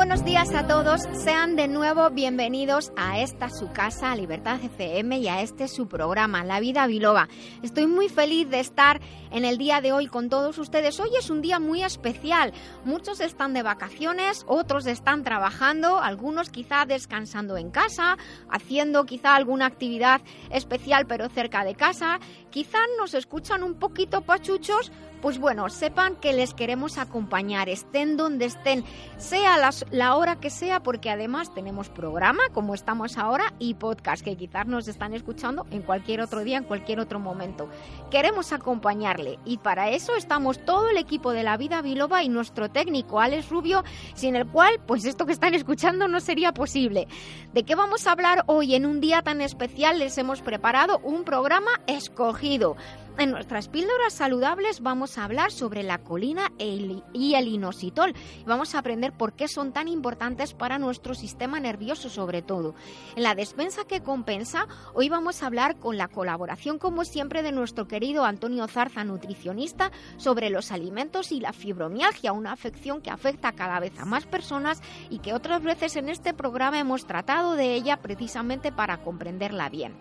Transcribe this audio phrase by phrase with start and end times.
[0.00, 5.28] Buenos días a todos, sean de nuevo bienvenidos a esta su casa, Libertad FM y
[5.28, 7.28] a este su programa, La Vida Biloba.
[7.62, 8.98] Estoy muy feliz de estar
[9.30, 10.98] en el día de hoy con todos ustedes.
[11.00, 12.54] Hoy es un día muy especial,
[12.86, 18.16] muchos están de vacaciones, otros están trabajando, algunos quizá descansando en casa,
[18.48, 24.92] haciendo quizá alguna actividad especial pero cerca de casa, quizá nos escuchan un poquito pachuchos
[25.20, 28.84] pues bueno, sepan que les queremos acompañar, estén donde estén,
[29.18, 29.56] sea
[29.90, 34.66] la, hora que sea, porque además tenemos programa, como estamos ahora, y podcast, que quizás
[34.66, 37.68] nos están escuchando en cualquier otro día, en cualquier otro momento.
[38.10, 42.70] Queremos acompañarle y para eso estamos todo el equipo de La Vida Biloba y nuestro
[42.70, 47.08] técnico Alex Rubio, sin el cual, pues esto que están escuchando no sería posible.
[47.52, 49.98] ¿De qué vamos a hablar hoy en un día tan especial?
[49.98, 52.39] Les hemos preparado un programa escogido.
[52.42, 58.14] En nuestras píldoras saludables vamos a hablar sobre la colina y el inositol.
[58.46, 62.74] Vamos a aprender por qué son tan importantes para nuestro sistema nervioso sobre todo.
[63.16, 67.52] En la despensa que compensa, hoy vamos a hablar con la colaboración como siempre de
[67.52, 73.52] nuestro querido Antonio Zarza, nutricionista, sobre los alimentos y la fibromialgia, una afección que afecta
[73.52, 77.74] cada vez a más personas y que otras veces en este programa hemos tratado de
[77.74, 79.92] ella precisamente para comprenderla bien.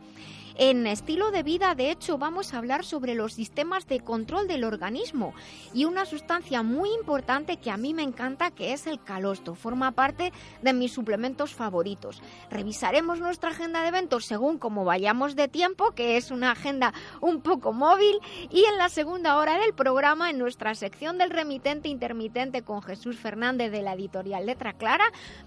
[0.61, 4.65] En estilo de vida, de hecho, vamos a hablar sobre los sistemas de control del
[4.65, 5.33] organismo
[5.73, 9.55] y una sustancia muy importante que a mí me encanta que es el calosto.
[9.55, 12.21] Forma parte de mis suplementos favoritos.
[12.51, 17.39] Revisaremos nuestra agenda de eventos según como vayamos de tiempo, que es una agenda un
[17.39, 18.19] poco móvil,
[18.49, 23.15] y en la segunda hora del programa, en nuestra sección del remitente intermitente con Jesús
[23.15, 25.05] Fernández de la editorial Letra Clara,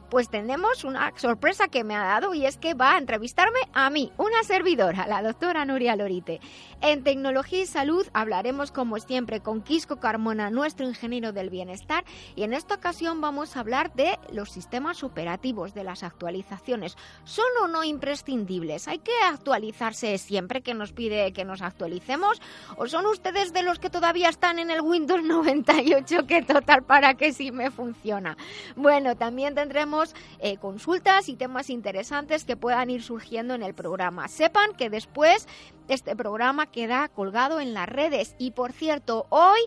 [0.08, 3.90] pues tenemos una sorpresa que me ha dado y es que va a entrevistarme a
[3.90, 6.40] mí, una servidora la doctora Nuria Lorite.
[6.80, 12.04] En Tecnología y Salud hablaremos como siempre con Quisco Carmona, nuestro ingeniero del bienestar,
[12.34, 16.96] y en esta ocasión vamos a hablar de los sistemas operativos, de las actualizaciones.
[17.24, 18.88] ¿Son o no imprescindibles?
[18.88, 22.40] ¿Hay que actualizarse siempre que nos pide que nos actualicemos?
[22.76, 27.14] ¿O son ustedes de los que todavía están en el Windows 98 que total para
[27.14, 28.36] que sí me funciona?
[28.76, 34.28] Bueno, también tendremos eh, consultas y temas interesantes que puedan ir surgiendo en el programa.
[34.28, 35.48] Sepan que después
[35.88, 38.36] este programa queda colgado en las redes.
[38.38, 39.58] Y por cierto, hoy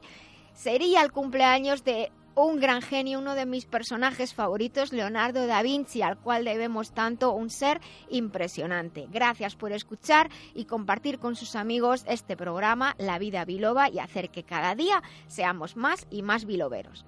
[0.53, 6.01] sería el cumpleaños de un gran genio, uno de mis personajes favoritos, Leonardo da Vinci,
[6.01, 9.07] al cual debemos tanto un ser impresionante.
[9.09, 14.29] Gracias por escuchar y compartir con sus amigos este programa, La Vida Biloba, y hacer
[14.29, 17.05] que cada día seamos más y más biloberos.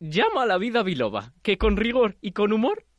[0.00, 2.84] Llama a la vida biloba, que con rigor y con humor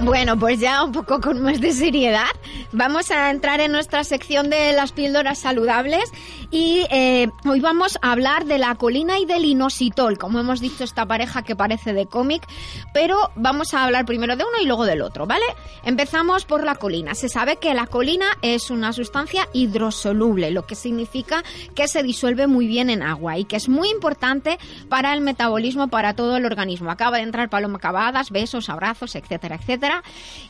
[0.00, 2.28] Bueno, pues ya un poco con más de seriedad,
[2.70, 6.12] vamos a entrar en nuestra sección de las píldoras saludables
[6.52, 10.84] y eh, hoy vamos a hablar de la colina y del inositol, como hemos dicho
[10.84, 12.46] esta pareja que parece de cómic,
[12.94, 15.44] pero vamos a hablar primero de uno y luego del otro, ¿vale?
[15.82, 17.14] Empezamos por la colina.
[17.14, 21.42] Se sabe que la colina es una sustancia hidrosoluble, lo que significa
[21.74, 24.58] que se disuelve muy bien en agua y que es muy importante
[24.88, 26.90] para el metabolismo, para todo el organismo.
[26.90, 29.87] Acaba de entrar Paloma Cavadas, besos, abrazos, etcétera, etcétera.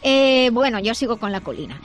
[0.03, 1.81] Eh, bueno, yo sigo con la colina.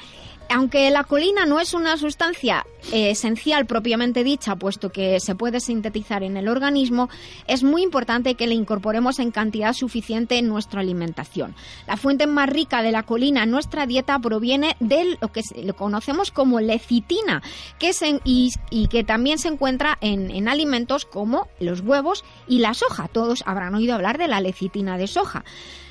[0.50, 5.60] Aunque la colina no es una sustancia eh, esencial propiamente dicha, puesto que se puede
[5.60, 7.10] sintetizar en el organismo,
[7.48, 11.56] es muy importante que la incorporemos en cantidad suficiente en nuestra alimentación.
[11.88, 15.42] La fuente más rica de la colina en nuestra dieta proviene de lo que
[15.76, 17.42] conocemos como lecitina,
[17.80, 17.92] que
[18.26, 23.08] y, que también se encuentra en, en alimentos como los huevos y la soja.
[23.08, 25.44] Todos habrán oído hablar de la lecitina de soja.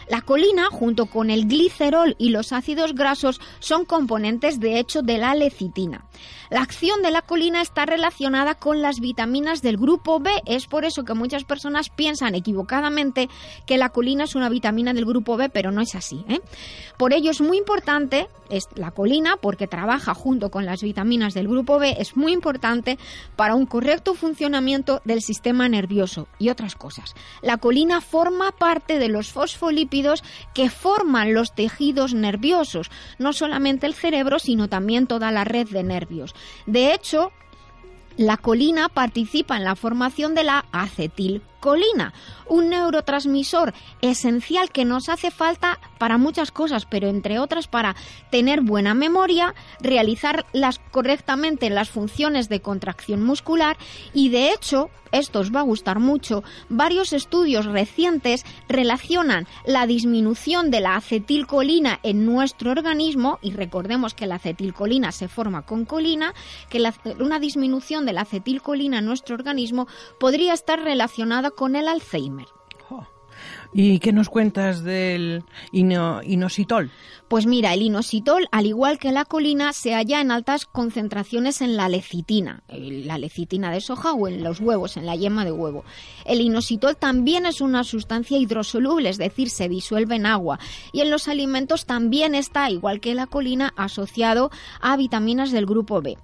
[0.08, 5.18] La colina, junto con el glicerol y los ácidos grasos, son componentes de hecho de
[5.18, 6.04] la lecitina.
[6.52, 10.30] La acción de la colina está relacionada con las vitaminas del grupo B.
[10.44, 13.30] Es por eso que muchas personas piensan equivocadamente
[13.64, 16.26] que la colina es una vitamina del grupo B, pero no es así.
[16.28, 16.42] ¿eh?
[16.98, 18.28] Por ello es muy importante
[18.74, 22.98] la colina, porque trabaja junto con las vitaminas del grupo B, es muy importante
[23.36, 27.14] para un correcto funcionamiento del sistema nervioso y otras cosas.
[27.40, 30.22] La colina forma parte de los fosfolípidos
[30.54, 35.82] que forman los tejidos nerviosos, no solamente el cerebro, sino también toda la red de
[35.82, 36.34] nervios.
[36.66, 37.32] De hecho,
[38.16, 40.64] la colina participa en la formación de la
[41.62, 42.12] acetilcolina,
[42.48, 47.94] un neurotransmisor esencial que nos hace falta para muchas cosas, pero entre otras para
[48.30, 53.76] tener buena memoria, realizar las, correctamente las funciones de contracción muscular
[54.12, 60.70] y de hecho, esto os va a gustar mucho, varios estudios recientes relacionan la disminución
[60.70, 66.34] de la acetilcolina en nuestro organismo y recordemos que la acetilcolina se forma con colina,
[66.68, 66.82] que
[67.20, 69.86] una disminución de la acetilcolina en nuestro organismo
[70.18, 72.46] podría estar relacionada con el Alzheimer.
[73.72, 76.90] ¿Y qué nos cuentas del inositol?
[77.28, 81.76] Pues mira, el inositol, al igual que la colina, se halla en altas concentraciones en
[81.76, 85.84] la lecitina, la lecitina de soja o en los huevos, en la yema de huevo.
[86.26, 90.58] El inositol también es una sustancia hidrosoluble, es decir, se disuelve en agua.
[90.92, 94.50] Y en los alimentos también está, igual que la colina, asociado
[94.82, 96.18] a vitaminas del grupo B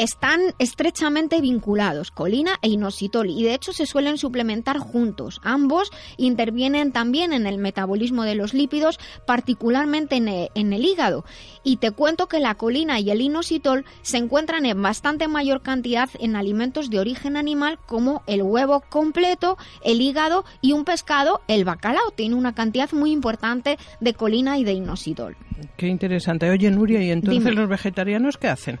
[0.00, 5.42] están estrechamente vinculados, colina e inositol, y de hecho se suelen suplementar juntos.
[5.44, 11.26] Ambos intervienen también en el metabolismo de los lípidos, particularmente en el, en el hígado.
[11.64, 16.08] Y te cuento que la colina y el inositol se encuentran en bastante mayor cantidad
[16.18, 21.66] en alimentos de origen animal como el huevo completo, el hígado y un pescado, el
[21.66, 22.10] bacalao.
[22.12, 25.36] Tiene una cantidad muy importante de colina y de inositol.
[25.76, 26.48] Qué interesante.
[26.48, 28.80] Oye, Nuria, ¿y entonces los vegetarianos qué hacen?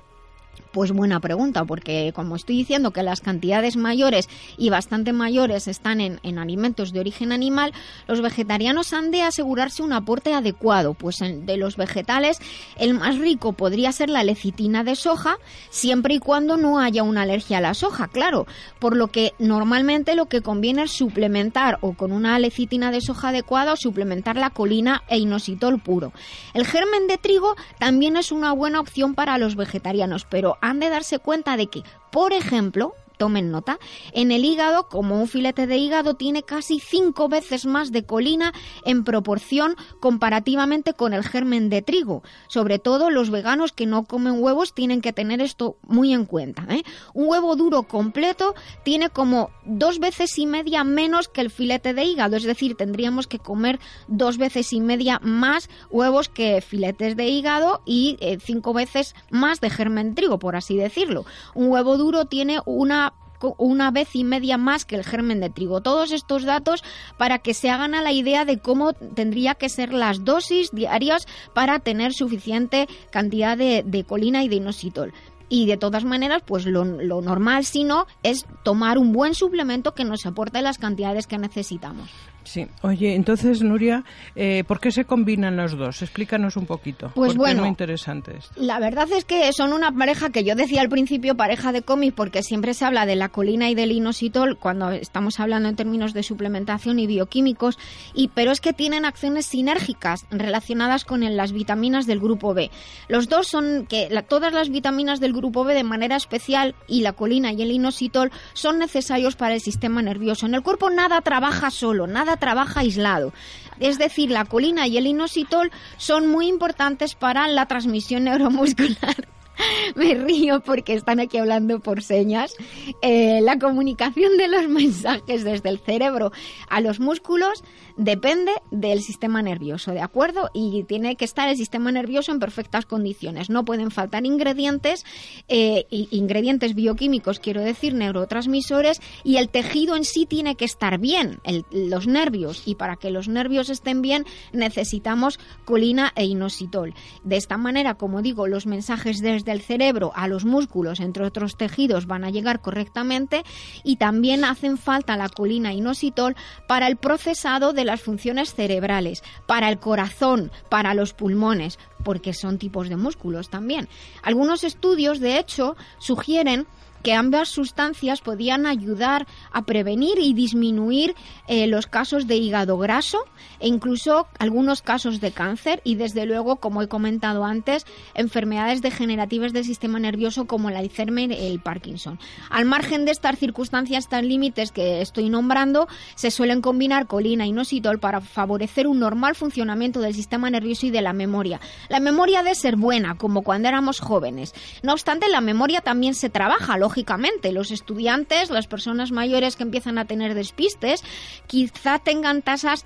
[0.72, 6.00] Pues buena pregunta, porque como estoy diciendo que las cantidades mayores y bastante mayores están
[6.00, 7.72] en, alimentos de origen animal,
[8.06, 10.94] los vegetarianos han de asegurarse un aporte adecuado.
[10.94, 12.38] Pues de los vegetales,
[12.76, 15.38] el más rico podría ser la lecitina de soja,
[15.70, 18.46] siempre y cuando no haya una alergia a la soja, claro.
[18.78, 23.30] Por lo que normalmente lo que conviene es suplementar o con una lecitina de soja
[23.30, 26.12] adecuada o suplementar la colina e inositol puro.
[26.54, 30.90] El germen de trigo también es una buena opción para los vegetarianos, pero han de
[30.90, 33.78] darse cuenta de que, por ejemplo, tomen nota,
[34.14, 38.54] en el hígado, como un filete de hígado, tiene casi cinco veces más de colina
[38.86, 42.22] en proporción comparativamente con el germen de trigo.
[42.48, 46.64] Sobre todo los veganos que no comen huevos tienen que tener esto muy en cuenta.
[46.70, 46.82] ¿eh?
[47.12, 52.04] Un huevo duro completo tiene como dos veces y media menos que el filete de
[52.04, 57.28] hígado, es decir, tendríamos que comer dos veces y media más huevos que filetes de
[57.28, 61.26] hígado y eh, cinco veces más de germen de trigo, por así decirlo.
[61.54, 63.09] Un huevo duro tiene una
[63.58, 65.80] una vez y media más que el germen de trigo.
[65.80, 66.82] Todos estos datos
[67.18, 71.26] para que se hagan a la idea de cómo tendría que ser las dosis diarias
[71.54, 75.12] para tener suficiente cantidad de, colina y de inositol
[75.52, 79.94] y de todas maneras, pues lo, lo, normal, si no, es tomar un buen suplemento
[79.94, 82.08] que nos aporte las cantidades que necesitamos.
[82.44, 82.66] Sí.
[82.82, 84.04] Oye, entonces, Nuria,
[84.34, 86.02] eh, ¿por qué se combinan los dos?
[86.02, 87.12] Explícanos un poquito.
[87.14, 88.54] Pues bueno, es muy interesante esto.
[88.56, 92.14] La verdad es que son una pareja que yo decía al principio pareja de cómic
[92.14, 96.14] porque siempre se habla de la colina y del inositol cuando estamos hablando en términos
[96.14, 97.78] de suplementación y bioquímicos,
[98.14, 102.70] y pero es que tienen acciones sinérgicas relacionadas con las vitaminas del grupo B.
[103.08, 107.12] Los dos son que todas las vitaminas del grupo B de manera especial y la
[107.12, 110.46] colina y el inositol son necesarios para el sistema nervioso.
[110.46, 113.32] En el cuerpo nada trabaja solo, nada trabaja aislado.
[113.78, 119.28] Es decir, la colina y el inositol son muy importantes para la transmisión neuromuscular
[119.96, 122.54] me río porque están aquí hablando por señas.
[123.02, 126.32] Eh, la comunicación de los mensajes desde el cerebro
[126.68, 127.62] a los músculos
[127.96, 130.50] depende del sistema nervioso, ¿de acuerdo?
[130.54, 133.50] Y tiene que estar el sistema nervioso en perfectas condiciones.
[133.50, 135.04] No pueden faltar ingredientes,
[135.48, 141.40] eh, ingredientes bioquímicos, quiero decir, neurotransmisores, y el tejido en sí tiene que estar bien,
[141.70, 142.62] los nervios.
[142.64, 146.94] Y para que los nervios estén bien, necesitamos colina e inositol.
[147.24, 151.56] De esta manera, como digo, los mensajes desde el cerebro a los músculos, entre otros
[151.56, 153.42] tejidos, van a llegar correctamente
[153.84, 159.22] y también hacen falta la colina e inositol para el procesado de las funciones cerebrales,
[159.46, 163.88] para el corazón, para los pulmones, porque son tipos de músculos también.
[164.22, 166.66] Algunos estudios, de hecho, sugieren
[167.02, 171.14] que ambas sustancias podían ayudar a prevenir y disminuir
[171.48, 173.24] eh, los casos de hígado graso
[173.58, 179.52] e incluso algunos casos de cáncer y desde luego, como he comentado antes, enfermedades degenerativas
[179.52, 182.18] del sistema nervioso como el Alzheimer y el Parkinson.
[182.50, 187.52] Al margen de estas circunstancias tan límites que estoy nombrando, se suelen combinar colina y
[187.52, 191.60] nositol para favorecer un normal funcionamiento del sistema nervioso y de la memoria.
[191.88, 194.54] La memoria debe ser buena, como cuando éramos jóvenes.
[194.82, 197.52] No obstante, la memoria también se trabaja, lógicamente.
[197.52, 201.04] Los estudiantes, las personas mayores que empiezan a tener despistes,
[201.46, 202.84] quizá tengan tasas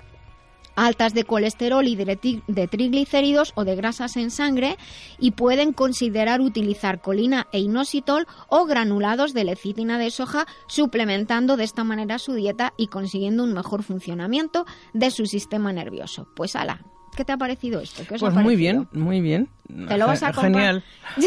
[0.75, 4.77] altas de colesterol y de triglicéridos o de grasas en sangre
[5.17, 11.63] y pueden considerar utilizar colina e inositol o granulados de lecitina de soja suplementando de
[11.63, 16.27] esta manera su dieta y consiguiendo un mejor funcionamiento de su sistema nervioso.
[16.35, 16.83] Pues ala,
[17.15, 18.03] ¿Qué te ha parecido esto?
[18.19, 19.49] pues muy bien, muy bien.
[19.87, 20.83] ¿Te lo vas a Genial.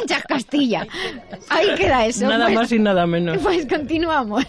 [0.00, 0.86] Anchas Castilla.
[1.50, 2.26] Ahí queda eso.
[2.26, 2.56] Nada pues.
[2.56, 3.38] más y nada menos.
[3.42, 4.44] Pues continuamos.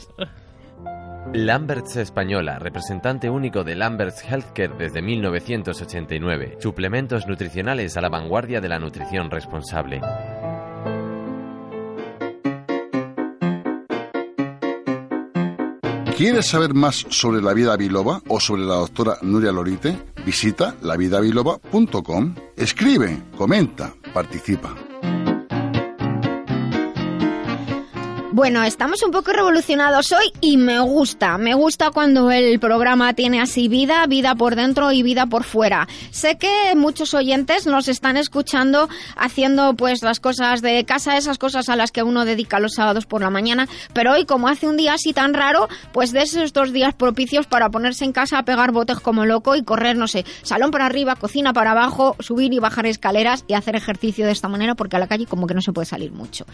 [1.34, 6.58] Lamberts Española, representante único de Lamberts Healthcare desde 1989.
[6.60, 10.02] Suplementos nutricionales a la vanguardia de la nutrición responsable.
[16.16, 19.98] ¿Quieres saber más sobre la vida biloba o sobre la doctora Nuria Lorite?
[20.26, 22.36] Visita lavidabiloba.com.
[22.56, 24.74] Escribe, comenta, participa.
[28.36, 33.40] Bueno, estamos un poco revolucionados hoy y me gusta, me gusta cuando el programa tiene
[33.40, 35.88] así vida, vida por dentro y vida por fuera.
[36.12, 41.70] Sé que muchos oyentes nos están escuchando haciendo pues las cosas de casa, esas cosas
[41.70, 44.76] a las que uno dedica los sábados por la mañana, pero hoy como hace un
[44.76, 48.74] día así tan raro, pues de esos dos días propicios para ponerse en casa pegar
[48.74, 52.60] botes como loco y correr, no sé, salón para arriba, cocina para abajo, subir y
[52.60, 55.62] bajar escaleras y hacer ejercicio de esta manera porque a la calle como que no
[55.62, 56.46] se puede salir mucho.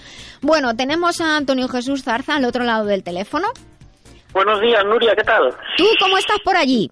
[0.43, 3.47] Bueno, tenemos a Antonio Jesús Zarza al otro lado del teléfono.
[4.33, 5.53] Buenos días, Nuria, ¿qué tal?
[5.77, 6.89] ¿Tú cómo estás por allí?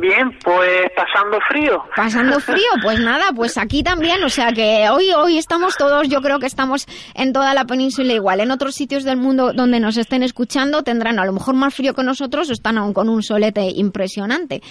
[0.00, 1.84] Bien, pues pasando frío.
[1.94, 6.22] Pasando frío, pues nada, pues aquí también, o sea que hoy hoy estamos todos, yo
[6.22, 8.40] creo que estamos en toda la península igual.
[8.40, 11.94] En otros sitios del mundo donde nos estén escuchando tendrán a lo mejor más frío
[11.94, 14.62] que nosotros o están aún con un solete impresionante.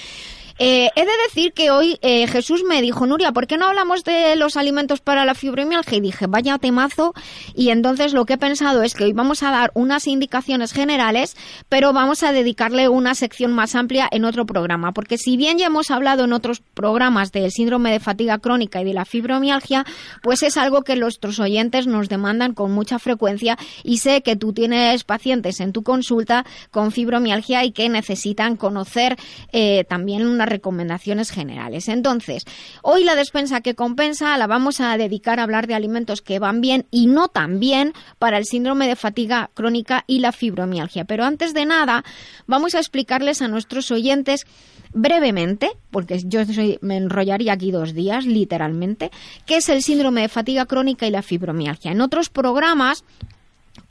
[0.63, 4.03] Eh, he de decir que hoy eh, Jesús me dijo, Nuria, ¿por qué no hablamos
[4.03, 5.97] de los alimentos para la fibromialgia?
[5.97, 7.15] Y dije, vaya temazo.
[7.55, 11.35] Y entonces lo que he pensado es que hoy vamos a dar unas indicaciones generales,
[11.67, 14.91] pero vamos a dedicarle una sección más amplia en otro programa.
[14.91, 18.85] Porque si bien ya hemos hablado en otros programas del síndrome de fatiga crónica y
[18.85, 19.83] de la fibromialgia,
[20.21, 24.53] pues es algo que nuestros oyentes nos demandan con mucha frecuencia y sé que tú
[24.53, 29.17] tienes pacientes en tu consulta con fibromialgia y que necesitan conocer
[29.53, 31.87] eh, también una recomendaciones generales.
[31.87, 32.45] Entonces,
[32.83, 36.61] hoy la despensa que compensa la vamos a dedicar a hablar de alimentos que van
[36.61, 41.05] bien y no tan bien para el síndrome de fatiga crónica y la fibromialgia.
[41.05, 42.03] Pero antes de nada,
[42.47, 44.45] vamos a explicarles a nuestros oyentes
[44.93, 46.41] brevemente, porque yo
[46.81, 49.11] me enrollaría aquí dos días, literalmente,
[49.45, 51.91] qué es el síndrome de fatiga crónica y la fibromialgia.
[51.91, 53.03] En otros programas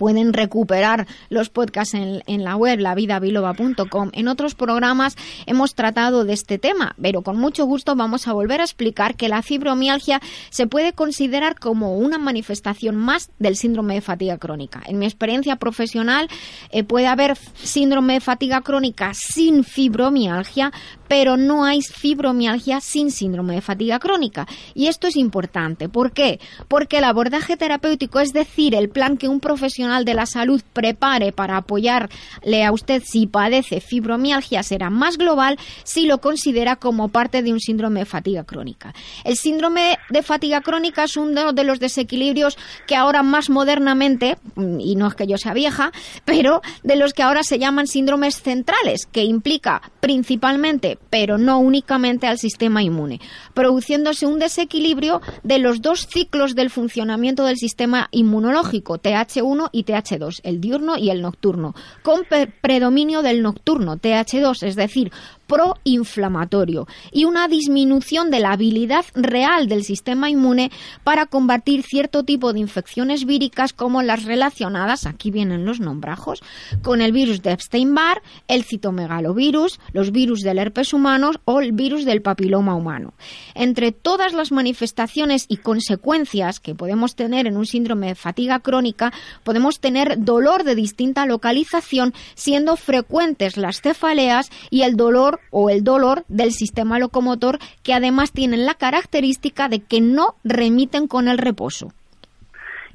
[0.00, 4.08] pueden recuperar los podcasts en, la web lavidabiloba.com.
[4.14, 5.14] En otros programas
[5.44, 9.28] hemos tratado de este tema, pero con mucho gusto vamos a volver a explicar que
[9.28, 14.80] la fibromialgia se puede considerar como una manifestación más del síndrome de fatiga crónica.
[14.86, 16.28] En mi experiencia profesional
[16.70, 20.72] eh, puede haber síndrome de fatiga crónica sin fibromialgia,
[21.10, 24.46] pero no hay fibromialgia sin síndrome de fatiga crónica.
[24.74, 25.88] Y esto es importante.
[25.88, 26.38] ¿Por qué?
[26.68, 31.32] Porque el abordaje terapéutico, es decir, el plan que un profesional de la salud prepare
[31.32, 37.42] para apoyarle a usted si padece fibromialgia, será más global si lo considera como parte
[37.42, 38.94] de un síndrome de fatiga crónica.
[39.24, 44.38] El síndrome de fatiga crónica es uno de los desequilibrios que ahora más modernamente,
[44.78, 45.90] y no es que yo sea vieja,
[46.24, 52.26] pero de los que ahora se llaman síndromes centrales, que implica principalmente pero no únicamente
[52.26, 53.20] al sistema inmune,
[53.54, 60.40] produciéndose un desequilibrio de los dos ciclos del funcionamiento del sistema inmunológico, TH1 y TH2,
[60.44, 62.20] el diurno y el nocturno, con
[62.60, 65.12] predominio del nocturno, TH2, es decir,
[65.50, 70.70] proinflamatorio y una disminución de la habilidad real del sistema inmune
[71.02, 76.40] para combatir cierto tipo de infecciones víricas como las relacionadas, aquí vienen los nombrajos,
[76.82, 82.04] con el virus de Epstein-Barr, el citomegalovirus, los virus del herpes humano o el virus
[82.04, 83.14] del papiloma humano.
[83.54, 89.12] Entre todas las manifestaciones y consecuencias que podemos tener en un síndrome de fatiga crónica,
[89.42, 95.84] podemos tener dolor de distinta localización, siendo frecuentes las cefaleas y el dolor o el
[95.84, 101.38] dolor del sistema locomotor que además tienen la característica de que no remiten con el
[101.38, 101.92] reposo.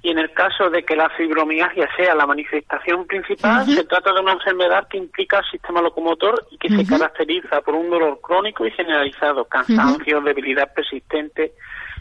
[0.01, 4.19] Y en el caso de que la fibromialgia sea la manifestación principal, se trata de
[4.19, 8.67] una enfermedad que implica el sistema locomotor y que se caracteriza por un dolor crónico
[8.67, 11.53] y generalizado, cansancio, debilidad persistente.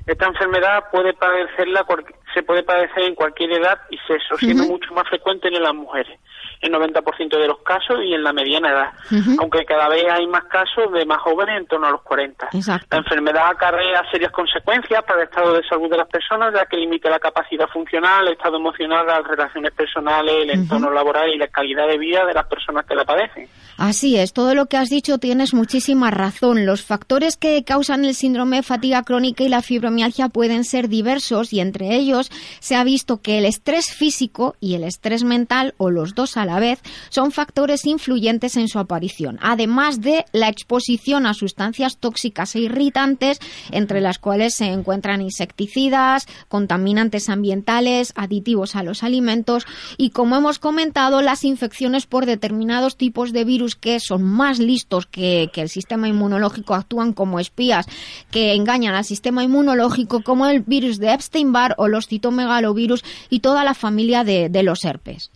[0.07, 1.87] Esta enfermedad puede padecerla,
[2.35, 6.21] se puede padecer en cualquier edad y sexo, siendo mucho más frecuente en las mujeres
[6.67, 8.91] el 90% de los casos y en la mediana edad,
[9.39, 12.49] aunque cada vez hay más casos de más jóvenes en torno a los 40.
[12.91, 16.77] La enfermedad acarrea serias consecuencias para el estado de salud de las personas, ya que
[16.77, 21.49] limita la capacidad funcional, el estado emocional, las relaciones personales, el entorno laboral y la
[21.49, 23.49] calidad de vida de las personas que la padecen.
[23.77, 26.65] Así es, todo lo que has dicho tienes muchísima razón.
[26.65, 31.53] Los factores que causan el síndrome de fatiga crónica y la fibromialgia pueden ser diversos
[31.53, 35.91] y entre ellos se ha visto que el estrés físico y el estrés mental o
[35.91, 41.27] los dos a la vez son factores influyentes en su aparición, además de la exposición
[41.27, 43.41] a sustancias tóxicas e irritantes,
[43.73, 49.67] entre las cuales se encuentran insecticidas, contaminantes ambientales, aditivos a los alimentos
[49.97, 55.07] y, como hemos comentado, las infecciones por determinados tipos de virus que son más listos
[55.07, 57.87] que, el sistema inmunológico, actúan como espías
[58.31, 63.65] que engañan al sistema inmunológico, como el virus de Epstein-Barr o los citomegalovirus y toda
[63.65, 65.31] la familia de los herpes.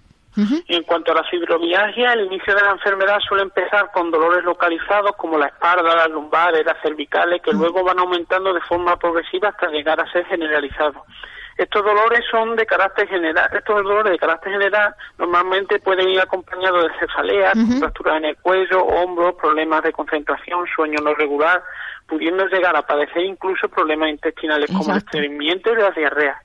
[0.68, 5.16] En cuanto a la fibromialgia, el inicio de la enfermedad suele empezar con dolores localizados
[5.16, 9.68] como la espalda, las lumbares, las cervicales, que luego van aumentando de forma progresiva hasta
[9.68, 11.02] llegar a ser generalizados.
[11.58, 16.84] Estos dolores son de carácter general, estos dolores de carácter general normalmente pueden ir acompañados
[16.84, 21.60] de cefaleas, fracturas en el cuello, hombros, problemas de concentración, sueño no regular,
[22.08, 26.42] pudiendo llegar a padecer incluso problemas intestinales como el estreñimiento y la diarrea.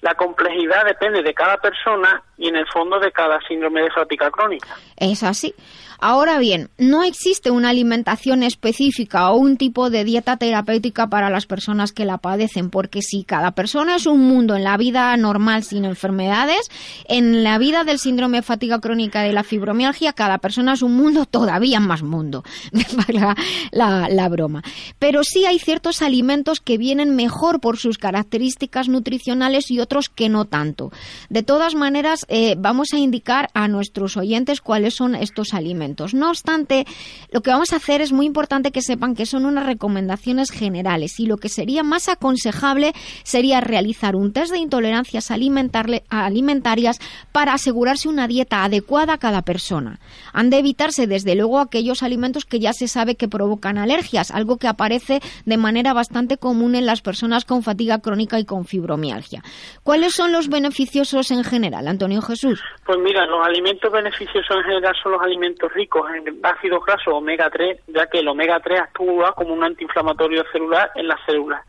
[0.00, 4.30] La complejidad depende de cada persona y en el fondo de cada síndrome de fatiga
[4.30, 4.68] crónica.
[4.96, 5.54] Es así.
[5.98, 11.46] Ahora bien, no existe una alimentación específica o un tipo de dieta terapéutica para las
[11.46, 15.62] personas que la padecen, porque si cada persona es un mundo en la vida normal
[15.62, 16.68] sin enfermedades,
[17.08, 20.96] en la vida del síndrome de fatiga crónica y la fibromialgia, cada persona es un
[20.96, 22.44] mundo todavía más mundo,
[23.08, 23.34] la,
[23.72, 24.62] la, la broma.
[24.98, 30.28] Pero sí hay ciertos alimentos que vienen mejor por sus características nutricionales y otros que
[30.28, 30.90] no tanto.
[31.28, 36.14] De todas maneras, eh, vamos a indicar a nuestros oyentes cuáles son estos alimentos.
[36.14, 36.86] No obstante,
[37.30, 41.20] lo que vamos a hacer es muy importante que sepan que son unas recomendaciones generales
[41.20, 46.98] y lo que sería más aconsejable sería realizar un test de intolerancias alimentarias
[47.32, 50.00] para asegurarse una dieta adecuada a cada persona.
[50.32, 54.56] Han de evitarse desde luego aquellos alimentos que ya se sabe que provocan alergias, algo
[54.56, 59.42] que aparece de manera bastante común en las personas con fatiga crónica y con fibromialgia.
[59.82, 62.62] ¿Cuáles son los beneficiosos en general, Antonio Jesús?
[62.84, 67.50] Pues mira, los alimentos beneficiosos en general son los alimentos ricos en ácidos grasos omega
[67.50, 71.62] 3, ya que el omega 3 actúa como un antiinflamatorio celular en las células.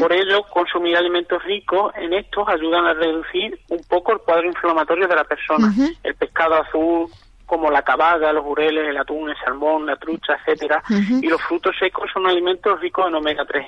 [0.00, 5.06] Por ello, consumir alimentos ricos en estos ayudan a reducir un poco el cuadro inflamatorio
[5.06, 5.72] de la persona.
[6.02, 7.08] El pescado azul,
[7.48, 10.82] como la cabaga, los jureles, el atún, el salmón, la trucha, etcétera,
[11.22, 13.66] y los frutos secos son alimentos ricos en omega 3.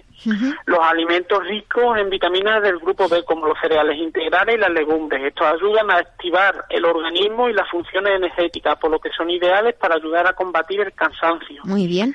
[0.66, 5.25] Los alimentos ricos en vitaminas del grupo B, como los cereales integrales y las legumbres.
[5.25, 9.75] Estos ayudan a activar el organismo y las funciones energéticas, por lo que son ideales
[9.77, 11.62] para ayudar a combatir el cansancio.
[11.64, 12.14] Muy bien.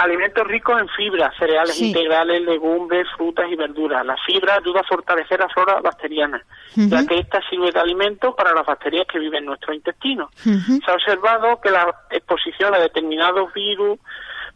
[0.00, 4.04] Alimentos ricos en fibra, cereales integrales, legumbres, frutas y verduras.
[4.06, 6.42] La fibra ayuda a fortalecer la flora bacteriana,
[6.74, 10.30] ya que esta sirve de alimento para las bacterias que viven en nuestro intestino.
[10.42, 13.98] Se ha observado que la exposición a determinados virus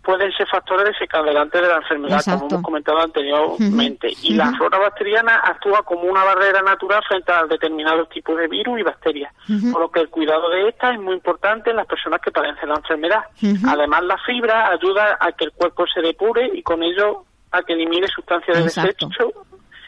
[0.05, 4.13] pueden ser factores desencadenantes de la enfermedad, como hemos comentado anteriormente.
[4.23, 8.81] Y la flora bacteriana actúa como una barrera natural frente a determinados tipos de virus
[8.81, 9.33] y bacterias,
[9.73, 12.69] por lo que el cuidado de estas es muy importante en las personas que padecen
[12.69, 13.25] la enfermedad.
[13.67, 17.73] Además, la fibra ayuda a que el cuerpo se depure y con ello a que
[17.73, 19.09] elimine sustancias de desecho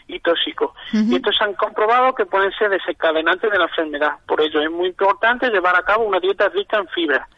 [0.09, 0.70] y tóxicos.
[0.92, 4.12] Y estos se han comprobado que pueden ser desencadenantes de la enfermedad.
[4.26, 7.29] Por ello es muy importante llevar a cabo una dieta rica en fibra.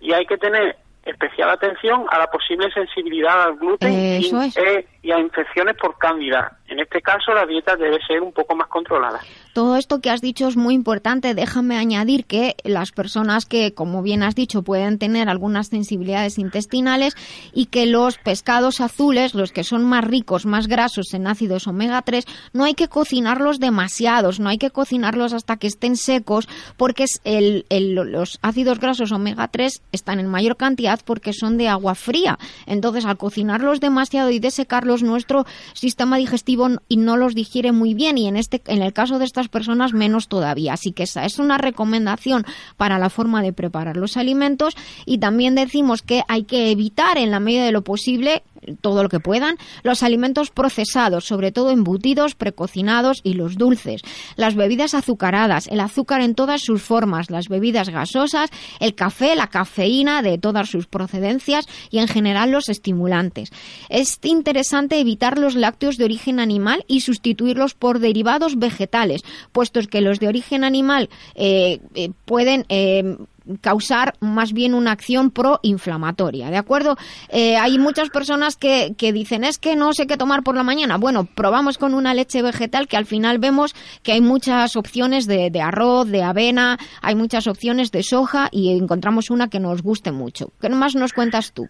[0.00, 5.10] Y hay que tener especial atención a la posible sensibilidad al gluten y, eh, y,
[5.12, 6.55] a infecciones por cándida.
[6.68, 9.20] En este caso, la dieta debe ser un poco más controlada.
[9.52, 11.34] Todo esto que has dicho es muy importante.
[11.34, 17.14] Déjame añadir que las personas que, como bien has dicho, pueden tener algunas sensibilidades intestinales
[17.54, 22.02] y que los pescados azules, los que son más ricos, más grasos en ácidos omega
[22.02, 27.06] 3, no hay que cocinarlos demasiados, no hay que cocinarlos hasta que estén secos, porque
[27.24, 32.38] el, los ácidos grasos omega 3 están en mayor cantidad porque son de agua fría.
[32.66, 36.55] Entonces, al cocinarlos demasiado y desecarlos, nuestro sistema digestivo
[36.88, 39.92] y no los digiere muy bien y en este en el caso de estas personas
[39.92, 40.74] menos todavía.
[40.74, 42.44] Así que esa es una recomendación
[42.76, 47.30] para la forma de preparar los alimentos y también decimos que hay que evitar en
[47.30, 48.42] la medida de lo posible
[48.80, 54.02] todo lo que puedan, los alimentos procesados, sobre todo embutidos, precocinados y los dulces,
[54.36, 59.48] las bebidas azucaradas, el azúcar en todas sus formas, las bebidas gasosas, el café, la
[59.48, 63.50] cafeína de todas sus procedencias y en general los estimulantes.
[63.88, 70.00] Es interesante evitar los lácteos de origen animal y sustituirlos por derivados vegetales, puestos que
[70.00, 73.16] los de origen animal eh, eh, pueden eh,
[73.60, 76.96] causar más bien una acción proinflamatoria, ¿de acuerdo?
[77.28, 80.62] Eh, hay muchas personas que, que dicen, es que no sé qué tomar por la
[80.62, 80.96] mañana.
[80.96, 85.50] Bueno, probamos con una leche vegetal que al final vemos que hay muchas opciones de,
[85.50, 90.12] de arroz, de avena, hay muchas opciones de soja y encontramos una que nos guste
[90.12, 90.52] mucho.
[90.60, 91.68] ¿Qué más nos cuentas tú?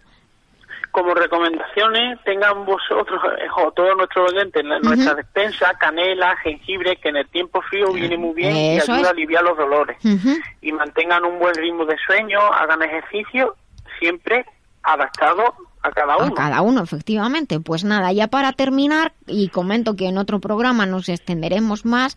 [0.97, 7.09] Como recomendaciones tengan vosotros eh, o todos nuestros oyentes en nuestra despensa canela, jengibre, que
[7.09, 9.95] en el tiempo frío viene muy bien y ayuda a aliviar los dolores.
[10.59, 13.55] Y mantengan un buen ritmo de sueño, hagan ejercicio,
[13.99, 14.43] siempre
[14.81, 16.27] adaptado a cada uno.
[16.27, 17.59] A cada uno, efectivamente.
[17.59, 22.15] Pues nada, ya para terminar, y comento que en otro programa nos extenderemos más,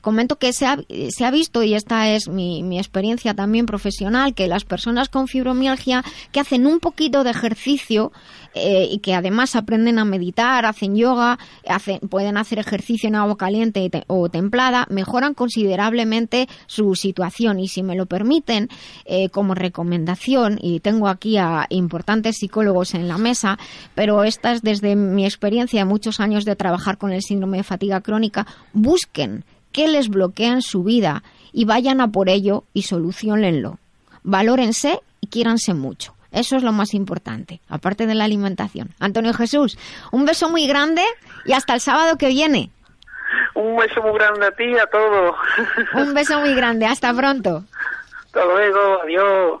[0.00, 4.34] comento que se ha, se ha visto, y esta es mi, mi experiencia también profesional,
[4.34, 8.12] que las personas con fibromialgia que hacen un poquito de ejercicio
[8.54, 13.36] eh, y que además aprenden a meditar, hacen yoga, hacen, pueden hacer ejercicio en agua
[13.36, 17.60] caliente o templada, mejoran considerablemente su situación.
[17.60, 18.68] Y si me lo permiten,
[19.04, 23.58] eh, como recomendación, y tengo aquí a importantes psicólogos en la mesa,
[23.94, 27.64] pero esta es desde mi experiencia de muchos años de trabajar con el síndrome de
[27.64, 32.82] fatiga crónica, busquen qué les bloquea en su vida y vayan a por ello y
[32.82, 33.78] solucionenlo.
[34.22, 36.14] Valórense y quiéranse mucho.
[36.32, 38.90] Eso es lo más importante, aparte de la alimentación.
[38.98, 39.78] Antonio Jesús,
[40.10, 41.02] un beso muy grande
[41.44, 42.70] y hasta el sábado que viene.
[43.54, 45.36] Un beso muy grande a ti y a todos.
[45.94, 47.64] Un beso muy grande, hasta pronto.
[48.26, 49.60] Hasta luego, adiós.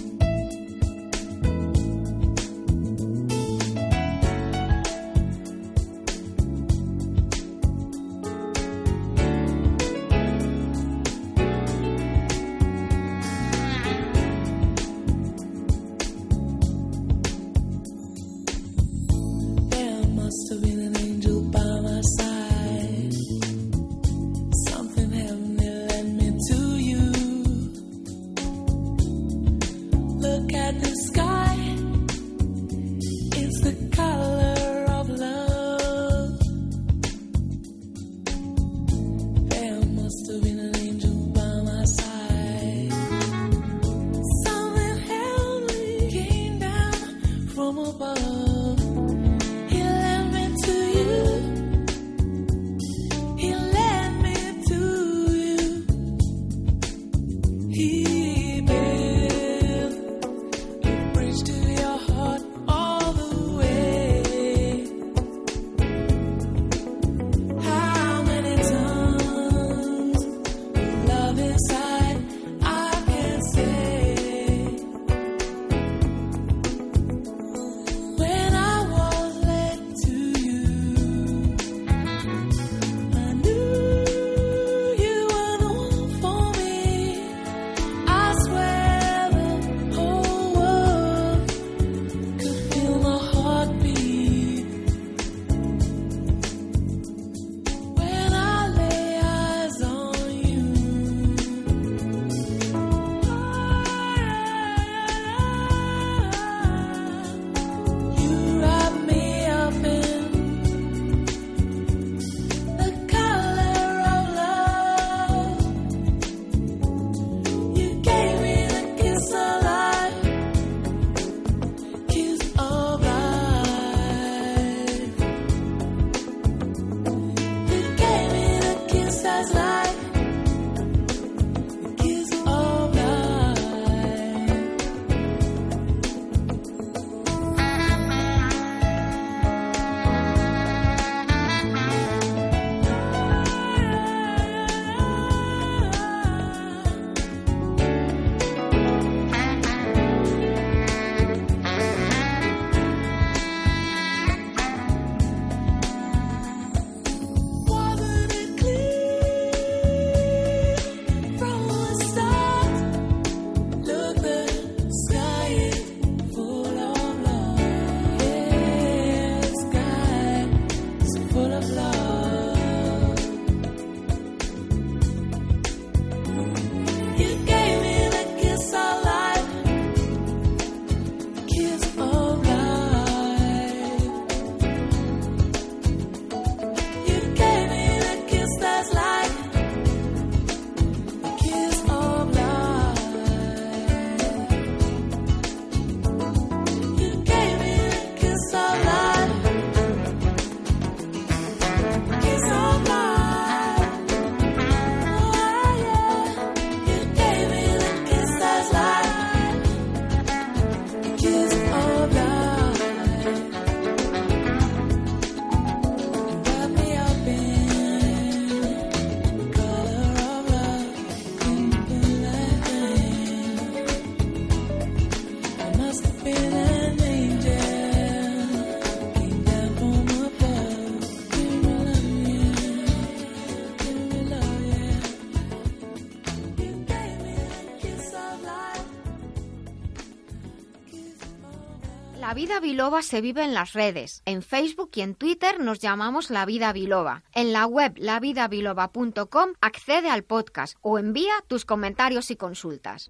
[242.21, 244.21] La vida biloba se vive en las redes.
[244.25, 247.23] En Facebook y en Twitter nos llamamos La Vida Biloba.
[247.33, 253.09] En la web lavidabiloba.com accede al podcast o envía tus comentarios y consultas.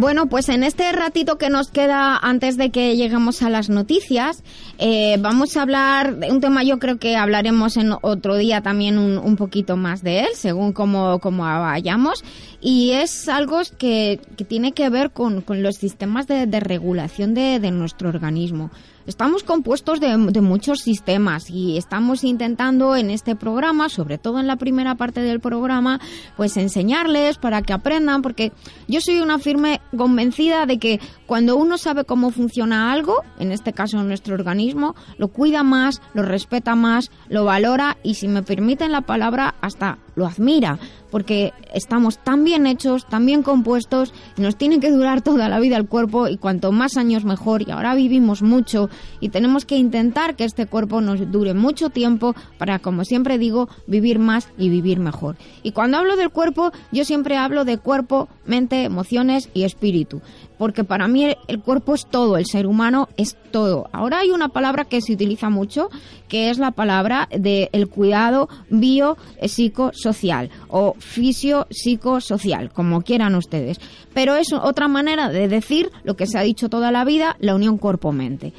[0.00, 4.42] Bueno, pues en este ratito que nos queda antes de que lleguemos a las noticias,
[4.78, 8.96] eh, vamos a hablar de un tema, yo creo que hablaremos en otro día también
[8.96, 12.24] un, poquito más de él, según cómo, cómo vayamos,
[12.62, 18.70] y es algo que, tiene que ver con, los sistemas de, regulación de nuestro organismo.
[19.10, 24.54] Estamos compuestos de, muchos sistemas y estamos intentando en este programa, sobre todo en la
[24.54, 26.00] primera parte del programa,
[26.36, 28.52] pues enseñarles para que aprendan, porque
[28.86, 33.72] yo soy una firme convencida de que cuando uno sabe cómo funciona algo, en este
[33.72, 38.92] caso nuestro organismo, lo cuida más, lo respeta más, lo valora y si me permiten
[38.92, 40.78] la palabra, hasta lo admira
[41.10, 45.76] porque estamos tan bien hechos, tan bien compuestos, nos tiene que durar toda la vida
[45.76, 47.62] el cuerpo y cuanto más años mejor.
[47.66, 48.88] Y ahora vivimos mucho
[49.20, 53.68] y tenemos que intentar que este cuerpo nos dure mucho tiempo para, como siempre digo,
[53.86, 55.36] vivir más y vivir mejor.
[55.62, 60.22] Y cuando hablo del cuerpo, yo siempre hablo de cuerpo, mente, emociones y espíritu
[60.60, 63.88] porque para mí el cuerpo es todo, el ser humano es todo.
[63.92, 65.88] Ahora hay una palabra que se utiliza mucho,
[66.28, 73.80] que es la palabra del el cuidado biopsicosocial o fisio-psicosocial, como quieran ustedes.
[74.12, 77.54] Pero es otra manera de decir lo que se ha dicho toda la vida, la
[77.54, 78.52] unión cuerpo-mente.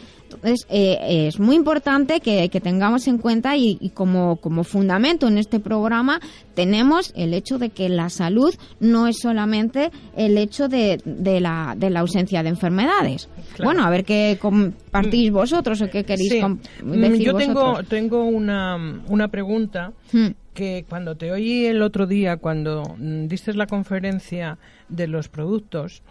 [0.44, 5.60] Entonces, eh, es muy importante que, tengamos en cuenta y, como, como fundamento en este
[5.60, 6.20] programa
[6.56, 11.76] tenemos el hecho de que la salud no es solamente el hecho de, de, la,
[11.78, 13.30] de la ausencia de enfermedades.
[13.64, 15.34] Bueno, a ver qué compartís mm.
[15.34, 20.28] vosotros o qué queréis mm, decir Yo tengo, tengo una, una pregunta hmm.
[20.54, 24.58] que cuando te oí el otro día, cuando mm, diste la conferencia
[24.90, 26.02] de los productos,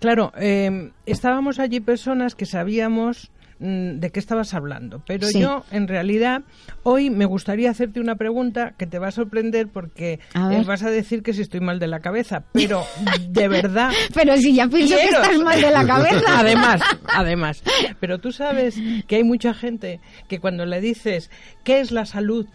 [0.00, 5.88] Claro, em, estábamos allí personas que sabíamos mm, de qué estabas hablando, pero yo en
[5.88, 6.42] realidad
[6.84, 10.90] hoy me gustaría hacerte una pregunta que te va a sorprender porque eh, vas a
[10.90, 12.82] decir que si estoy mal de la cabeza, pero
[13.28, 13.92] de verdad.
[14.14, 16.24] pero si ya pienso que estás mal de la cabeza.
[16.38, 17.62] además, además.
[18.00, 21.30] Pero tú sabes que hay mucha gente que cuando le dices
[21.62, 22.46] qué es la salud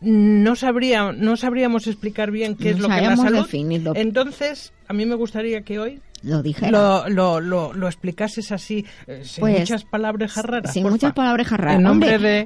[0.00, 3.48] no sabría no sabríamos explicar bien qué es lo que es la salud.
[3.96, 6.70] Entonces, a mí me gustaría que hoy lo dijera.
[7.08, 10.72] Lo, lo, lo, explicases así, eh, sin pues, muchas palabras raras.
[10.72, 11.80] Sin muchas palabras raras.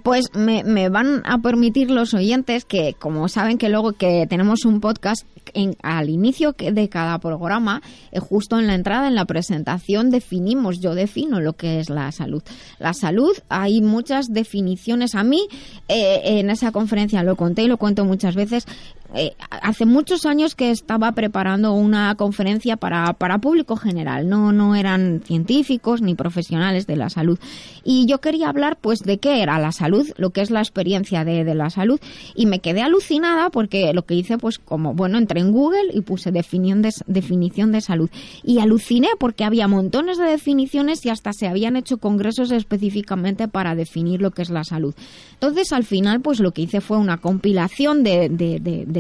[0.05, 4.65] Pues me, me, van a permitir los oyentes que, como saben que luego que tenemos
[4.67, 7.81] un podcast, en, al inicio de cada programa,
[8.13, 12.13] eh, justo en la entrada, en la presentación, definimos, yo defino lo que es la
[12.13, 12.43] salud.
[12.79, 15.15] La salud, hay muchas definiciones.
[15.15, 15.49] A mí,
[15.89, 18.67] eh, en esa conferencia lo conté y lo cuento muchas veces,
[19.15, 24.77] eh, hace muchos años que estaba preparando una conferencia para, para público general, no, no
[24.77, 27.39] eran científicos ni profesionales de la salud.
[27.83, 31.25] Y yo quería hablar pues de qué era la salud, lo que es la experiencia
[31.25, 32.01] de, de la salud.
[32.35, 36.03] Y me quedé alucinada porque lo que hice pues como, bueno, entré en Google y
[36.03, 38.11] puse definición de, definición de salud.
[38.45, 43.75] Y aluciné porque había montones de definiciones y hasta se habían hecho congresos específicamente para
[43.75, 44.95] definir lo que es la salud.
[45.35, 48.29] Entonces al final pues lo que hice fue una compilación de,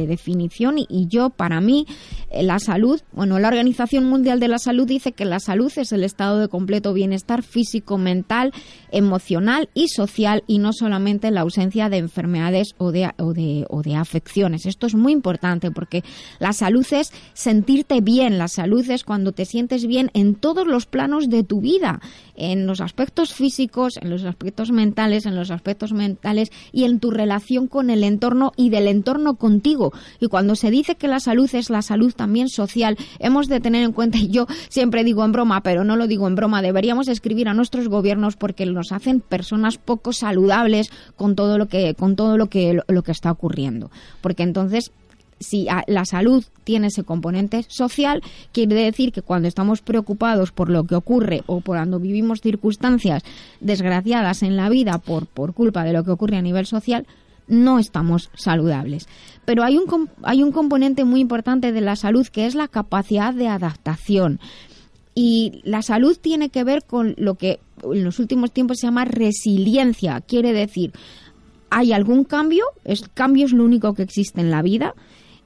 [0.06, 1.86] definición y, yo, para mí,
[2.30, 5.92] eh, la salud, bueno, la Organización Mundial de la Salud dice que la salud es
[5.92, 8.52] el estado de completo bienestar físico, mental,
[8.92, 13.82] emocional y social y no solamente la ausencia de enfermedades o de, o de, o
[13.82, 14.66] de afecciones.
[14.66, 16.02] Esto es muy importante porque
[16.38, 20.86] la salud es sentirte bien, la salud es cuando te sientes bien en todos los
[20.86, 22.00] planos de tu vida,
[22.34, 27.10] en los aspectos físicos, en los aspectos mentales, en los aspectos mentales y en tu
[27.10, 29.92] relación con el entorno y del entorno contigo.
[30.20, 33.84] Y cuando se dice que la salud es la salud también social, hemos de tener
[33.84, 37.08] en cuenta, y yo siempre digo en broma, pero no lo digo en broma, deberíamos
[37.08, 42.16] escribir a nuestros gobiernos porque nos hacen personas poco saludables con todo lo que, con
[42.16, 43.90] todo lo que, lo que está ocurriendo.
[44.22, 44.90] Porque entonces
[45.38, 50.84] si la salud tiene ese componente social, quiere decir que cuando estamos preocupados por lo
[50.84, 53.22] que ocurre o por cuando vivimos circunstancias
[53.60, 57.06] desgraciadas en la vida por, por culpa de lo que ocurre a nivel social,
[57.48, 59.08] no estamos saludables.
[59.44, 63.34] Pero hay un, hay un componente muy importante de la salud que es la capacidad
[63.34, 64.40] de adaptación.
[65.14, 69.04] Y la salud tiene que ver con lo que en los últimos tiempos se llama
[69.04, 70.20] resiliencia.
[70.20, 70.92] Quiere decir,
[71.70, 74.94] hay algún cambio, el cambio es lo único que existe en la vida,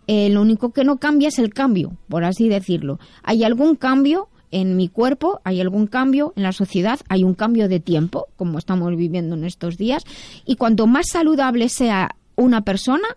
[0.06, 2.98] eh, lo único que no cambia es el cambio, por así decirlo.
[3.22, 7.68] Hay algún cambio en mi cuerpo, hay algún cambio en la sociedad, hay un cambio
[7.68, 10.04] de tiempo, como estamos viviendo en estos días,
[10.44, 13.08] y cuanto más saludable sea una persona,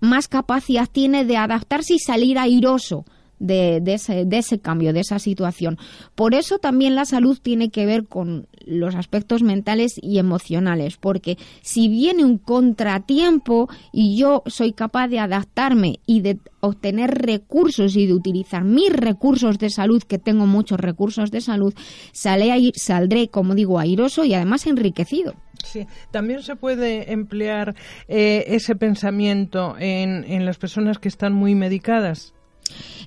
[0.00, 3.04] más capacidad tiene de adaptarse y salir airoso
[3.40, 5.78] de, ese, de, ese, cambio, de esa situación.
[6.14, 11.38] Por eso también la salud tiene que ver con los aspectos mentales y emocionales, porque
[11.62, 18.06] si viene un contratiempo y yo soy capaz de adaptarme y de obtener recursos y
[18.06, 21.74] de utilizar mis recursos de salud, que tengo muchos recursos de salud,
[22.12, 25.34] saldré, saldré como digo, airoso y además enriquecido.
[25.64, 27.74] Sí, también se puede emplear
[28.08, 32.34] eh, ese pensamiento en, en las personas que están muy medicadas.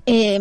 [0.05, 0.39] Eh,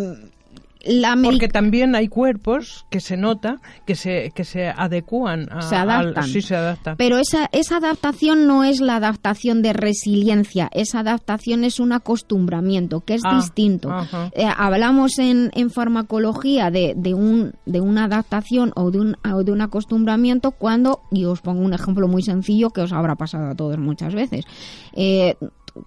[1.23, 6.25] porque también hay cuerpos que se nota que se que se adecúan a, se adaptan.
[6.25, 11.63] sí se adaptan pero esa esa adaptación no es la adaptación de resiliencia esa adaptación
[11.63, 13.89] es un acostumbramiento que es Ah, distinto.
[14.33, 19.41] Eh, hablamos en, en farmacología de, de un de una adaptación o de un o
[19.43, 23.51] de un acostumbramiento cuando y os pongo un ejemplo muy sencillo que os habrá pasado
[23.51, 24.43] a todos muchas veces
[24.91, 25.35] Eh,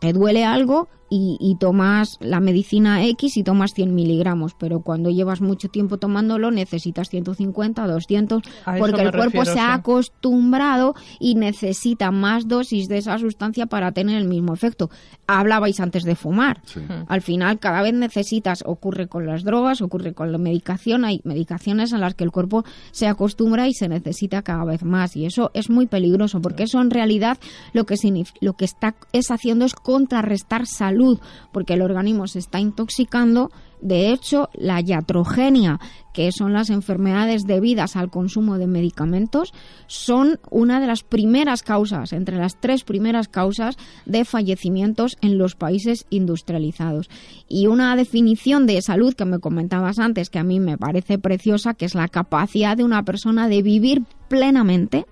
[0.00, 5.10] te duele algo y, y tomas la medicina X y tomas 100 miligramos, pero cuando
[5.10, 9.74] llevas mucho tiempo tomándolo necesitas 150, 200, A eso porque el cuerpo refiero, se ha
[9.74, 14.90] acostumbrado y necesita más dosis de esa sustancia para tener el mismo efecto.
[15.28, 16.60] Hablabais antes de fumar.
[16.64, 16.80] Sí.
[17.06, 21.92] Al final, cada vez necesitas, ocurre con las drogas, ocurre con la medicación, hay medicaciones
[21.92, 25.16] a las que el cuerpo se acostumbra y se necesita cada vez más.
[25.16, 27.38] Y eso es muy peligroso, porque eso en realidad
[27.72, 27.96] lo que,
[28.40, 31.20] lo que está es haciendo es contrarrestar salud,
[31.52, 33.50] porque el organismo se está intoxicando.
[33.80, 35.78] De hecho, la iatrogenia,
[36.14, 39.52] que son las enfermedades debidas al consumo de medicamentos,
[39.86, 45.54] son una de las primeras causas, entre las tres primeras causas de fallecimientos en los
[45.56, 47.10] países industrializados.
[47.48, 51.74] Y una definición de salud que me comentabas antes, que a mí me parece preciosa,
[51.74, 55.04] que es la capacidad de una persona de vivir plenamente,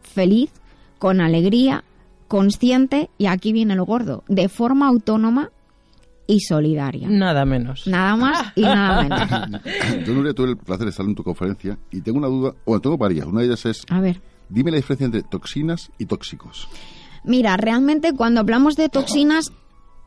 [0.00, 0.50] feliz,
[0.98, 1.82] con alegría,
[2.32, 5.50] consciente, y aquí viene lo gordo, de forma autónoma
[6.26, 7.06] y solidaria.
[7.10, 9.60] nada menos Nada más y nada menos.
[10.06, 12.80] Yo, Nuria, tuve el placer de estar en tu conferencia y tengo una duda, o
[12.80, 13.26] tengo varias.
[13.26, 14.22] Una de ellas es, A ver.
[14.48, 16.68] dime la diferencia entre toxinas y tóxicos.
[17.22, 19.52] Mira, realmente cuando hablamos de toxinas,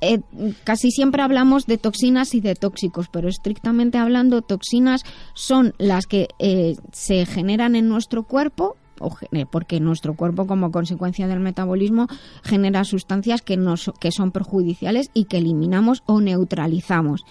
[0.02, 0.20] eh,
[0.64, 5.04] casi siempre hablamos de toxinas y de tóxicos, pero estrictamente hablando, toxinas
[5.36, 8.78] son las que eh, se generan en nuestro cuerpo.
[9.10, 12.08] Gene- porque nuestro cuerpo como consecuencia del metabolismo
[12.44, 17.24] genera sustancias que, nos, que son perjudiciales y que eliminamos o neutralizamos.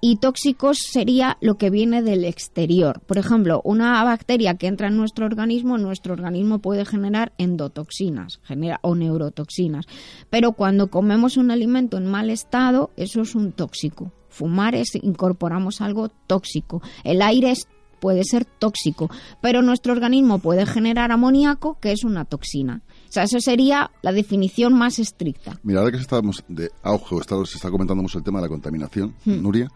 [0.00, 3.00] Y tóxicos sería lo que viene del exterior.
[3.00, 8.78] Por ejemplo, una bacteria que entra en nuestro organismo, nuestro organismo puede generar endotoxinas genera,
[8.82, 9.86] o neurotoxinas.
[10.30, 14.12] Pero cuando comemos un alimento en mal estado, eso es un tóxico.
[14.28, 16.80] Fumar es incorporamos algo tóxico.
[17.02, 17.66] El aire es-
[18.00, 22.82] puede ser tóxico, pero nuestro organismo puede generar amoníaco, que es una toxina.
[23.08, 25.58] O sea, eso sería la definición más estricta.
[25.62, 28.46] Mira, ahora que estamos de auge, o está- se está comentando mucho el tema de
[28.46, 29.42] la contaminación, Hmm.
[29.42, 29.68] Nuria,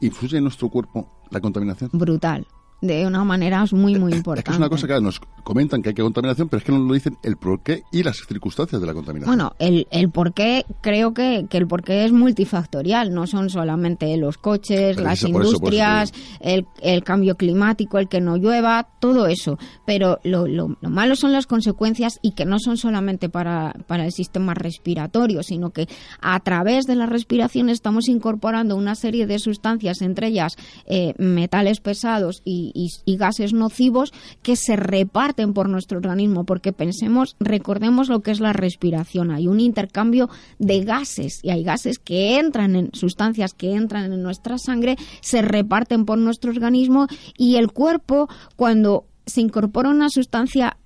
[0.00, 1.90] ¿influye en nuestro cuerpo la contaminación?
[1.92, 2.46] Brutal.
[2.80, 4.44] De una manera muy, muy Es importante.
[4.46, 6.78] que es una cosa que nos comentan que hay que contaminación, pero es que no
[6.78, 9.36] nos dicen el porqué y las circunstancias de la contaminación.
[9.36, 14.38] Bueno, el, el porqué, creo que, que el porqué es multifactorial, no son solamente los
[14.38, 18.20] coches, Pero las eso- por eso- por eso industrias, el, el cambio climático, el que
[18.20, 19.58] no llueva, todo eso.
[19.86, 24.04] Pero lo, lo, lo malo son las consecuencias y que no son solamente para, para
[24.06, 25.86] el sistema respiratorio, sino que
[26.20, 30.56] a través de la respiración estamos incorporando una serie de sustancias, entre ellas
[30.86, 34.12] eh, metales pesados y, y- gases nocivos,
[34.42, 39.30] que se reparten por nuestro organismo, porque pensemos, recordemos lo que es la respiración.
[39.30, 44.22] Hay un intercambio de gases y hay gases que entran en sustancias que entran en
[44.22, 47.06] nuestra sangre, se reparten por nuestro organismo
[47.36, 50.76] y el cuerpo, cuando se incorpora una sustancia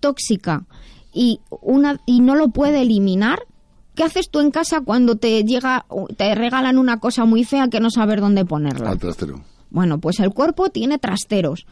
[0.00, 0.64] tóxica
[1.12, 3.40] y, una, y no lo puede eliminar,
[3.94, 5.84] ¿qué haces tú en casa cuando te llega,
[6.16, 8.90] te regalan una cosa muy fea que no sabes dónde ponerla?
[8.90, 9.40] Al trastero.
[9.72, 11.66] Bueno, pues el cuerpo tiene trasteros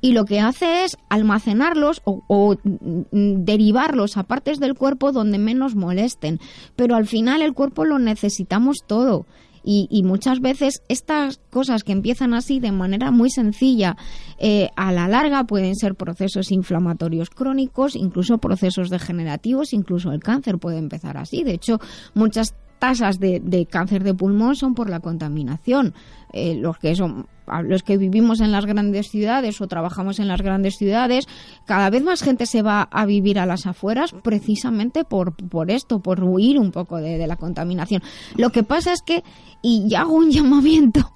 [0.00, 5.38] y lo que hace es almacenarlos o, o, mm, derivarlos a partes del cuerpo donde
[5.38, 6.40] menos molesten.
[6.76, 9.26] Pero al final el cuerpo lo necesitamos todo.
[9.62, 13.96] Y, y muchas veces estas cosas que empiezan así de manera muy sencilla,
[14.38, 20.56] eh, a la larga pueden ser procesos inflamatorios crónicos, incluso procesos degenerativos, incluso el cáncer
[20.56, 21.42] puede empezar así.
[21.44, 21.78] De hecho,
[22.14, 25.94] muchas tasas de, cáncer de pulmón son por la contaminación.
[26.32, 27.26] Eh, los que son
[27.64, 31.26] los que vivimos en las grandes ciudades o trabajamos en las grandes ciudades,
[31.66, 36.00] cada vez más gente se va a vivir a las afueras precisamente por, por esto,
[36.00, 38.02] por huir un poco de, de la contaminación.
[38.36, 39.24] Lo que pasa es que,
[39.62, 41.12] y hago un llamamiento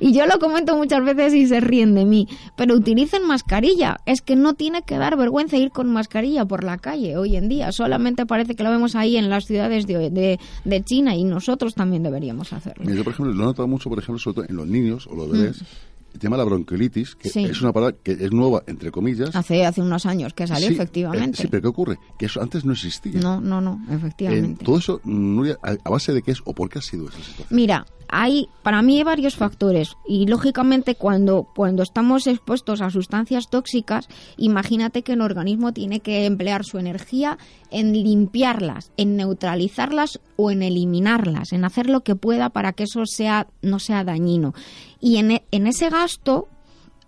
[0.00, 3.98] y yo lo comento muchas veces y se ríen de mí, pero utilicen mascarilla.
[4.06, 7.48] Es que no tiene que dar vergüenza ir con mascarilla por la calle hoy en
[7.48, 7.72] día.
[7.72, 12.02] Solamente parece que lo vemos ahí en las ciudades de, de, China y nosotros también
[12.02, 12.84] deberíamos hacerlo.
[12.84, 15.14] yo, por ejemplo, lo he notado mucho, por ejemplo, sobre todo en los niños o
[15.14, 15.62] los bebés.
[16.12, 19.34] el tema de la bronquiolitis, que es una palabra que es nueva, entre comillas.
[19.34, 21.38] Hace, hace unos años que salió, efectivamente.
[21.38, 21.98] Eh, sí, pero ¿qué ocurre?
[22.18, 23.20] Que eso antes no existía.
[23.20, 24.64] No, no, no, efectivamente.
[24.64, 27.48] todo eso, Nuria, a, base de qué es o por qué ha sido esa situación?
[27.50, 33.50] Mira, hay para mí hay varios factores y lógicamente cuando cuando estamos expuestos a sustancias
[33.50, 37.38] tóxicas, imagínate que el organismo tiene que emplear su energía
[37.70, 43.04] en limpiarlas, en neutralizarlas o en eliminarlas, en hacer lo que pueda para que eso
[43.06, 44.54] sea no sea dañino.
[45.00, 46.48] Y en, e, en ese gasto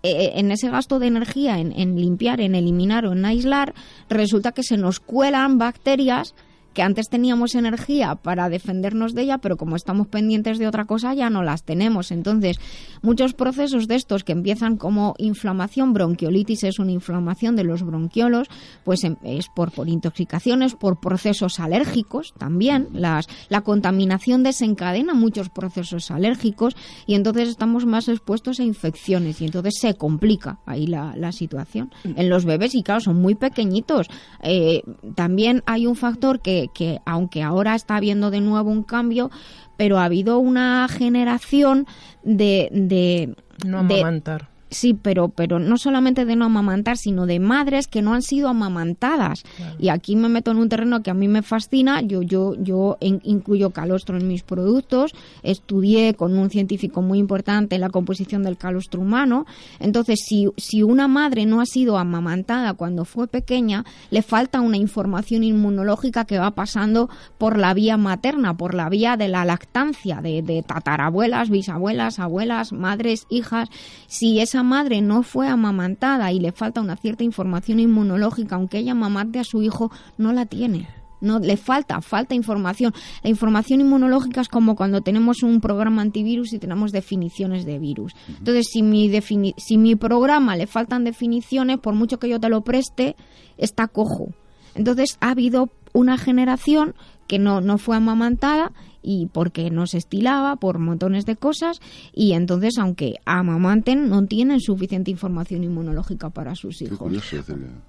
[0.03, 3.75] eh, en ese gasto de energía en, en limpiar, en eliminar o en aislar,
[4.09, 6.33] resulta que se nos cuelan bacterias
[6.73, 11.13] que antes teníamos energía para defendernos de ella, pero como estamos pendientes de otra cosa
[11.13, 12.11] ya no las tenemos.
[12.11, 12.57] Entonces,
[13.01, 18.47] muchos procesos de estos que empiezan como inflamación, bronquiolitis es una inflamación de los bronquiolos,
[18.83, 22.87] pues em, es por, por intoxicaciones, por procesos alérgicos también.
[22.93, 29.45] Las, la contaminación desencadena muchos procesos alérgicos y entonces estamos más expuestos a infecciones y
[29.45, 31.91] entonces se complica ahí la, la situación.
[32.03, 34.07] En los bebés, y claro, son muy pequeñitos.
[34.41, 34.83] Eh,
[35.15, 39.31] también hay un factor que que, aunque ahora está habiendo de nuevo un cambio,
[39.77, 41.87] pero ha habido una generación
[42.23, 42.69] de...
[42.71, 43.35] de
[43.65, 44.50] no amamantar.
[44.71, 48.47] Sí, pero, pero no solamente de no amamantar, sino de madres que no han sido
[48.47, 49.43] amamantadas.
[49.77, 51.99] Y aquí me meto en un terreno que a mí me fascina.
[51.99, 55.13] Yo, yo, yo incluyo calostro en mis productos.
[55.43, 59.45] Estudié con un científico muy importante la composición del calostro humano.
[59.81, 64.77] Entonces, si, si una madre no ha sido amamantada cuando fue pequeña, le falta una
[64.77, 70.21] información inmunológica que va pasando por la vía materna, por la vía de la lactancia,
[70.21, 73.67] de, de tatarabuelas, bisabuelas, abuelas, madres, hijas.
[74.07, 78.93] Si esa madre no fue amamantada y le falta una cierta información inmunológica, aunque ella
[78.93, 80.87] amamante a su hijo, no la tiene.
[81.21, 82.93] No, le falta, falta información.
[83.23, 88.13] La información inmunológica es como cuando tenemos un programa antivirus y tenemos definiciones de virus.
[88.27, 89.11] Entonces, si mi,
[89.57, 93.15] si mi programa le faltan definiciones, por mucho que yo te lo preste,
[93.57, 94.29] está cojo.
[94.73, 96.95] Entonces, ha habido una generación
[97.27, 98.71] que no, no fue amamantada
[99.01, 101.79] y porque no se estilaba por montones de cosas
[102.13, 107.11] y entonces aunque amamanten no tienen suficiente información inmunológica para sus hijos.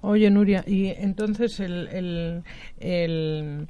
[0.01, 1.87] Oye Nuria, y entonces el,
[2.79, 3.67] el,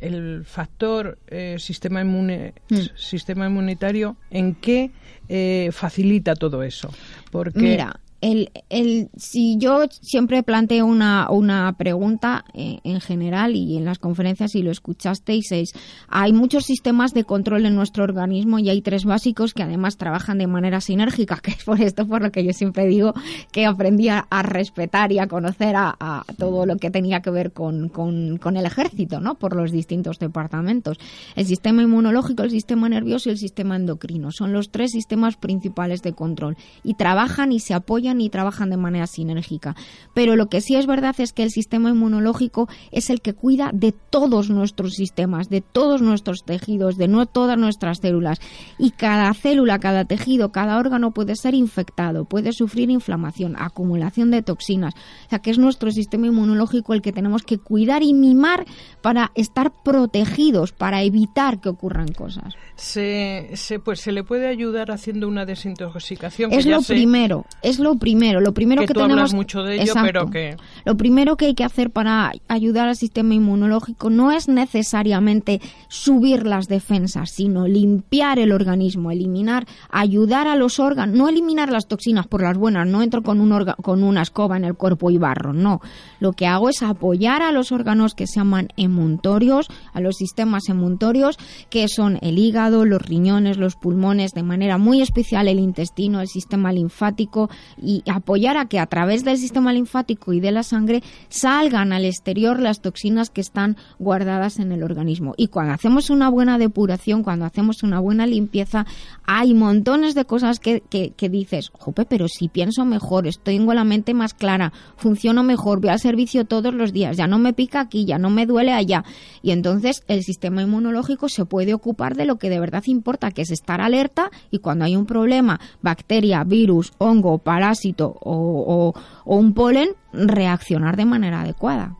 [0.00, 2.96] el, factor eh, sistema, inmune, hmm.
[2.96, 4.90] sistema inmunitario, ¿en qué
[5.28, 6.90] eh, facilita todo eso?
[7.30, 13.76] Porque Mira, el, el, si yo siempre planteo una, una pregunta eh, en general y
[13.76, 15.72] en las conferencias, si lo escuchasteis, es,
[16.08, 20.38] hay muchos sistemas de control en nuestro organismo y hay tres básicos que además trabajan
[20.38, 23.12] de manera sinérgica, que es por esto por lo que yo siempre digo
[23.50, 27.88] que aprendí a, respetar y a conocer a, todo lo que tenía que ver con,
[27.88, 29.34] con, con, el ejército, ¿no?
[29.34, 30.98] Por los distintos departamentos.
[31.34, 36.02] El sistema inmunológico, el sistema nervioso y el sistema endocrino son los tres sistemas principales
[36.02, 39.74] de control y trabajan y se apoyan y trabajan de manera sinérgica.
[40.14, 43.70] Pero lo que sí es verdad es que el sistema inmunológico es el que cuida
[43.72, 48.38] de todos nuestros sistemas, de todos nuestros tejidos, de no todas nuestras células.
[48.78, 54.42] Y cada célula, cada tejido, cada órgano puede ser infectado, puede sufrir inflamación, acumulación de
[54.42, 54.94] toxinas.
[55.26, 58.64] O sea que es nuestro sistema inmunológico el que tenemos que cuidar y mimar
[59.00, 62.54] para estar protegidos, para evitar que ocurran cosas.
[62.74, 66.52] Se, se, pues, se le puede ayudar haciendo una desintoxicación.
[66.52, 70.56] Es lo primero, es lo primero, lo primero que, tenemos mucho de ello, pero que
[70.84, 76.44] lo primero que hay que hacer para ayudar al sistema inmunológico no es necesariamente subir
[76.44, 82.26] las defensas, sino limpiar el organismo, eliminar, ayudar a los órganos, no eliminar las toxinas
[82.26, 85.52] por las buenas, no entro con un con una escoba en el cuerpo y barro,
[85.52, 85.80] no.
[86.18, 90.68] Lo que hago es apoyar a los órganos que se llaman emuntorios, a los sistemas
[90.68, 91.38] emuntorios
[91.70, 96.28] que son el hígado, los riñones, los pulmones, de manera muy especial el intestino, el
[96.28, 97.48] sistema linfático
[97.80, 101.92] y y apoyar a que a través del sistema linfático y de la sangre salgan
[101.92, 105.34] al exterior las toxinas que están guardadas en el organismo.
[105.36, 108.86] Y cuando hacemos una buena depuración, cuando hacemos una buena limpieza,
[109.24, 113.84] hay montones de cosas que, que, dices, jope, pero si pienso mejor, estoy tengo la
[113.84, 117.80] mente más clara, funciono mejor, voy al servicio todos los días, ya no me pica
[117.80, 119.04] aquí, ya no me duele allá.
[119.42, 123.42] Y entonces el sistema inmunológico se puede ocupar de lo que de verdad importa, que
[123.42, 129.90] es estar alerta y cuando hay un problema, bacteria, virus, hongo, parásito o, un polen,
[130.12, 131.96] reaccionar de manera adecuada.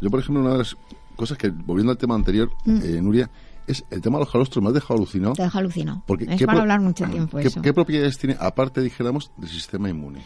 [0.00, 0.76] Yo, por ejemplo, una de las
[1.16, 2.80] cosas que, volviendo al tema anterior, mm.
[2.82, 3.30] eh, Nuria,
[3.66, 4.62] es el tema de los calostros.
[4.62, 5.34] Me has dejado alucinado.
[5.34, 6.02] Te deja alucinado.
[6.06, 7.62] Porque, es para hablar mucho tiempo ¿qué, eso.
[7.62, 10.22] ¿Qué propiedades tiene, aparte, dijéramos, del sistema inmune?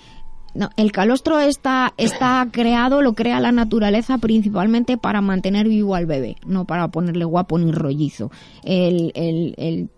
[0.54, 6.06] No, el calostro está, está creado, lo crea la naturaleza principalmente para mantener vivo al
[6.06, 8.30] bebé, no para ponerle guapo ni rollizo.
[8.62, 9.90] El, el, el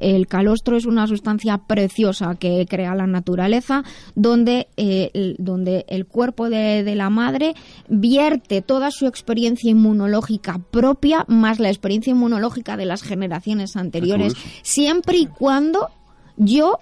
[0.00, 3.84] el calostro es una sustancia preciosa que crea la naturaleza,
[4.14, 7.54] donde, eh, el, donde el cuerpo de, de, la madre
[7.88, 15.18] vierte toda su experiencia inmunológica propia, más la experiencia inmunológica de las generaciones anteriores, siempre
[15.18, 15.88] y cuando
[16.36, 16.78] yo,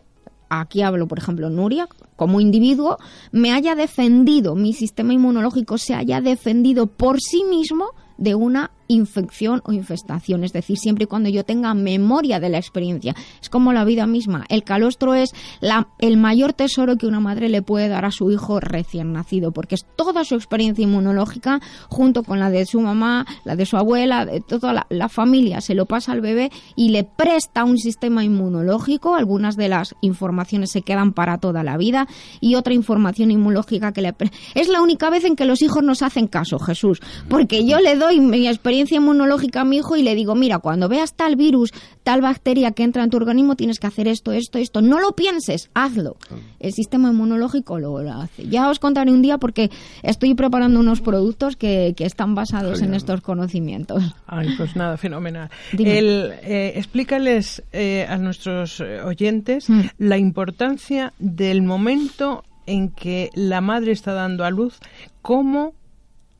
[0.48, 2.98] aquí hablo por ejemplo Nuria, como individuo,
[3.32, 9.62] me haya defendido, mi sistema inmunológico se haya defendido por sí mismo de una infección
[9.64, 13.14] o infestación, es decir, siempre y cuando yo tenga memoria de la experiencia.
[13.40, 14.44] Es como la vida misma.
[14.48, 18.30] El calostro es la, el mayor tesoro que una madre le puede dar a su
[18.30, 23.26] hijo recién nacido, porque es toda su experiencia inmunológica junto con la de su mamá,
[23.44, 27.04] la de su abuela, de toda la, familia, se lo pasa al bebé y le
[27.04, 29.14] presta un sistema inmunológico.
[29.14, 32.08] Algunas de las informaciones se quedan para toda la vida
[32.40, 34.14] y otra información inmunológica que le...
[34.54, 37.96] Es la única vez en que los hijos nos hacen caso, Jesús, porque yo le
[37.96, 41.72] doy mi experiencia inmunológica a mi hijo y le digo, mira, cuando veas tal virus,
[42.02, 44.80] tal bacteria que entra en tu organismo, tienes que hacer esto, esto, esto.
[44.80, 46.16] No lo pienses, hazlo.
[46.60, 48.46] El sistema inmunológico lo, hace.
[48.48, 49.70] Ya os contaré un día porque
[50.02, 54.02] estoy preparando unos productos que, están basados en estos conocimientos.
[54.26, 55.50] Ay, pues nada, fenomenal.
[55.76, 59.80] El, eh, explícales eh, a nuestros eh, oyentes mm.
[59.98, 64.78] la importancia del momento en que la madre está dando a luz,
[65.20, 65.74] cómo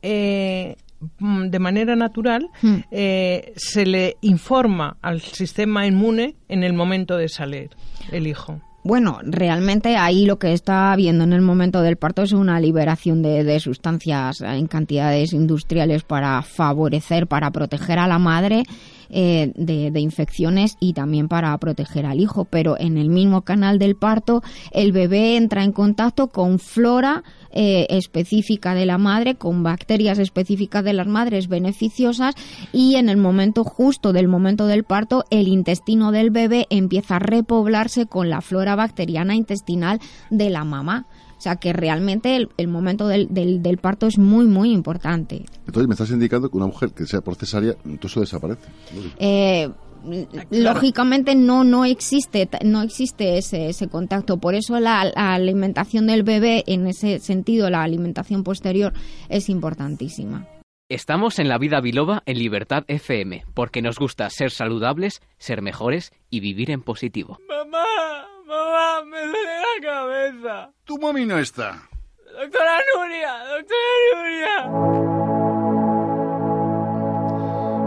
[0.02, 0.74] Mm,
[1.20, 2.76] de manera natural hmm.
[2.90, 7.70] eh, se le informa al sistema inmune en el momento de salir
[8.10, 8.60] el hijo.
[8.84, 13.22] Bueno, realmente ahí lo que está habiendo en el momento del parto es una liberación
[13.22, 18.62] de, sustancias en cantidades industriales para favorecer, para proteger a la madre
[19.10, 22.44] eh, de, infecciones y también para proteger al hijo.
[22.44, 24.42] Pero en el mismo canal del parto,
[24.72, 30.84] el bebé entra en contacto con flora eh, específica de la madre, con bacterias específicas
[30.84, 32.34] de las madres beneficiosas
[32.72, 37.20] y en el momento justo del momento del parto, el intestino del bebé empieza a
[37.20, 40.00] repoblarse con la flora bacteriana intestinal
[40.30, 41.06] de la mamá.
[41.38, 45.44] O sea que realmente el, momento del, del, parto es muy, muy importante.
[45.66, 48.68] Entonces me estás indicando que una mujer que sea por cesárea, eso desaparece.
[49.20, 49.70] Eh,
[50.50, 56.62] lógicamente no no existe no existe ese, ese contacto por eso la, alimentación del bebé
[56.66, 58.92] en ese sentido la alimentación posterior
[59.28, 60.46] es importantísima
[60.90, 66.12] Estamos en la vida biloba en Libertad FM, porque nos gusta ser saludables, ser mejores
[66.30, 67.38] y vivir en positivo.
[67.46, 70.72] Mamá, mamá, me duele la cabeza.
[70.84, 71.88] Tu mami no está.
[72.40, 73.78] Doctora Nuria, doctora
[74.14, 75.18] Nuria.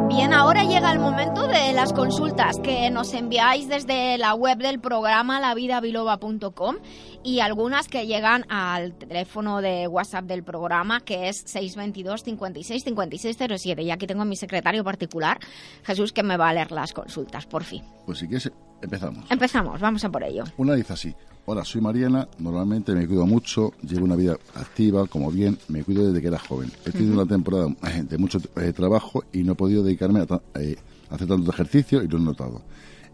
[0.08, 4.82] Bien, ahora llega el momento de las consultas que nos enviáis desde la web del
[4.82, 6.76] programa lavidabiloba.com
[7.24, 13.84] y algunas que llegan al teléfono de WhatsApp del programa que es 622 56 5607.
[13.84, 15.40] Y aquí tengo a mi secretario particular,
[15.84, 17.82] Jesús, que me va a leer las consultas, por fin.
[18.06, 18.52] Pues si quieres,
[18.82, 19.30] empezamos.
[19.30, 20.44] Empezamos, vamos a por ello.
[20.58, 21.16] Una dice así.
[21.46, 22.28] Hola, soy Mariana.
[22.38, 26.38] Normalmente me cuido mucho, llevo una vida activa, como bien, me cuido desde que era
[26.38, 26.72] joven.
[26.86, 30.42] He tenido una temporada eh, de mucho eh, trabajo y no he podido dedicarme a,
[30.60, 30.78] eh,
[31.10, 32.62] hacer tanto ejercicio y lo he notado.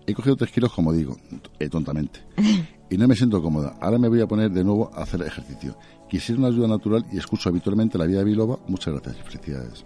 [0.06, 1.18] He cogido tres kilos, como digo,
[1.70, 2.22] tontamente.
[2.90, 3.76] Y no me siento cómoda.
[3.82, 5.76] Ahora me voy a poner de nuevo a hacer ejercicio.
[6.10, 8.60] Quisiera una ayuda natural y escucho habitualmente la vida de Biloba.
[8.70, 9.84] Muchas gracias y felicidades.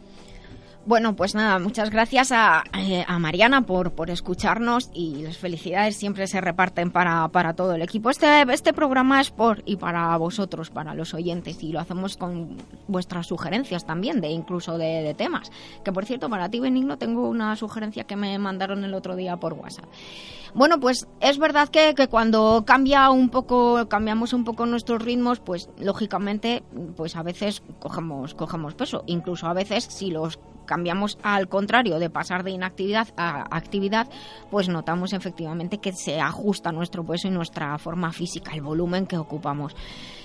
[0.84, 6.26] Bueno, pues nada, muchas gracias a, eh, Mariana por, por escucharnos y las felicidades siempre
[6.26, 8.10] se reparten para, para todo el equipo.
[8.10, 12.58] Este, este programa es por y para vosotros, para los oyentes, y lo hacemos con
[12.88, 15.52] vuestras sugerencias también, de incluso de, temas.
[15.84, 19.38] Que por cierto, para ti, Benigno, tengo una sugerencia que me mandaron el otro día
[19.38, 19.86] por WhatsApp.
[20.56, 25.40] Bueno, pues es verdad que, que, cuando cambia un poco, cambiamos un poco nuestros ritmos,
[25.40, 26.64] pues lógicamente,
[26.98, 29.04] pues a veces cogemos, cogemos peso.
[29.06, 30.40] Incluso a veces si los
[30.72, 34.08] cambiamos al contrario de pasar de inactividad a actividad,
[34.50, 39.18] pues notamos efectivamente que se ajusta nuestro peso y nuestra forma física, el volumen que
[39.18, 39.76] ocupamos.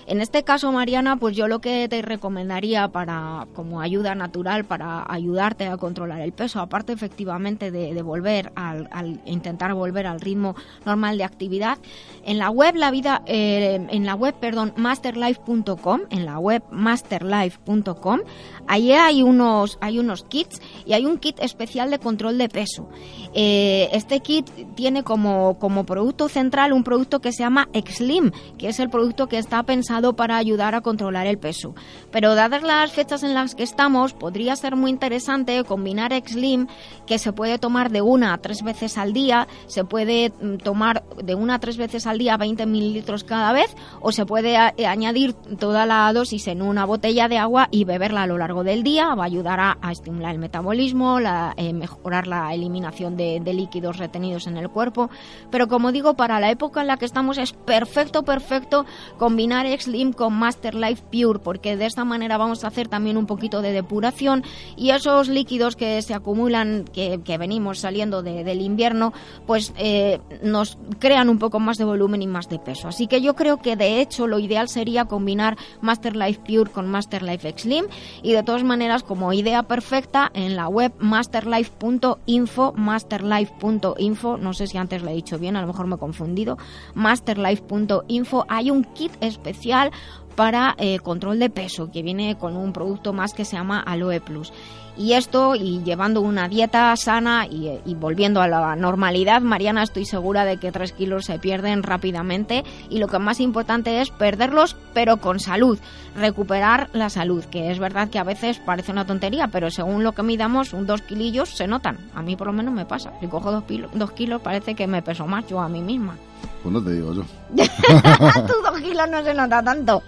[0.06, 5.04] En este caso, Mariana, pues yo lo que te recomendaría para como ayuda natural para
[5.12, 8.88] ayudarte a controlar el peso, aparte efectivamente de, volver al,
[9.24, 11.78] intentar volver al ritmo normal de actividad,
[12.24, 18.20] en la web la vida, eh, en la web, perdón, masterlife.com, en la web masterlife.com,
[18.68, 22.88] ahí hay unos hay unos kits y hay un kit especial de control de peso.
[23.32, 28.68] Eh, este kit tiene como como producto central un producto que se llama Exlim, que
[28.68, 31.74] es el producto que está pensado para ayudar a controlar el peso.
[32.10, 36.66] Pero dadas las fechas en las que estamos, podría ser muy interesante combinar Exlim,
[37.06, 41.04] que se puede tomar de una a tres veces al día, se puede mm, tomar
[41.22, 44.86] de una a tres veces al día 20 mililitros cada vez, o se puede eh,
[44.86, 48.82] añadir toda la dosis en una botella de agua y beberla a lo largo del
[48.82, 49.14] día.
[49.14, 53.98] Va a ayudar a, estimular el metabolismo, la, eh, mejorar la eliminación de, de líquidos
[53.98, 55.10] retenidos en el cuerpo.
[55.50, 58.86] Pero como digo, para la época en la que estamos es perfecto, perfecto
[59.18, 63.26] combinar Slim con Master Life Pure, porque de esta manera vamos a hacer también un
[63.26, 64.44] poquito de depuración
[64.76, 69.12] y esos líquidos que se acumulan, que, venimos saliendo del invierno,
[69.46, 72.88] pues eh, nos crean un poco más de volumen y más de peso.
[72.88, 76.88] Así que yo creo que de hecho lo ideal sería combinar Master Life Pure con
[76.88, 77.86] Master Life Slim
[78.22, 84.78] y de todas maneras como idea perfecta en la web masterlife.info, masterlife.info, no sé si
[84.78, 86.56] antes lo he dicho bien, a lo mejor me he confundido,
[86.94, 89.90] masterlife.info, hay un kit especial
[90.34, 94.20] para eh, control de peso, que viene con un producto más que se llama Aloe
[94.20, 94.52] Plus.
[94.98, 100.44] Y esto, y llevando una dieta sana y, volviendo a la normalidad, Mariana, estoy segura
[100.44, 105.18] de que tres kilos se pierden rápidamente y lo que más importante es perderlos, pero
[105.18, 105.78] con salud,
[106.16, 110.12] recuperar la salud, que es verdad que a veces parece una tontería, pero según lo
[110.12, 111.98] que midamos, un dos kilillos se notan.
[112.14, 113.12] A mí por lo menos me pasa.
[113.20, 116.16] Si cojo dos, dos kilos parece que me peso más yo a mí misma.
[116.62, 117.22] Pues no te digo yo.
[117.54, 120.02] tu dos kilos no se nota tanto.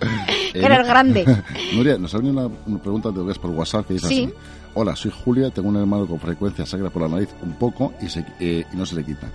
[0.52, 1.24] que eres grande.
[1.74, 4.32] Nuria, nos ha venido una, pregunta de por WhatsApp que dice así.
[4.80, 8.08] Hola, soy Julia, tengo un hermano con frecuencia sangra por la nariz un poco y,
[8.08, 9.26] se, eh, y no se le quita.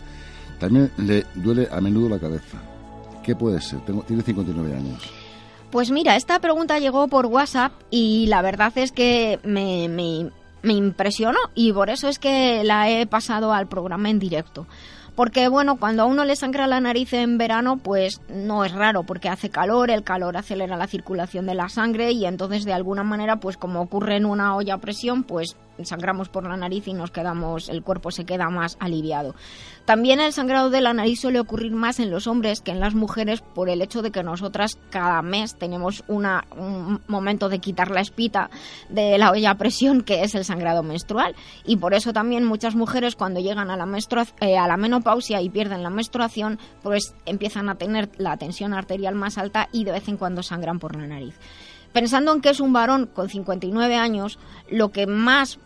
[0.57, 2.59] También le duele a menudo la cabeza.
[3.21, 3.81] ¿Qué puede ser?
[3.81, 5.01] Tiene 59 años.
[5.69, 10.31] Pues mira, esta pregunta llegó por WhatsApp y la verdad es que me, me,
[10.61, 14.65] me impresionó y por eso es que la he pasado al programa en directo.
[15.15, 19.03] Porque bueno, cuando a uno le sangra la nariz en verano, pues no es raro,
[19.03, 23.03] porque hace calor, el calor acelera la circulación de la sangre y entonces de alguna
[23.03, 26.93] manera, pues como ocurre en una olla a presión, pues sangramos por la nariz y
[26.93, 29.35] nos quedamos, el cuerpo se queda más aliviado.
[29.85, 32.95] También el sangrado de la nariz suele ocurrir más en los hombres que en las
[32.95, 37.91] mujeres por el hecho de que nosotras cada mes tenemos una, un momento de quitar
[37.91, 38.49] la espita
[38.89, 42.75] de la olla a presión que es el sangrado menstrual y por eso también muchas
[42.75, 43.87] mujeres cuando llegan a la,
[44.39, 49.15] eh, a la menopausia y pierden la menstruación pues empiezan a tener la tensión arterial
[49.15, 51.35] más alta y de vez en cuando sangran por la nariz.
[51.93, 54.39] Pensando en que es un varón con 59 años,
[54.69, 55.59] lo que más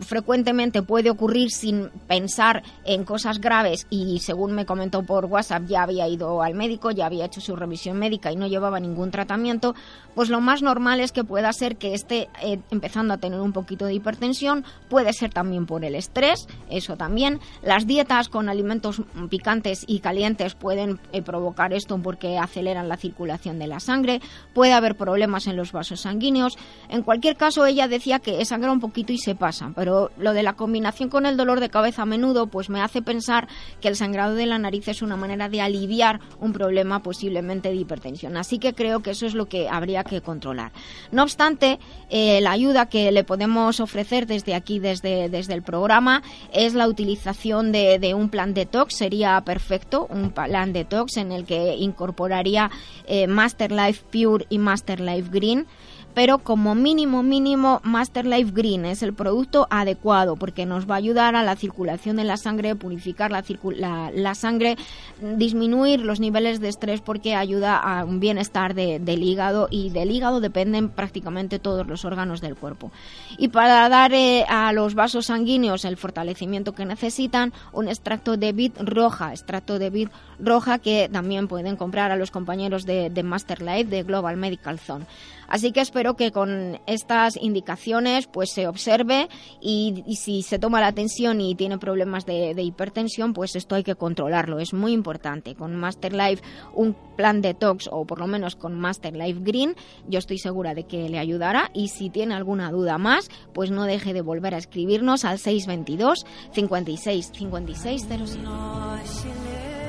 [0.00, 5.82] frecuentemente puede ocurrir sin pensar en cosas graves y según me comentó por WhatsApp ya
[5.82, 9.74] había ido al médico, ya había hecho su revisión médica y no llevaba ningún tratamiento,
[10.14, 13.52] pues lo más normal es que pueda ser que esté eh, empezando a tener un
[13.52, 17.40] poquito de hipertensión, puede ser también por el estrés, eso también.
[17.62, 23.58] Las dietas con alimentos picantes y calientes pueden eh, provocar esto porque aceleran la circulación
[23.58, 24.20] de la sangre,
[24.52, 26.58] puede haber problemas en los vasos sanguíneos.
[26.88, 30.42] En cualquier caso, ella decía que sangra un poquito y se pasa pero lo de
[30.42, 33.48] la combinación con el dolor de cabeza a menudo pues me hace pensar
[33.80, 37.76] que el sangrado de la nariz es una manera de aliviar un problema posiblemente de
[37.76, 38.36] hipertensión.
[38.36, 40.72] Así que creo que eso es lo que habría que controlar.
[41.10, 41.78] No obstante,
[42.10, 46.88] eh, la ayuda que le podemos ofrecer desde aquí, desde, desde el programa, es la
[46.88, 48.96] utilización de, un plan detox.
[48.96, 52.70] Sería perfecto, un plan detox en el que incorporaría
[53.06, 55.66] eh, Master Life Pure y Master Life Green
[56.14, 60.98] pero como mínimo mínimo Master Life Green es el producto adecuado porque nos va a
[60.98, 64.76] ayudar a la circulación de la sangre, purificar la, sangre,
[65.20, 70.40] disminuir los niveles de estrés porque ayuda a un bienestar del hígado y del hígado
[70.40, 72.92] dependen prácticamente todos los órganos del cuerpo.
[73.38, 78.52] Y para dar eh, a los vasos sanguíneos el fortalecimiento que necesitan, un extracto de
[78.52, 80.08] vid roja, extracto de vid
[80.38, 84.78] roja que también pueden comprar a los compañeros de, de Master Life de Global Medical
[84.78, 85.06] Zone.
[85.52, 89.28] Así que espero que con estas indicaciones pues se observe
[89.60, 93.94] y, si se toma la tensión y tiene problemas de, hipertensión, pues esto hay que
[93.94, 94.60] controlarlo.
[94.60, 95.54] Es muy importante.
[95.54, 96.42] Con Master Life,
[96.72, 99.76] un plan detox o por lo menos con Master Life Green,
[100.08, 101.70] yo estoy segura de que le ayudará.
[101.74, 106.24] Y si tiene alguna duda más, pues no deje de volver a escribirnos al 622
[106.54, 108.08] 56 56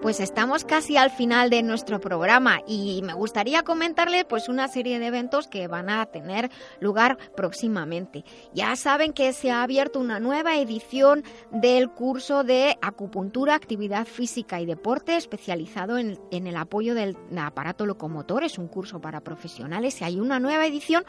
[0.00, 5.00] Pues estamos casi al final de nuestro programa y me gustaría comentarle pues una serie
[5.00, 8.24] de eventos que van a tener lugar próximamente.
[8.54, 14.60] Ya saben que se ha abierto una nueva edición del curso de acupuntura, actividad física
[14.60, 18.44] y deporte especializado en, en el apoyo del aparato locomotor.
[18.44, 21.04] Es un curso para profesionales y hay una nueva edición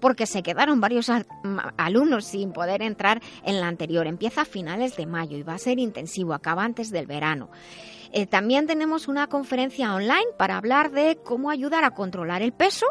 [0.00, 1.10] porque se quedaron varios
[1.78, 4.06] alumnos sin poder entrar en la anterior.
[4.06, 7.48] Empieza a finales de mayo y va a ser intensivo, acaba antes del verano.
[8.16, 12.86] Eh, también tenemos una conferencia online para hablar de cómo ayudar a controlar el peso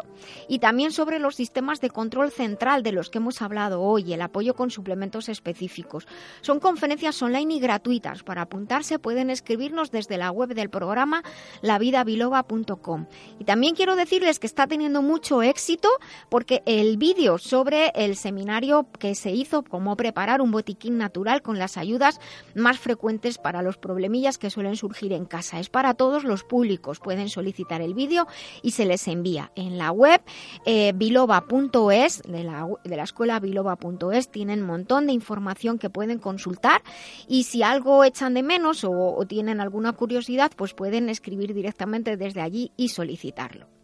[0.48, 4.20] y también sobre los sistemas de control central de los que hemos hablado hoy, el
[4.20, 6.06] apoyo con suplementos específicos.
[6.42, 8.22] Son conferencias online y gratuitas.
[8.22, 11.22] Para apuntarse pueden escribirnos desde la web del programa
[11.62, 13.06] lavidabiloba.com.
[13.38, 15.88] Y también quiero decirles que está teniendo mucho éxito
[16.28, 21.58] porque el vídeo sobre el seminario que se hizo, cómo preparar un botiquín natural con
[21.58, 22.20] las ayudas
[22.54, 25.60] más frecuentes para los problemillas que suelen surgir en casa.
[25.60, 27.00] Es para todos los públicos.
[27.00, 28.26] Pueden solicitar el vídeo
[28.62, 29.52] y se les envía.
[29.54, 30.22] En la web
[30.66, 36.18] eh, biloba.es, de la, de la escuela biloba.es, tienen un montón de información que pueden
[36.18, 36.82] consultar
[37.28, 42.40] y si algo echan de menos o tienen alguna curiosidad, pues pueden escribir directamente desde
[42.40, 43.74] allí y solicitarlo.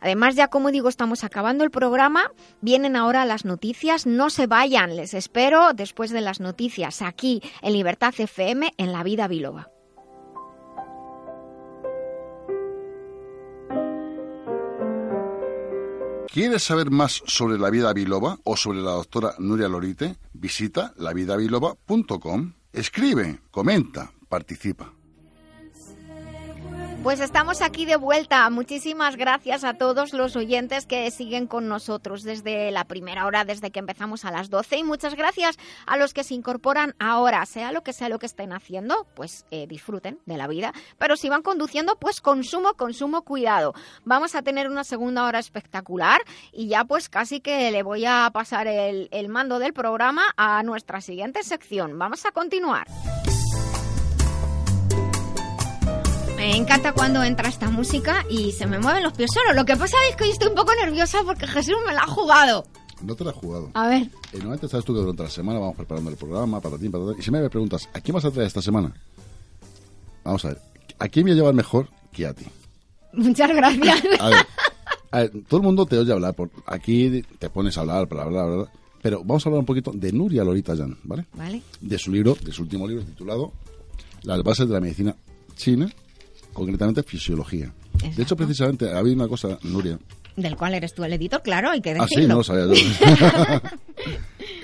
[0.00, 2.30] Además, ya como digo, estamos acabando el programa.
[2.60, 4.06] Vienen ahora las noticias.
[4.06, 9.02] No se vayan, les espero después de las noticias aquí en Libertad FM en La
[9.02, 9.75] Vida Biloba.
[16.36, 20.16] ¿Quieres saber más sobre la vida biloba o sobre la doctora Nuria Lorite?
[20.34, 22.52] Visita lavidabiloba.com.
[22.74, 24.95] Escribe, comenta, participa.
[27.06, 28.50] Pues estamos aquí de vuelta.
[28.50, 33.70] Muchísimas gracias a todos los oyentes que siguen con nosotros desde la primera hora, desde
[33.70, 34.78] que empezamos a las 12.
[34.78, 38.26] Y muchas gracias a los que se incorporan ahora, sea lo que sea lo que
[38.26, 40.72] estén haciendo, pues eh, disfruten de la vida.
[40.98, 43.72] Pero si van conduciendo, pues consumo, consumo, cuidado.
[44.04, 46.20] Vamos a tener una segunda hora espectacular
[46.52, 50.60] y ya pues casi que le voy a pasar el, el mando del programa a
[50.64, 52.00] nuestra siguiente sección.
[52.00, 52.88] Vamos a continuar.
[56.46, 59.52] Me encanta cuando entra esta música y se me mueven los pies solo.
[59.52, 62.06] Lo que pasa es que hoy estoy un poco nerviosa porque Jesús me la ha
[62.06, 62.64] jugado.
[63.02, 63.72] No te la ha jugado.
[63.74, 64.02] A ver.
[64.02, 66.88] Eh, normalmente sabes tú que durante la semana vamos preparando el programa, para ti.
[67.18, 68.94] Y si me preguntas, ¿a quién vas a traer esta semana?
[70.22, 70.58] Vamos a ver.
[71.00, 72.46] ¿A quién me llevar mejor que a ti?
[73.12, 74.02] Muchas gracias.
[75.10, 76.34] A ver, todo el mundo te oye hablar.
[76.34, 78.72] Por, aquí te pones a hablar, bla, bla, bla, bla.
[79.02, 81.26] Pero vamos a hablar un poquito de Nuria Lorita Jan, ¿vale?
[81.32, 81.62] Vale.
[81.80, 83.52] De su libro, de su último libro titulado
[84.22, 85.16] Las bases de la medicina
[85.56, 85.88] china
[86.56, 87.72] concretamente fisiología.
[88.16, 89.98] De hecho, precisamente, había una cosa, Nuria.
[90.36, 92.04] Del cual eres tú el editor, claro, hay que decirlo.
[92.04, 92.74] Ah, sí, no lo sabía yo.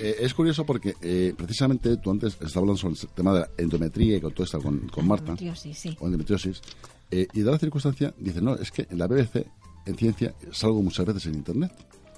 [0.04, 3.48] Eh, es curioso porque eh, precisamente tú antes estabas hablando sobre el tema de la
[3.56, 5.32] endometría y con todo esto con, con Marta.
[5.32, 5.96] Endometriosis, sí.
[6.00, 6.60] O endometriosis.
[7.08, 9.46] Eh, y da la circunstancia, dice, no, es que en la BBC,
[9.86, 11.72] en ciencia, salgo muchas veces en Internet.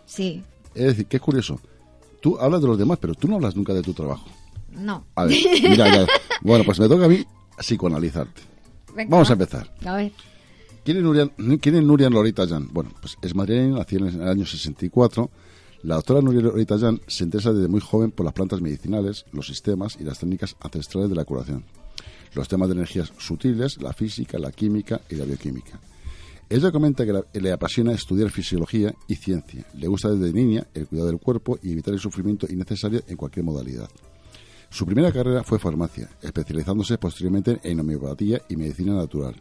[0.07, 0.43] Sí.
[0.75, 1.61] Es decir, qué curioso.
[2.23, 4.27] Tú hablas de los demás, pero tú no hablas nunca de tu trabajo.
[4.71, 5.05] No.
[5.15, 6.07] A ver, mira,
[6.41, 7.23] Bueno, pues me toca a mí
[7.59, 8.54] psicoanalizarte.
[9.09, 9.71] Vamos a empezar.
[9.85, 10.13] A ver.
[10.85, 11.31] ¿Quién es Nuria,
[11.61, 12.69] ¿quién Nuria Lorita Jan?
[12.71, 15.31] Bueno, pues es madrileña, nació en el año 64.
[15.83, 19.47] La doctora Nuria Lorita Jan se interesa desde muy joven por las plantas medicinales, los
[19.47, 21.65] sistemas y las técnicas ancestrales de la curación.
[22.35, 25.81] Los temas de energías sutiles, la física, la química y la bioquímica.
[26.51, 29.65] Ella comenta que le apasiona estudiar fisiología y ciencia.
[29.75, 33.45] Le gusta desde niña el cuidado del cuerpo y evitar el sufrimiento innecesario en cualquier
[33.45, 33.89] modalidad.
[34.75, 39.41] Su primera carrera fue farmacia, especializándose posteriormente en homeopatía y medicina natural.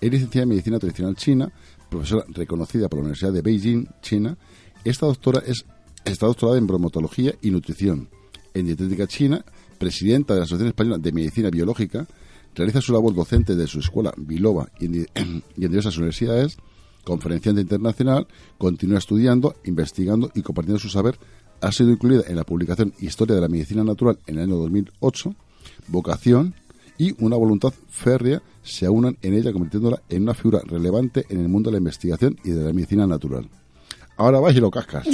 [0.00, 1.52] Es licenciada en medicina tradicional china,
[1.90, 4.38] profesora reconocida por la Universidad de Beijing, China.
[4.84, 5.64] Esta doctora es,
[6.04, 8.08] está doctorada en bromatología y nutrición,
[8.54, 9.44] en dietética china,
[9.76, 12.06] presidenta de la Asociación Española de Medicina Biológica,
[12.54, 16.58] realiza su labor docente de su escuela Biloba y en, diversas universidades,
[17.02, 21.18] conferenciante internacional, continúa estudiando, investigando y compartiendo su saber.
[21.64, 25.34] Ha sido incluida en la publicación Historia de la Medicina Natural en el año 2008,
[25.88, 26.54] Vocación
[26.98, 31.48] y una voluntad férrea se aunan en ella convirtiéndola en una figura relevante en el
[31.48, 33.48] mundo de la investigación y de la medicina natural.
[34.18, 35.06] Ahora vas y lo cascas.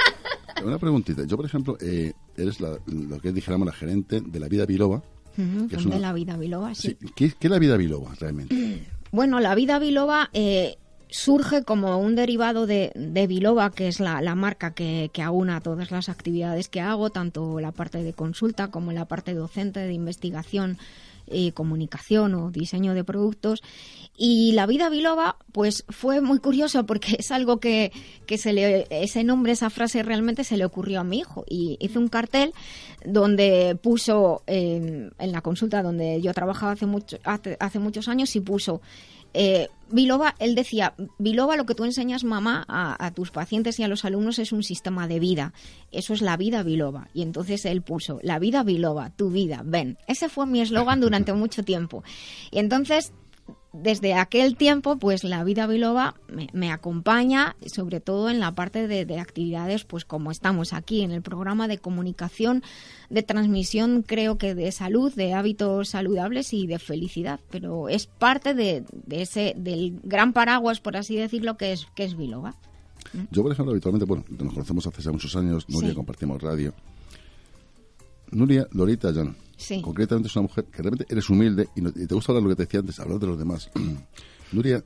[0.64, 1.24] una preguntita.
[1.26, 5.02] Yo, por ejemplo, eh, eres lo que dijéramos la gerente de la vida biloba,
[5.36, 6.96] de la vida biloba, sí.
[7.14, 8.88] ¿Qué, es la vida biloba realmente?
[9.14, 10.78] Bueno, la vida biloba eh,
[11.12, 15.90] surge como un derivado de, de biloba, que es la, marca que, que, aúna todas
[15.90, 20.78] las actividades que hago, tanto la parte de consulta como la parte docente de investigación
[21.28, 23.62] eh, comunicación o diseño de productos.
[24.16, 27.92] Y la vida biloba, pues fue muy curioso porque es algo que,
[28.26, 31.44] que se le, ese nombre, esa frase realmente se le ocurrió a mi hijo.
[31.48, 32.52] Y hizo un cartel
[33.04, 38.80] donde puso, en la consulta donde yo trabajaba hace, mucho, hace muchos años, y puso
[39.34, 43.88] eh, Biloba, él decía, Biloba, lo que tú enseñas, mamá, a, tus pacientes y a
[43.88, 45.52] los alumnos es un sistema de vida.
[45.90, 47.08] Eso es la vida Biloba.
[47.12, 49.98] Y entonces él puso, la vida Biloba, tu vida, ven.
[50.06, 52.02] Ese fue mi eslogan durante mucho tiempo.
[52.50, 53.12] Y entonces
[53.72, 56.14] desde aquel tiempo, pues la vida biloba
[56.52, 61.22] me, acompaña, sobre todo en la parte de, actividades, pues como estamos aquí en el
[61.22, 62.62] programa de comunicación,
[63.08, 67.40] de transmisión, creo que de salud, de hábitos saludables y de felicidad.
[67.50, 72.16] Pero es parte de, ese del gran paraguas, por así decirlo, que es que es
[72.16, 72.54] biloba.
[73.30, 76.72] Yo, por ejemplo, habitualmente, bueno, nos conocemos hace ya muchos años, Nuria, compartimos radio.
[78.32, 79.36] Nuria Lorita Jan
[79.82, 82.62] Concretamente es una mujer que realmente eres humilde y, te gusta hablar lo que te
[82.64, 83.70] decía antes, hablar de los demás.
[84.52, 84.84] Nuria,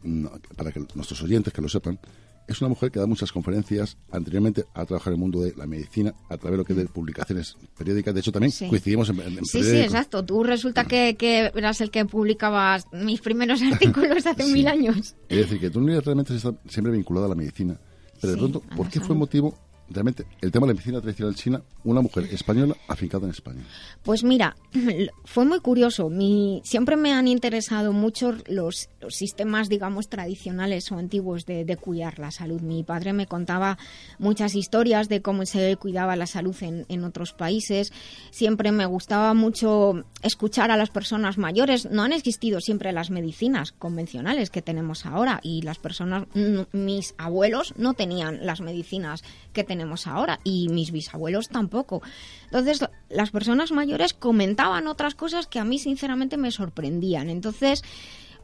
[0.57, 1.99] para que nuestros oyentes que lo sepan,
[2.47, 3.97] es una mujer que da muchas conferencias.
[4.13, 6.87] Anteriormente ha trabajado en el mundo de la medicina a través de lo que de
[6.87, 8.15] publicaciones periódicas.
[8.15, 10.25] De hecho, también coincidimos en, en Sí, sí, exacto.
[10.25, 15.17] Tú resulta que, que, eras el que publicabas mis primeros artículos hace mil años.
[15.29, 17.81] Es decir, que tú realmente está siempre vinculada a la medicina.
[18.21, 19.59] Pero de pronto, ¿por qué fue motivo
[19.89, 23.63] realmente el tema de la medicina tradicional china, una mujer española afincada en España?
[24.03, 24.57] Pues mira,
[25.25, 26.09] fue muy curioso.
[26.09, 32.31] Mi, siempre me han interesado mucho los, sistemas, digamos, tradicionales o antiguos de, cuidar la
[32.31, 32.61] salud.
[32.63, 33.79] Mi padre me contaba
[34.19, 37.93] muchas historias de cómo se cuidaba la salud en, en otros países.
[38.31, 41.91] Siempre me gustaba mucho escuchar a las personas mayores.
[41.91, 46.27] No han existido siempre las medicinas convencionales que tenemos ahora y las personas,
[46.73, 49.23] mis abuelos no tenían las medicinas
[49.57, 52.03] que tenemos ahora y mis bisabuelos tampoco.
[52.45, 57.31] Entonces, las personas mayores comentaban otras cosas que a mí sinceramente me sorprendían.
[57.31, 57.83] Entonces,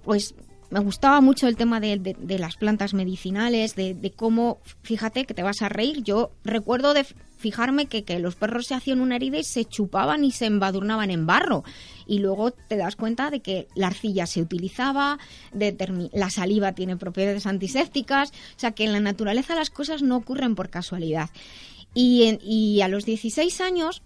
[0.03, 0.35] pues
[0.73, 5.61] me gustaba mucho el tema de, las plantas medicinales, de, cómo, fíjate que te vas
[5.61, 7.05] a reír, yo recuerdo de
[7.37, 11.11] fijarme que, que, los perros se hacían una herida y se chupaban y se embadurnaban
[11.11, 11.63] en barro.
[12.07, 15.19] Y luego te das cuenta de que la arcilla se utilizaba,
[15.53, 20.55] la saliva tiene propiedades antisépticas, o sea que en la naturaleza las cosas no ocurren
[20.55, 21.29] por casualidad.
[21.93, 24.03] Y, y a los 16 años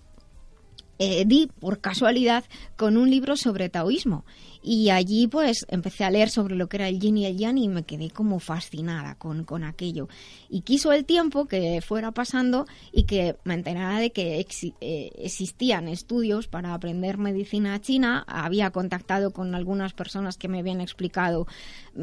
[0.99, 2.45] eh, di por casualidad
[2.77, 4.25] con un libro sobre taoísmo
[4.67, 7.57] y allí pues empecé a leer sobre lo que era el yin y el yang
[7.57, 10.09] y me quedé como fascinada con, con aquello.
[10.49, 14.45] Y quiso el tiempo que fuera pasando y que me enterara de que
[14.81, 18.25] eh, existían estudios para aprender medicina china.
[18.27, 21.47] Había contactado con algunas personas que me habían explicado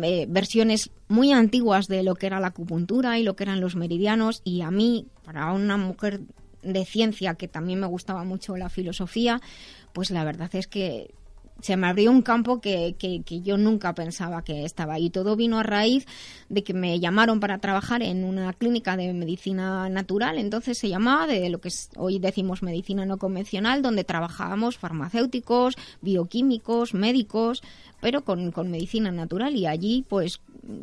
[0.01, 3.75] eh, versiones muy antiguas de lo que era la acupuntura y lo que eran los
[3.75, 6.21] meridianos y a mí, para una mujer
[6.64, 9.41] de ciencia, que también me gustaba mucho la filosofía,
[9.93, 11.14] pues la verdad es que
[11.61, 14.99] se me abrió un campo que, que, yo nunca pensaba que estaba.
[14.99, 16.05] Y todo vino a raíz
[16.49, 20.38] de que me llamaron para trabajar en una clínica de medicina natural.
[20.39, 26.93] Entonces se llamaba de lo que hoy decimos medicina no convencional, donde trabajábamos farmacéuticos, bioquímicos,
[26.93, 27.61] médicos,
[28.01, 29.55] pero con, con medicina natural.
[29.55, 30.41] Y allí, pues,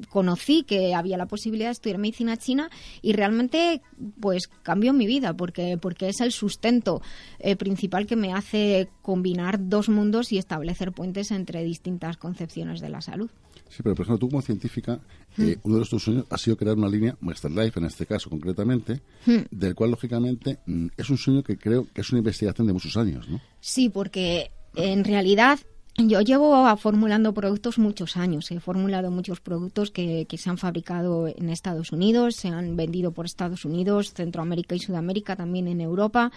[0.09, 2.71] conocí que había la posibilidad de estudiar medicina china
[3.03, 3.83] y realmente
[4.21, 7.03] pues cambió mi vida porque porque es el sustento
[7.39, 12.89] eh, principal que me hace combinar dos mundos y establecer puentes entre distintas concepciones de
[12.91, 13.31] la salud.
[13.69, 15.01] Sí, pero por ejemplo, tú como científica,
[15.39, 15.69] eh, mm.
[15.69, 19.01] uno de tus sueños ha sido crear una línea, Master Life en este caso concretamente,
[19.27, 19.39] mm.
[19.51, 22.97] del cual lógicamente mm, es un sueño que creo que es una investigación de muchos
[22.97, 23.41] años, ¿no?
[23.61, 25.61] Sí, porque en realidad
[25.97, 28.51] Yo llevo formulando productos muchos años.
[28.51, 33.13] He formulado muchos productos que, que, se han fabricado en Estados Unidos, se han vendido
[33.13, 36.33] por Estados Unidos, Centroamérica y Sudamérica, también en Europa.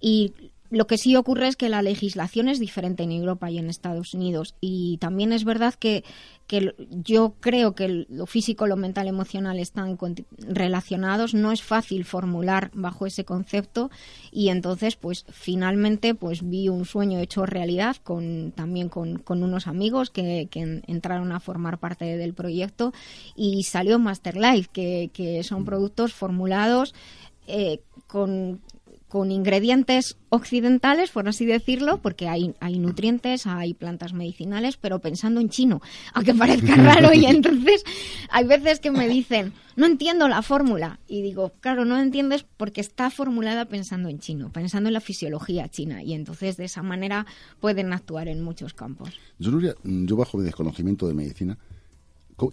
[0.00, 0.32] Y
[0.74, 4.12] lo que sí ocurre es que la legislación es diferente en Europa y en Estados
[4.12, 4.56] Unidos.
[4.60, 6.04] Y también es verdad que,
[6.90, 9.96] yo creo que lo físico, lo mental, emocional están
[10.38, 11.32] relacionados.
[11.32, 13.90] No es fácil formular bajo ese concepto.
[14.32, 20.10] Y entonces, pues finalmente, pues vi un sueño hecho realidad con, también con, unos amigos
[20.10, 20.48] que,
[20.86, 22.92] entraron a formar parte del proyecto.
[23.36, 26.94] Y salió Master Life, que, que son productos formulados.
[27.46, 28.60] Eh, con
[29.14, 35.40] con ingredientes occidentales, por así decirlo, porque hay, hay nutrientes, hay plantas medicinales, pero pensando
[35.40, 35.80] en chino,
[36.14, 37.14] aunque parezca raro.
[37.14, 37.84] Y entonces
[38.28, 40.98] hay veces que me dicen, no entiendo la fórmula.
[41.06, 45.68] Y digo, claro, no entiendes porque está formulada pensando en chino, pensando en la fisiología
[45.68, 46.02] china.
[46.02, 47.24] Y entonces de esa manera
[47.60, 49.10] pueden actuar en muchos campos.
[49.38, 49.52] Yo,
[49.84, 51.56] yo bajo mi desconocimiento de medicina,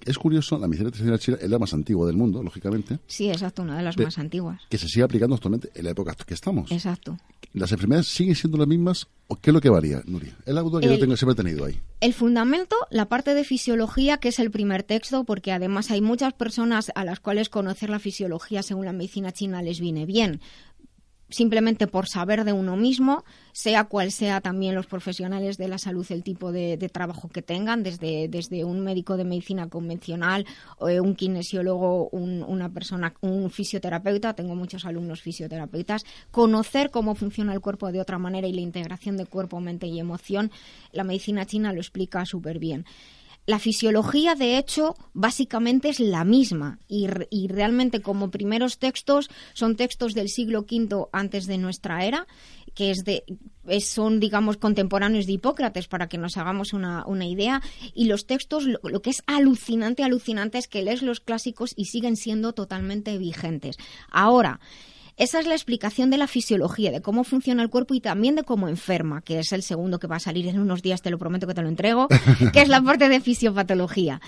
[0.06, 3.00] es curioso, la medicina tradicional china es la más antigua del mundo, lógicamente.
[3.08, 4.62] Sí, exacto, una de las más antiguas.
[4.70, 6.72] Que se sigue aplicando actualmente en la época que estamos.
[6.72, 7.18] Exacto.
[7.54, 10.38] ¿Las enfermedades siguen siendo las mismas o qué es lo que varía, Nuria?
[10.46, 11.80] Es la duda que yo tengo, siempre he tenido ahí.
[12.00, 16.34] El fundamento, la parte de fisiología, que es el primer texto, porque además hay muchas
[16.34, 20.40] personas a las cuales conocer la fisiología según la medicina china les viene bien
[21.32, 23.24] simplemente por saber de uno mismo,
[23.54, 27.84] sea cual sea también los profesionales de la salud, el tipo de, trabajo que tengan,
[27.84, 30.46] desde, desde un médico de medicina convencional,
[30.88, 37.54] eh, un kinesiólogo, un, una persona, un fisioterapeuta, tengo muchos alumnos fisioterapeutas, conocer cómo funciona
[37.54, 40.52] el cuerpo de otra manera y la integración de cuerpo, mente y emoción,
[40.92, 42.86] la medicina china lo explica súper bien.
[43.52, 47.08] La fisiología, de hecho, básicamente es la misma y,
[47.49, 52.28] realmente como primeros textos son textos del siglo V antes de nuestra era,
[52.76, 53.26] que es de,
[53.82, 57.62] son, digamos, contemporáneos de Hipócrates, para que nos hagamos una, idea.
[57.93, 61.88] Y los textos, lo, lo, que es alucinante, alucinante, es que lees los clásicos y
[61.88, 63.76] siguen siendo totalmente vigentes.
[64.10, 64.62] Ahora,
[65.22, 68.41] esa es la explicación de la fisiología, de cómo funciona el cuerpo y también de
[68.41, 71.19] cómo enferma, que es el segundo que va a salir en unos días, te lo
[71.19, 72.07] prometo que te lo entrego,
[72.53, 74.19] que es la parte de fisiopatología.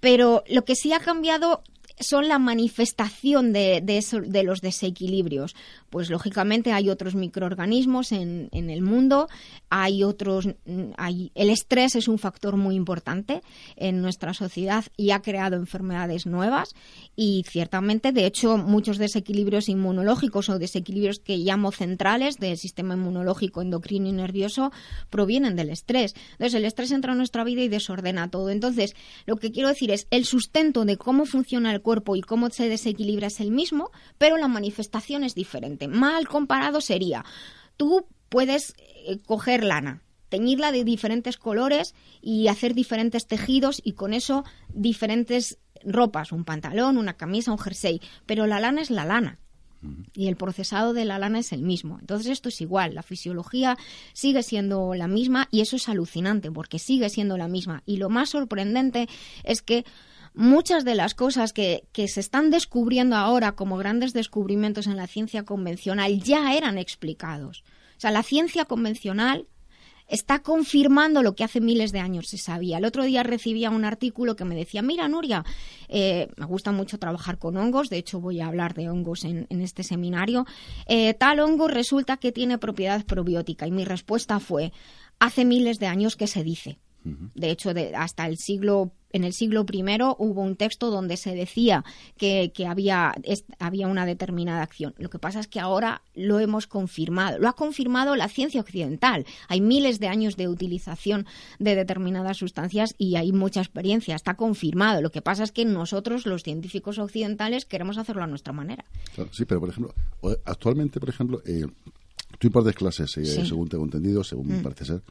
[0.00, 1.62] Pero lo que sí ha cambiado
[2.00, 5.54] son la manifestación de, de, los desequilibrios.
[5.90, 9.28] Pues lógicamente hay otros microorganismos en, en el mundo,
[9.70, 10.48] hay otros,
[10.96, 13.42] hay, el estrés es un factor muy importante
[13.76, 16.74] en nuestra sociedad y ha creado enfermedades nuevas
[17.16, 23.62] y ciertamente, de hecho, muchos desequilibrios inmunológicos o desequilibrios que llamo centrales del sistema inmunológico,
[23.62, 24.72] endocrino y nervioso
[25.10, 26.14] provienen del estrés.
[26.32, 28.50] Entonces, el estrés entra en nuestra vida y desordena todo.
[28.50, 28.94] Entonces,
[29.26, 32.68] lo que quiero decir es el sustento de cómo funciona el cuerpo y cómo se
[32.68, 35.77] desequilibra es el mismo, pero la manifestación es diferente.
[35.86, 37.24] Mal comparado sería,
[37.76, 44.12] tú puedes eh, coger lana, teñirla de diferentes colores y hacer diferentes tejidos y con
[44.12, 49.38] eso diferentes ropas, un pantalón, una camisa, un jersey, pero la lana es la lana.
[50.12, 51.98] Y el procesado de la lana es el mismo.
[52.00, 53.76] Entonces esto es igual, la fisiología
[54.12, 57.84] sigue siendo la misma y eso es alucinante porque sigue siendo la misma.
[57.86, 59.08] Y lo más sorprendente
[59.44, 59.84] es que
[60.38, 65.44] muchas de las cosas que, se están descubriendo ahora como grandes descubrimientos en la ciencia
[65.44, 67.64] convencional ya eran explicados.
[67.96, 69.48] O sea, la ciencia convencional
[70.06, 72.78] está confirmando lo que hace miles de años se sabía.
[72.78, 75.44] El otro día recibía un artículo que me decía, mira, Nuria,
[75.88, 79.46] eh, me gusta mucho trabajar con hongos, de hecho voy a hablar de hongos en,
[79.50, 80.46] este seminario,
[80.86, 83.66] eh, tal hongo resulta que tiene propiedad probiótica.
[83.66, 84.72] Y mi respuesta fue,
[85.18, 86.78] hace miles de años que se dice.
[87.34, 89.82] De hecho, hasta el siglo en el siglo I
[90.18, 91.84] hubo un texto donde se decía
[92.16, 93.14] que, había,
[93.58, 94.94] había una determinada acción.
[94.98, 97.38] Lo que pasa es que ahora lo hemos confirmado.
[97.38, 99.26] Lo ha confirmado la ciencia occidental.
[99.48, 101.26] Hay miles de años de utilización
[101.58, 104.14] de determinadas sustancias y hay mucha experiencia.
[104.14, 105.02] Está confirmado.
[105.02, 108.84] Lo que pasa es que nosotros, los científicos occidentales, queremos hacerlo a nuestra manera.
[109.32, 109.94] sí, pero por ejemplo,
[110.44, 111.64] actualmente, por ejemplo, eh,
[112.38, 114.62] tú impartes clases, eh, según tengo entendido, según me mm.
[114.62, 115.02] parece ser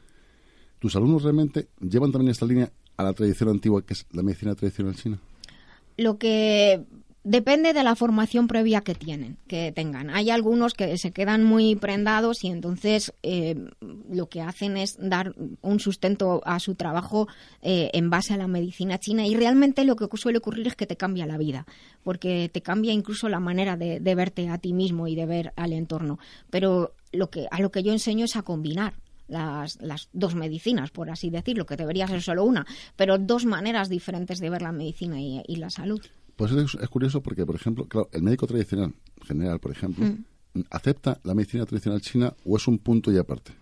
[0.78, 4.54] ¿Tus alumnos realmente llevan también esta línea a la tradición antigua que es la medicina
[4.54, 5.18] tradicional china?
[5.96, 6.84] Lo que
[7.24, 10.10] depende de la formación previa que tienen, que tengan.
[10.10, 13.56] Hay algunos que se quedan muy prendados y entonces eh,
[14.10, 17.28] lo que hacen es dar un sustento a su trabajo
[17.62, 20.86] eh, en base a la medicina china y realmente lo que suele ocurrir es que
[20.86, 21.66] te cambia la vida,
[22.02, 25.52] porque te cambia incluso la manera de, de verte a ti mismo y de ver
[25.56, 26.18] al entorno.
[26.50, 28.94] Pero lo que a lo que yo enseño es a combinar
[29.28, 32.66] las, las dos medicinas, por así decirlo, que debería ser solo una,
[32.96, 36.00] pero dos maneras diferentes de ver la medicina y, la salud.
[36.36, 38.94] Pues es, curioso porque, por ejemplo, claro, el médico tradicional
[39.26, 40.60] general, por ejemplo, mm.
[40.70, 43.52] ¿acepta la medicina tradicional china o es un punto y aparte?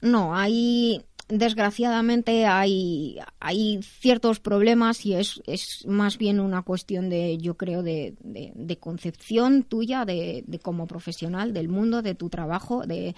[0.00, 7.38] No, hay desgraciadamente hay, hay ciertos problemas y es, es más bien una cuestión de,
[7.38, 12.86] yo creo, de, de, concepción tuya, de, de como profesional del mundo, de tu trabajo,
[12.86, 13.14] de,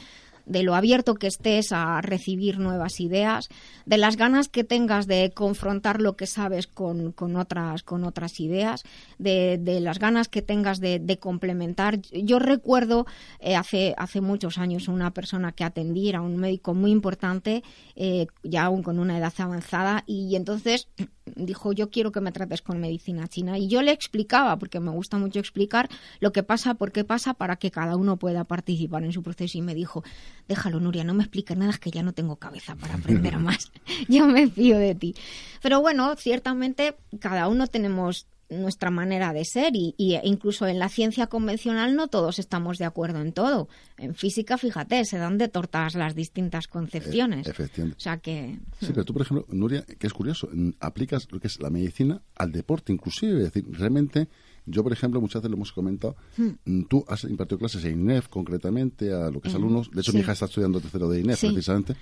[0.46, 3.48] de lo abierto que estés a recibir nuevas ideas,
[3.86, 8.40] de las ganas que tengas de confrontar lo que sabes con, con otras, con otras
[8.40, 8.82] ideas,
[9.18, 12.00] de, de, las ganas que tengas de, de complementar.
[12.12, 13.06] Yo recuerdo
[13.40, 17.62] eh, hace, hace muchos años una persona que atendí, era un médico muy importante,
[17.96, 20.88] eh, ya aún con una edad avanzada, y entonces
[21.36, 24.90] dijo yo quiero que me trates con medicina china y yo le explicaba porque me
[24.90, 25.88] gusta mucho explicar
[26.20, 29.58] lo que pasa por qué pasa para que cada uno pueda participar en su proceso
[29.58, 30.04] y me dijo
[30.48, 33.72] déjalo, Nuria, no me expliques nada, es que ya no tengo cabeza para aprender más.
[34.08, 35.14] yo me fío de ti.
[35.62, 41.26] Pero bueno, ciertamente cada uno tenemos nuestra manera de ser y, incluso en la ciencia
[41.26, 43.68] convencional no todos estamos de acuerdo en todo.
[43.98, 47.46] En física, fíjate, se dan de tortas las distintas concepciones.
[47.46, 47.96] Eh, efectivamente.
[47.98, 48.58] O sea que...
[48.80, 50.48] Sí, pero tú, por ejemplo, Nuria, que es curioso,
[50.80, 53.38] aplicas lo que es la medicina al deporte inclusive.
[53.38, 54.28] Es decir, realmente
[54.66, 56.48] yo, por ejemplo, muchas veces lo hemos comentado, hmm.
[56.64, 59.58] mm, tú has impartido clases en INEF concretamente a lo que es hmm.
[59.58, 59.90] alumnos.
[59.90, 61.94] De hecho, mi hija está estudiando tercero de INEF precisamente.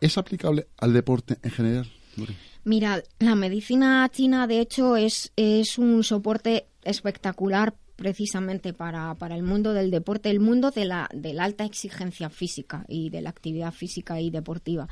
[0.00, 1.90] ¿Es aplicable al deporte en general?
[2.64, 9.42] Mira, la medicina china, de hecho, es, es un soporte espectacular precisamente para, para, el
[9.42, 13.30] mundo del deporte, el mundo de la, de la alta exigencia física y de la
[13.30, 14.88] actividad física y deportiva.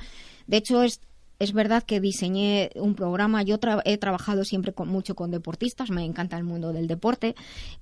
[0.46, 1.00] De hecho, es,
[1.38, 6.04] es verdad que diseñé un programa, yo he trabajado siempre con, mucho con deportistas, me
[6.04, 7.34] encanta el mundo del deporte,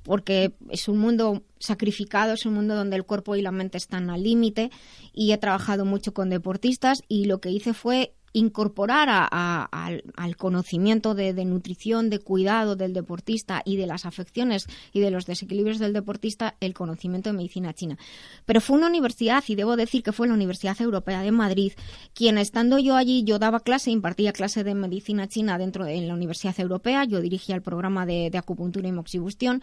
[0.03, 4.09] porque es un mundo sacrificado, es un mundo donde el cuerpo y la mente están
[4.09, 4.71] al límite
[5.13, 11.33] y he trabajado mucho con deportistas y lo que hice fue incorporar al, conocimiento de,
[11.45, 16.55] nutrición, de cuidado del deportista y de las afecciones y de los desequilibrios del deportista
[16.61, 17.99] el conocimiento de medicina china.
[18.47, 21.73] Pero fue una universidad, y debo decir que fue la Universidad Europea de Madrid,
[22.15, 26.15] quien estando yo allí, yo daba clase, impartía clase de medicina china dentro de la
[26.15, 29.61] Universidad Europea, yo dirigía el programa de, acupuntura y moxibustión,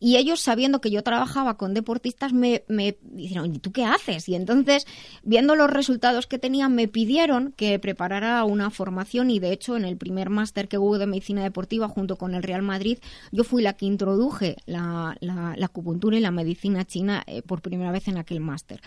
[0.00, 4.28] y ellos sabiendo que yo trabajaba con deportistas me, me dijeron, ¿y tú qué haces?
[4.28, 4.86] Y entonces,
[5.22, 9.76] viendo los resultados que tenían, me pidieron que preparara preparara una formación y de hecho
[9.76, 12.98] en el primer máster que hubo de medicina deportiva junto con el Real Madrid
[13.32, 15.16] yo fui la que introduje la,
[15.60, 18.80] acupuntura y la medicina china eh, por primera vez en aquel máster.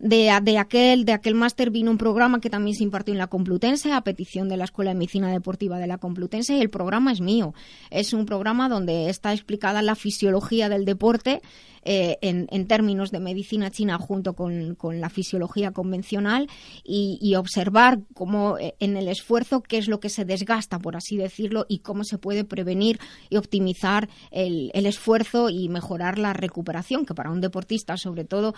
[0.00, 3.26] De, de, aquel, de aquel máster vino un programa que también se impartió en la
[3.26, 7.12] Complutense a petición de la Escuela de Medicina Deportiva de la Complutense y el programa
[7.12, 7.52] es mío.
[7.90, 11.42] Es un programa donde está explicada la fisiología del deporte
[11.82, 16.46] eh, en, términos de medicina china junto con, la fisiología convencional
[16.84, 21.16] y, observar cómo eh, en el esfuerzo qué es lo que se desgasta, por así
[21.16, 22.98] decirlo, y cómo se puede prevenir
[23.30, 28.54] y optimizar el, esfuerzo y mejorar la recuperación, que para un deportista, sobre todo,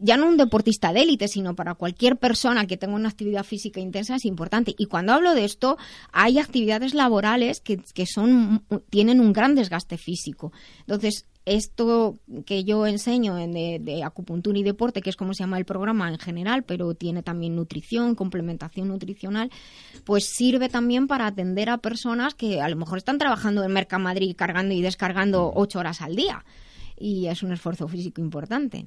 [0.00, 3.80] ya no un deportista de élite, sino para cualquier persona que tenga una actividad física
[3.80, 4.74] intensa es importante.
[4.78, 5.76] Y cuando hablo de esto,
[6.12, 10.52] hay actividades laborales que, que son, tienen un gran desgaste físico.
[10.80, 15.58] Entonces, esto que yo enseño en de, acupuntura y deporte, que es como se llama
[15.58, 19.50] el programa en general, pero tiene también nutrición, complementación nutricional,
[20.04, 24.36] pues sirve también para atender a personas que a lo mejor están trabajando en Mercamadrid
[24.36, 26.44] cargando y descargando ocho horas al día.
[26.96, 28.86] Y es un esfuerzo físico importante.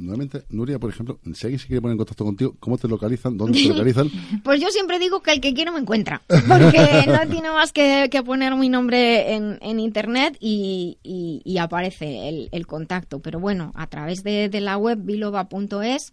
[0.00, 3.36] Nuevamente, Nuria, por ejemplo, si alguien se quiere poner en contacto contigo, ¿cómo te localizan?
[3.36, 4.10] ¿Dónde te localizan?
[4.44, 8.08] pues yo siempre digo que el que quiere me encuentra, porque no tiene más que,
[8.24, 13.20] poner mi nombre en, en internet y, y, aparece el, el, contacto.
[13.20, 16.12] Pero bueno, a través de, de la web biloba.es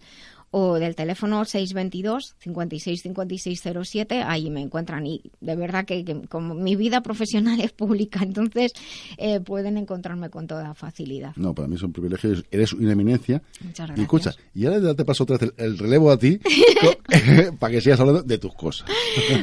[0.52, 6.54] o del teléfono 622 56 56 07, ahí me encuentran y de verdad que, como
[6.54, 8.74] mi vida profesional es pública, entonces
[9.18, 11.36] eh, pueden encontrarme con toda facilidad.
[11.36, 13.42] No, para mí es un privilegio, eres una eminencia.
[13.62, 14.00] Muchas gracias.
[14.00, 16.40] Y escucha, y ahora te paso otra vez el, relevo a ti
[17.60, 18.90] para que sigas hablando de tus cosas.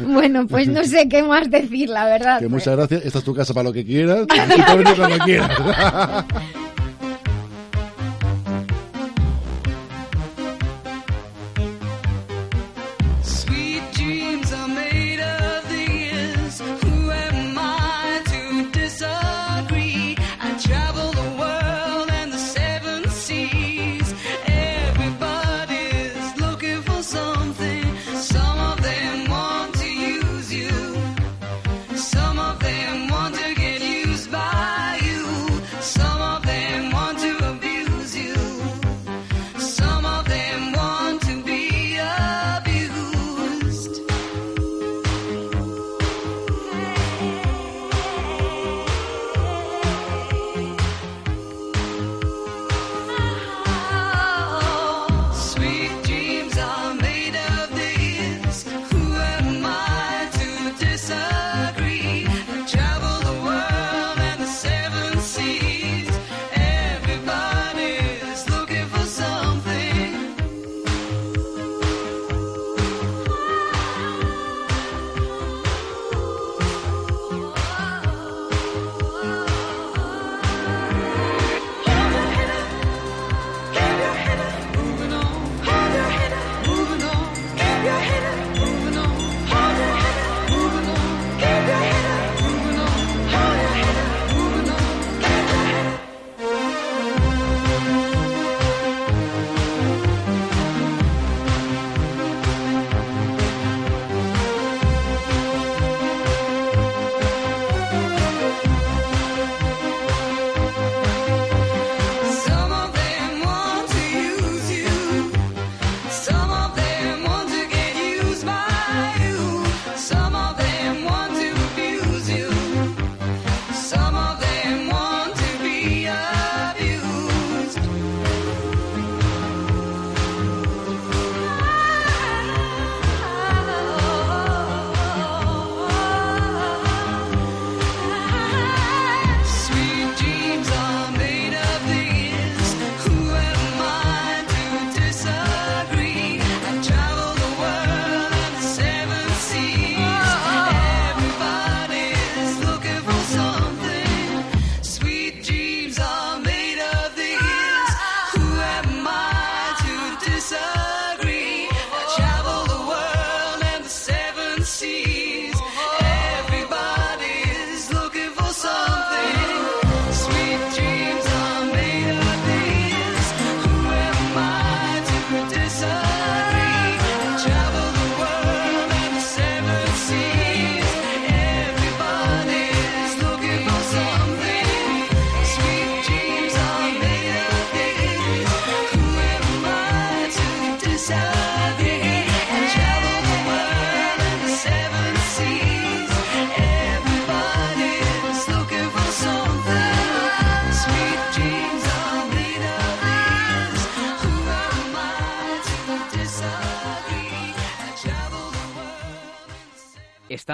[0.07, 2.41] bueno, pues no sé qué más decir, la verdad.
[2.41, 6.64] Que muchas gracias, esta es tu casa para lo que quieras y venir quieras.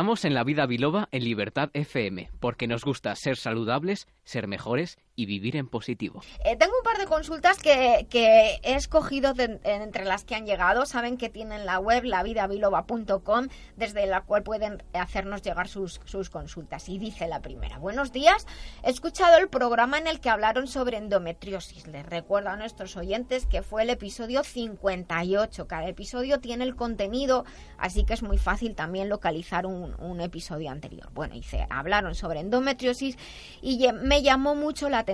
[0.01, 4.99] Estamos en La Vida Biloba en Libertad FM, porque nos gusta ser saludables, ser mejores
[5.21, 6.23] y vivir en positivo.
[6.45, 9.35] Eh, tengo un par de consultas que, he escogido
[9.65, 10.87] entre las que han llegado.
[10.87, 16.89] Saben que tienen la web lavidabiloba.com, desde la cual pueden hacernos llegar sus, sus consultas.
[16.89, 18.47] Y dice la primera, buenos días,
[18.83, 21.87] he escuchado el programa en el que hablaron sobre endometriosis.
[21.87, 25.67] Les recuerdo a nuestros oyentes que fue el episodio 58.
[25.67, 27.45] Cada episodio tiene el contenido,
[27.77, 31.11] así que es muy fácil también localizar un, un episodio anterior.
[31.13, 33.19] Bueno, dice, hablaron sobre endometriosis
[33.61, 35.10] y me llamó mucho la atención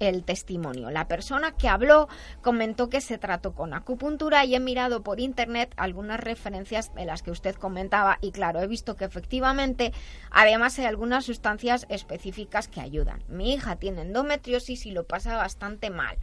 [0.00, 0.90] el testimonio.
[0.90, 2.08] La persona que habló
[2.42, 7.22] comentó que se trató con acupuntura y he mirado por internet algunas referencias de las
[7.22, 9.92] que usted comentaba y claro, he visto que efectivamente
[10.30, 13.22] además hay algunas sustancias específicas que ayudan.
[13.28, 16.18] Mi hija tiene endometriosis y lo pasa bastante mal.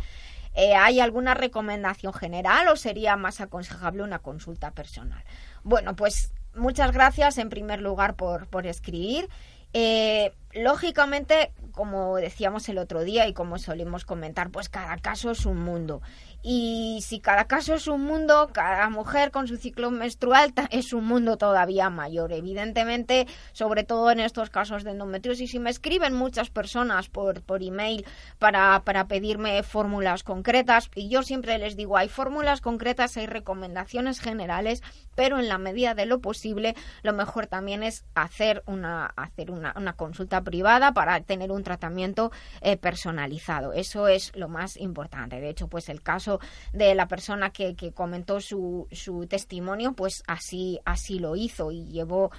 [0.56, 5.24] Eh, ¿Hay alguna recomendación general o sería más aconsejable una consulta personal?
[5.64, 9.30] Bueno, pues muchas gracias en primer lugar por, por escribir.
[9.74, 15.46] Eh, lógicamente, como decíamos el otro día y como solemos comentar, pues cada caso es
[15.46, 16.02] un mundo.
[16.48, 21.04] Y si cada caso es un mundo, cada mujer con su ciclo menstrual es un
[21.08, 22.32] mundo todavía mayor.
[22.34, 27.64] Evidentemente, sobre todo en estos casos de endometriosis, y me escriben muchas personas por, por
[27.64, 28.06] email
[28.38, 34.20] para, para pedirme fórmulas concretas, y yo siempre les digo, hay fórmulas concretas, hay recomendaciones
[34.20, 34.84] generales,
[35.16, 39.74] pero en la medida de lo posible, lo mejor también es hacer una, hacer una,
[39.78, 42.32] una consulta privada para tener un tratamiento
[42.62, 43.74] eh, personalizado.
[43.74, 45.40] Eso es lo más importante.
[45.40, 46.35] De hecho, pues el caso
[46.74, 51.86] de la persona que, que comentó su, su testimonio, pues así, así lo hizo y
[51.86, 52.32] llevó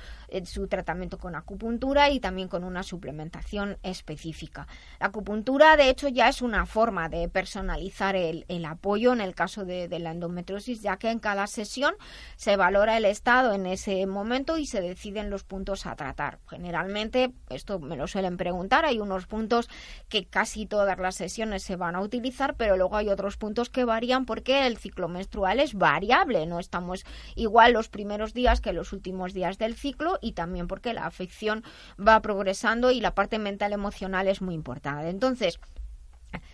[0.44, 4.66] su tratamiento con acupuntura y también con una suplementación específica.
[5.00, 9.34] La acupuntura, de hecho, ya es una forma de personalizar el, el apoyo en el
[9.34, 11.94] caso de, de, la endometriosis, ya que en cada sesión
[12.36, 16.38] se valora el estado en ese momento y se deciden los puntos a tratar.
[16.48, 19.68] Generalmente, esto me lo suelen preguntar, hay unos puntos
[20.08, 23.84] que casi todas las sesiones se van a utilizar, pero luego hay otros puntos que
[23.84, 27.04] varían porque el ciclo menstrual es variable, no estamos
[27.34, 31.64] igual los primeros días que los últimos días del ciclo y también porque la afección
[31.98, 35.08] va progresando y la parte mental emocional es muy importante.
[35.08, 35.58] Entonces,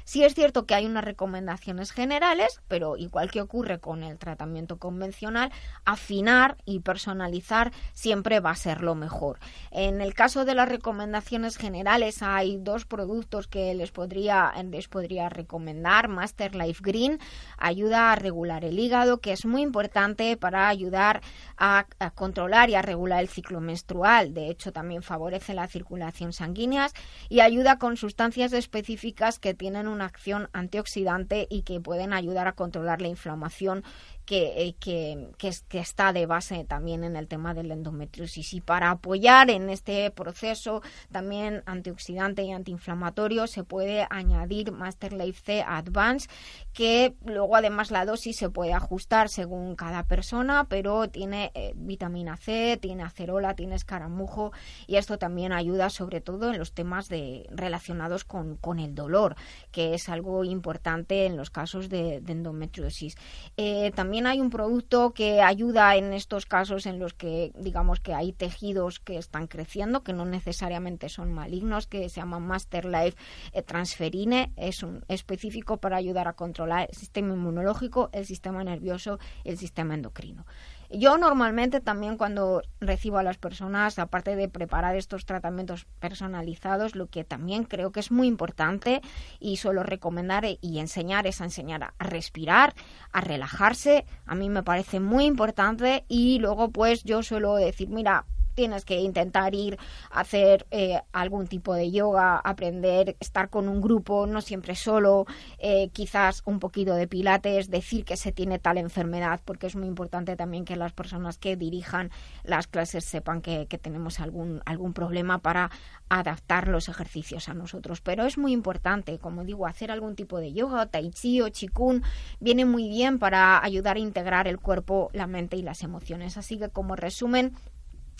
[0.04, 4.78] Sí es cierto que hay unas recomendaciones generales, pero igual que ocurre con el tratamiento
[4.78, 5.52] convencional,
[5.84, 9.38] afinar y personalizar siempre va a ser lo mejor.
[9.70, 15.28] En el caso de las recomendaciones generales hay dos productos que les podría, les podría
[15.28, 16.08] recomendar.
[16.08, 17.18] Master Life Green
[17.58, 21.22] ayuda a regular el hígado, que es muy importante para ayudar
[21.56, 24.34] a, a controlar y a regular el ciclo menstrual.
[24.34, 26.88] De hecho, también favorece la circulación sanguínea
[27.28, 32.54] y ayuda con sustancias específicas que tienen una acción antioxidante y que pueden ayudar a
[32.54, 33.84] controlar la inflamación
[34.28, 38.54] eh, que, que, está de base también en el tema del endometriosis.
[38.54, 45.42] Y para apoyar en este proceso también antioxidante y antiinflamatorio se puede añadir Master Life
[45.44, 46.28] C Advance,
[46.72, 52.36] que luego además la dosis se puede ajustar según cada persona, pero tiene eh, vitamina
[52.36, 54.52] C, tiene acerola, tiene escaramujo
[54.86, 59.36] y esto también ayuda sobre todo en los temas de, relacionados con, con el dolor,
[59.70, 63.16] que es algo importante en los casos de, endometriosis.
[63.56, 68.14] Eh, también hay un producto que ayuda en estos casos en los que digamos que
[68.14, 73.16] hay tejidos que están creciendo, que no necesariamente son malignos, que se llama Master Life
[73.52, 79.18] eh, Transferine, es un específico para ayudar a controlar el sistema inmunológico, el sistema nervioso
[79.44, 80.46] y el sistema endocrino.
[80.94, 87.06] Yo normalmente también cuando recibo a las personas, aparte de preparar estos tratamientos personalizados, lo
[87.06, 89.00] que también creo que es muy importante
[89.40, 92.74] y suelo recomendar y enseñar es a enseñar a respirar,
[93.10, 94.04] a relajarse.
[94.26, 99.00] A mí me parece muy importante y luego pues yo suelo decir, mira, tienes que
[99.00, 99.78] intentar ir
[100.10, 105.26] a hacer eh, algún tipo de yoga, aprender, estar con un grupo, no siempre solo,
[105.58, 109.86] eh, quizás un poquito de pilates, decir que se tiene tal enfermedad, porque es muy
[109.86, 112.10] importante también que las personas que dirijan
[112.44, 115.70] las clases sepan que, que tenemos algún, algún problema para
[116.08, 118.00] adaptar los ejercicios a nosotros.
[118.00, 122.02] Pero es muy importante, como digo, hacer algún tipo de yoga, tai chi o chikun
[122.40, 126.36] viene muy bien para ayudar a integrar el cuerpo, la mente y las emociones.
[126.36, 127.54] Así que como resumen,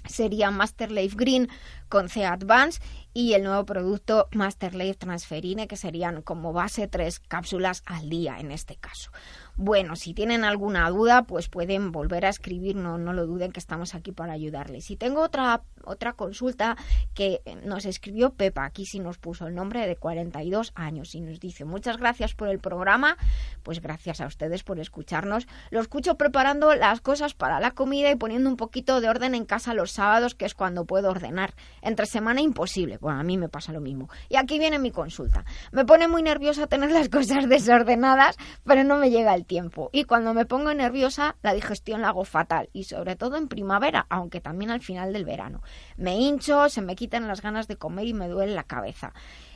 [0.05, 1.49] sería Master Life Green
[1.89, 2.81] con C Advance
[3.15, 8.39] y el nuevo producto Master Life Transferine que serían como base tres cápsulas al día
[8.39, 9.11] en este caso.
[9.57, 13.61] Bueno, si tienen alguna duda, pues pueden volver a escribir, no, no lo duden que
[13.61, 14.87] estamos aquí para ayudarles.
[14.87, 16.77] Si tengo otra, otra consulta
[17.15, 21.41] que nos escribió Pepa, aquí sí nos puso el nombre de 42 años y nos
[21.41, 23.17] dice, muchas gracias por el programa,
[23.63, 25.47] pues gracias a ustedes por escucharnos.
[25.71, 29.45] Lo escucho preparando las cosas para la comida y poniendo un poquito de orden en
[29.45, 31.55] casa los sábados, que es cuando puedo ordenar.
[31.81, 34.09] Entre semana imposible, bueno, a mí me pasa lo mismo.
[34.29, 35.45] Y aquí viene mi consulta.
[35.71, 39.91] Me pone muy nerviosa tener las cosas desordenadas, pero no me llega el tiempo.
[39.93, 44.07] Y cuando me pongo nerviosa, la digestión la hago fatal, y sobre todo en primavera,
[44.09, 45.63] aunque también al final del verano.
[45.97, 49.13] Me hincho, se me quitan las ganas de comer y me duele la cabeza.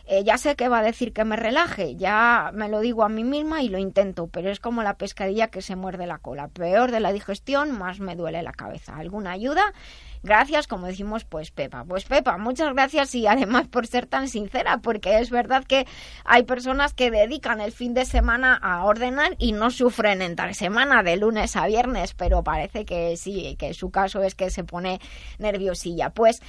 [0.09, 3.09] Eh, ya sé que va a decir que me relaje, ya me lo digo a
[3.09, 6.47] mí misma y lo intento, pero es como la pescadilla que se muerde la cola.
[6.47, 8.97] Peor de la digestión, más me duele la cabeza.
[8.97, 9.75] ¿Alguna ayuda?
[10.23, 11.85] Gracias, como decimos, pues Pepa.
[11.85, 15.89] Pues Pepa, muchas gracias y además por ser tan sincera, porque es verdad que
[16.25, 21.03] hay personas que dedican el fin de semana a ordenar y no sufren entre semana
[21.03, 25.01] de lunes a viernes, pero parece que sí, que su caso es que se pone
[25.41, 26.11] nerviosilla.
[26.11, 26.41] Pues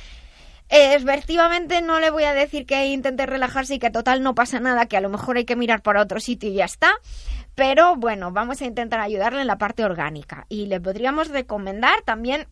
[0.70, 0.98] eh,
[1.82, 4.98] no le voy a decir que intente relajarse y que total no pasa nada, que
[4.98, 6.92] a lo mejor hay que mirar para otro sitio y ya está.
[7.56, 10.46] Pero bueno, vamos a intentar ayudarle en la parte orgánica.
[10.48, 12.48] Y le podríamos recomendar también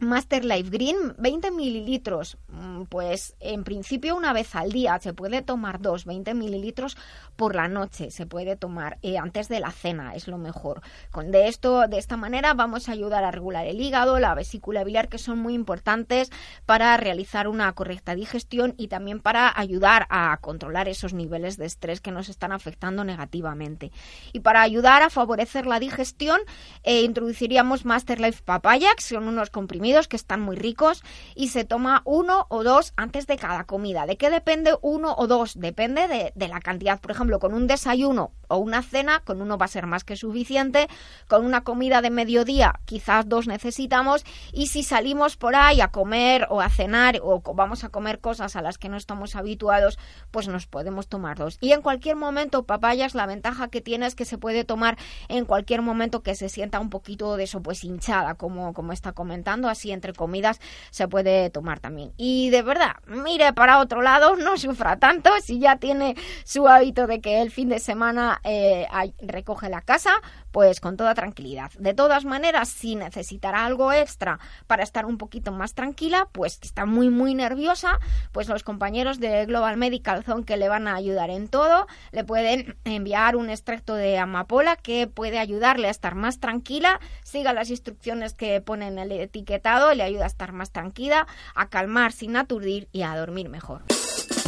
[0.00, 2.38] Master Life Green, 20 mililitros.
[2.48, 4.98] Mm, pues en principio una vez al día.
[4.98, 6.96] Se puede tomar dos, 20 mililitros
[7.36, 8.10] por la noche.
[8.10, 10.80] Se puede tomar eh, antes de la cena, es lo mejor.
[11.10, 14.84] Con de esto, de esta manera, vamos a ayudar a regular el hígado, la vesícula
[14.84, 16.30] biliar, que son muy importantes
[16.64, 22.00] para realizar una correcta digestión y también para ayudar a controlar esos niveles de estrés
[22.00, 23.92] que nos están afectando negativamente.
[24.32, 26.40] Y para ayudar a favorecer la digestión,
[26.84, 31.02] eh, introduciríamos Master Life Papaya, que son unos comprimidos que están muy ricos
[31.34, 34.06] y se toma uno o dos antes de cada comida.
[34.06, 35.58] ¿De qué depende uno o dos?
[35.58, 37.00] Depende de, la cantidad.
[37.00, 40.16] Por ejemplo, con un desayuno o una cena, con uno va a ser más que
[40.16, 40.88] suficiente.
[41.28, 44.24] Con una comida de mediodía, quizás dos necesitamos.
[44.52, 48.56] Y si salimos por ahí a comer o a cenar o vamos a comer cosas
[48.56, 49.98] a las que no estamos habituados,
[50.30, 51.58] pues nos podemos tomar dos.
[51.60, 54.96] Y en cualquier momento, papayas, la ventaja que tiene es que se puede tomar
[55.28, 59.12] en cualquier momento que se sienta un poquito de eso, pues hinchada, como, como está
[59.12, 62.12] comentando y entre comidas se puede tomar también.
[62.16, 67.06] Y de verdad, mire para otro lado, no sufra tanto si ya tiene su hábito
[67.06, 68.86] de que el fin de semana eh,
[69.20, 70.10] recoge la casa,
[70.50, 71.70] pues con toda tranquilidad.
[71.78, 76.86] De todas maneras, si necesitará algo extra para estar un poquito más tranquila, pues está
[76.86, 77.98] muy muy nerviosa,
[78.32, 82.24] pues los compañeros de Global Medical Zone que le van a ayudar en todo, le
[82.24, 87.70] pueden enviar un extracto de amapola que puede ayudarle a estar más tranquila, siga las
[87.70, 92.36] instrucciones que pone en el etiquetado, le ayuda a estar más tranquila, a calmar sin
[92.36, 93.82] aturdir y a dormir mejor.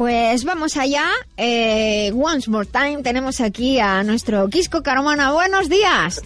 [0.00, 1.04] Pues vamos allá.
[1.36, 5.30] Eh, once more time, tenemos aquí a nuestro Quisco Caromana.
[5.30, 6.22] Buenos días.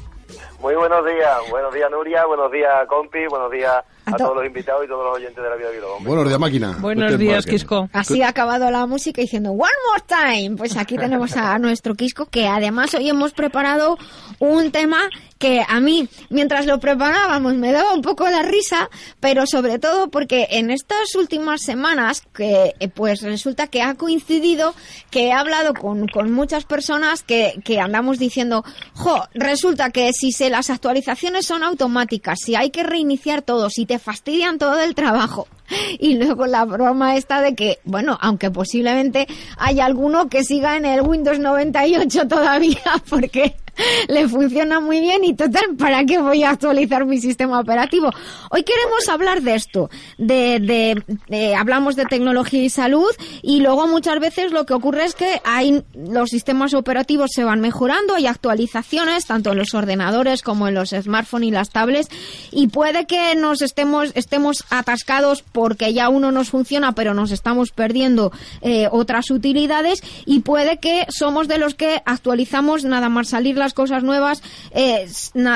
[0.60, 1.50] Muy buenos días.
[1.50, 2.24] Buenos días, Nuria.
[2.24, 3.26] Buenos días, compi.
[3.28, 6.28] Buenos días a, todos los invitados y todos los oyentes de la vida de Buenos
[6.28, 6.76] días, máquina.
[6.78, 7.88] Buenos días, Quisco.
[7.92, 10.56] Así ha acabado la música diciendo One More Time.
[10.56, 13.98] Pues aquí tenemos a nuestro Quisco que además hoy hemos preparado
[14.38, 15.00] un tema
[15.44, 18.88] que a mí, mientras lo preparábamos, me daba un poco la risa,
[19.20, 24.74] pero sobre todo porque en estas últimas semanas, que eh, pues resulta que ha coincidido
[25.10, 28.64] que he hablado con, con muchas personas que, que andamos diciendo,
[28.94, 33.84] jo, resulta que si se, las actualizaciones son automáticas, si hay que reiniciar todo, si
[33.84, 35.46] te fastidian todo el trabajo,
[35.98, 39.26] y luego la broma esta de que, bueno, aunque posiblemente
[39.58, 42.80] haya alguno que siga en el Windows 98 todavía,
[43.10, 43.56] porque
[44.08, 48.10] le funciona muy bien y total, ¿para qué voy a actualizar mi sistema operativo?
[48.50, 53.10] Hoy queremos hablar de esto, de, de, hablamos de tecnología y salud
[53.42, 57.60] y luego muchas veces lo que ocurre es que hay los sistemas operativos se van
[57.60, 62.08] mejorando, hay actualizaciones tanto en los ordenadores como en los smartphones y las tablets
[62.50, 67.70] y puede que nos estemos estemos atascados porque ya uno nos funciona pero nos estamos
[67.70, 73.56] perdiendo eh, otras utilidades y puede que somos de los que actualizamos nada más salir
[73.64, 75.06] las cosas nuevas eh,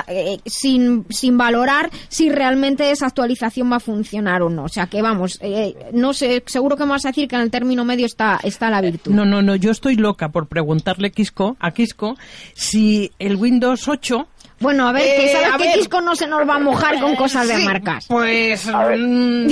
[0.08, 4.64] eh, sin, sin valorar si realmente esa actualización va a funcionar o no.
[4.64, 7.42] O sea que vamos, eh, no sé, seguro que me vas a decir que en
[7.42, 9.12] el término medio está, está la virtud.
[9.12, 12.16] No, no, no, yo estoy loca por preguntarle Quisco, a Quisco
[12.54, 14.26] si el Windows 8
[14.60, 17.14] bueno, a ver, que eh, sabes que Quisco no se nos va a mojar con
[17.14, 18.06] cosas de marcas.
[18.08, 19.46] Pues mm,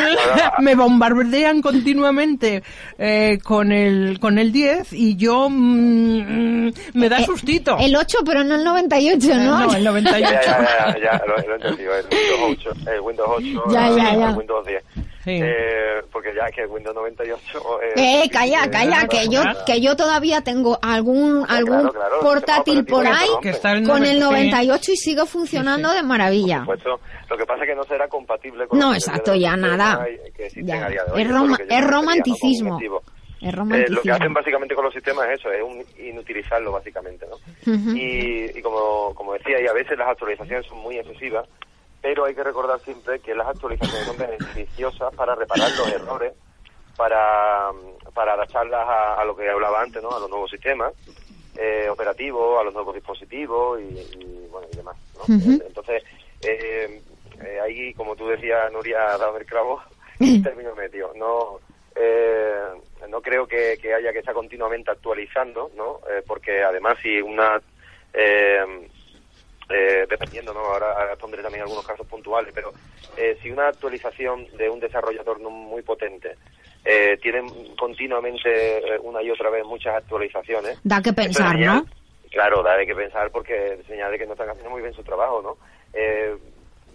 [0.60, 2.62] me bombardean continuamente
[2.98, 7.76] eh, con el con el 10 y yo mm, mm, me da sustito.
[7.78, 9.66] El 8, pero no el 98, ¿no?
[9.66, 10.20] No, el 98.
[10.20, 14.30] Ya, ya, ya, ya, lo, lo el Windows 8, el Windows 8, ya, ya, ya.
[14.30, 14.82] el Windows 10.
[15.26, 20.40] Eh, porque ya que Windows 98 eh, eh calla calla que yo que yo todavía
[20.40, 21.90] tengo algún algún
[22.22, 23.28] portátil por ahí
[23.86, 26.64] con el 98 y sigue funcionando de maravilla.
[27.28, 30.06] Lo que pasa es que no será compatible con no exacto ya nada.
[30.38, 31.28] Es, es,
[31.90, 32.78] romanticismo.
[33.42, 33.96] es romanticismo.
[33.96, 37.36] lo que hacen básicamente con los sistemas es eso, es un inutilizarlo básicamente, ¿no?
[37.94, 41.46] y, y, como, como decía, y a veces las actualizaciones son muy excesivas
[42.00, 46.32] pero hay que recordar siempre que las actualizaciones son beneficiosas para reparar los errores,
[46.96, 47.70] para,
[48.14, 48.86] para adaptarlas
[49.18, 50.10] a, lo que hablaba antes, ¿no?
[50.10, 50.92] a los nuevos sistemas
[51.56, 54.96] eh, operativos, a los nuevos dispositivos y, bueno, y demás.
[55.16, 55.34] ¿no?
[55.34, 56.02] Entonces,
[56.42, 57.02] eh,
[57.42, 59.82] eh, ahí, como tú decías, Nuria ha dado el clavo,
[60.42, 61.12] término medio.
[61.16, 61.60] No,
[61.94, 62.64] eh,
[63.08, 66.00] no creo que, que, haya que estar continuamente actualizando, ¿no?
[66.26, 67.60] porque además si una...
[68.12, 68.88] Eh,
[69.70, 70.60] eh, dependiendo, ¿no?
[70.60, 72.72] Ahora, ahora, pondré también algunos casos puntuales, pero
[73.16, 76.36] eh, si una actualización de un desarrollador no muy potente
[76.84, 77.42] eh, tiene
[77.78, 80.78] continuamente eh, una y otra vez muchas actualizaciones.
[80.82, 81.84] Da que pensar, ¿no?
[82.30, 85.56] Claro, da que pensar porque señala que no están haciendo muy bien su trabajo, ¿no?
[85.92, 86.36] Eh,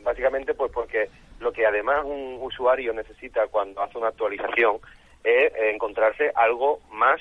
[0.03, 4.77] básicamente, pues porque lo que además un usuario necesita cuando hace una actualización
[5.23, 7.19] es encontrarse algo más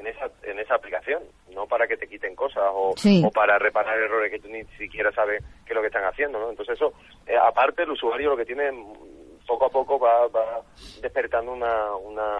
[0.00, 1.22] en esa, en esa aplicación,
[1.54, 5.12] no para que te quiten cosas o, o para reparar errores que tú ni siquiera
[5.12, 6.50] sabes qué es lo que están haciendo, ¿no?
[6.50, 6.94] Entonces eso,
[7.26, 8.72] eh, aparte el usuario lo que tiene
[9.46, 10.62] poco a poco va, va
[11.02, 12.38] despertando una, una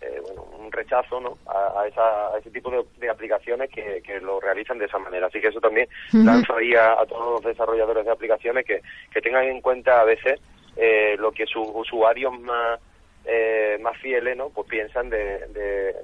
[0.00, 1.38] eh, bueno, un rechazo ¿no?
[1.46, 5.26] a, esa, a ese tipo de, aplicaciones que, que, lo realizan de esa manera.
[5.26, 8.80] Así que eso también lanzo ahí a, todos los desarrolladores de aplicaciones que,
[9.12, 10.40] que tengan en cuenta a veces
[10.76, 12.78] eh, lo que sus usuarios más
[13.26, 14.50] eh, más fieles, ¿no?
[14.50, 15.94] Pues piensan de, de,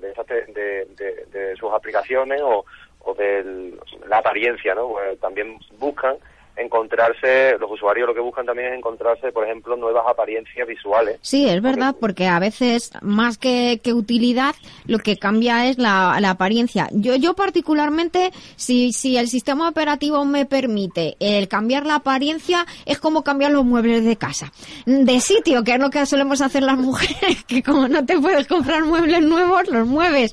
[0.97, 2.65] de, de sus aplicaciones o,
[3.01, 3.73] o de
[4.09, 4.89] la apariencia, ¿no?
[4.89, 6.16] Pues también buscan
[6.56, 11.18] encontrarse, los usuarios lo que buscan también es encontrarse, por ejemplo, nuevas apariencias visuales.
[11.22, 14.54] Sí, es verdad, porque a veces, más que, que utilidad,
[14.86, 16.88] lo que cambia es la, la, apariencia.
[16.92, 22.98] Yo, yo particularmente, si, si el sistema operativo me permite el cambiar la apariencia, es
[22.98, 24.52] como cambiar los muebles de casa.
[24.86, 28.46] De sitio, que es lo que solemos hacer las mujeres, que como no te puedes
[28.46, 30.32] comprar muebles nuevos, los mueves.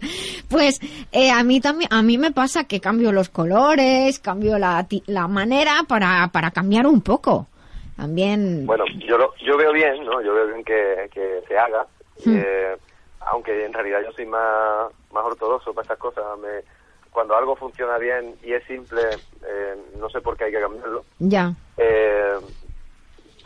[0.49, 0.79] Pues
[1.11, 5.27] eh, a mí también, a mí me pasa que cambio los colores, cambio la, la
[5.27, 7.47] manera para para, cambiar un poco.
[7.95, 8.65] También.
[8.65, 10.21] Bueno, yo, yo veo bien, ¿no?
[10.21, 11.85] Yo veo bien que, que se haga.
[12.23, 12.35] Hmm.
[12.37, 12.77] Eh,
[13.21, 16.23] aunque en realidad yo soy más, más ortodoxo para estas cosas.
[16.39, 16.63] Me,
[17.11, 19.01] cuando algo funciona bien y es simple,
[19.45, 21.03] eh, no sé por qué hay que cambiarlo.
[21.19, 21.53] Ya.
[21.77, 22.37] Eh,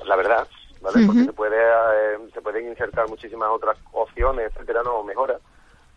[0.05, 0.47] la verdad,
[0.81, 1.05] ¿vale?
[1.05, 1.57] Porque se, puede,
[2.33, 5.41] se pueden insertar muchísimas otras opciones, etcétera, no, mejoras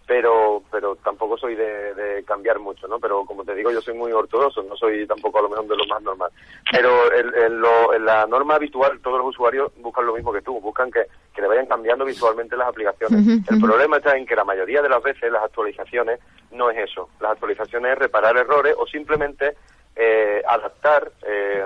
[0.07, 2.99] pero pero tampoco soy de, cambiar mucho, ¿no?
[2.99, 5.77] Pero como te digo, yo soy muy ortodoxo, no soy tampoco a lo mejor de
[5.77, 6.31] lo más normal.
[6.71, 7.61] Pero en,
[8.05, 11.49] la norma habitual todos los usuarios buscan lo mismo que tú, buscan que, que le
[11.49, 13.43] vayan cambiando visualmente las aplicaciones.
[13.51, 16.21] El problema está en que la mayoría de las veces las actualizaciones
[16.53, 17.09] no es eso.
[17.21, 19.57] Las actualizaciones es reparar errores o simplemente
[19.97, 21.65] eh, adaptar eh,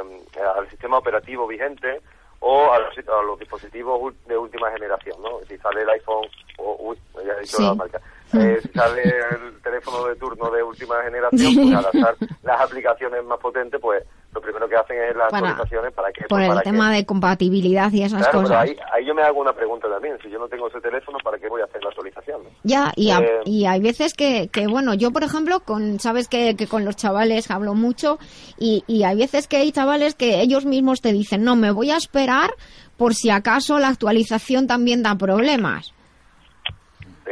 [0.57, 2.01] al sistema operativo vigente
[2.41, 5.41] o a los, dispositivos de última generación, ¿no?
[5.47, 6.27] Si sale el iPhone,
[6.59, 8.01] o, uy, ya he dicho la marca,
[8.35, 13.81] eh, sale el teléfono de turno de última generación, pues adaptar las aplicaciones más potentes,
[13.81, 16.21] pues lo primero que hacen es las actualizaciones para que...
[16.29, 18.53] Por pues, el tema de compatibilidad y esas cosas.
[18.53, 21.39] ahí, ahí, yo me hago una pregunta también, si yo no tengo ese teléfono, ¿para
[21.39, 22.43] qué voy a hacer la actualización?
[22.63, 26.55] Ya, y, eh, y hay veces que, que, bueno, yo por ejemplo, con sabes que,
[26.57, 28.19] que con los chavales hablo mucho
[28.59, 31.91] y, y hay veces que hay chavales que ellos mismos te dicen, no, me voy
[31.91, 32.51] a esperar
[32.97, 35.95] por si acaso la actualización también da problemas.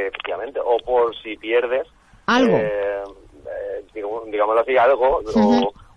[0.07, 1.87] Efectivamente, o por si pierdes
[2.27, 2.57] algo.
[2.57, 3.03] Eh,
[3.47, 3.85] eh
[4.27, 5.21] digámoslo así, algo,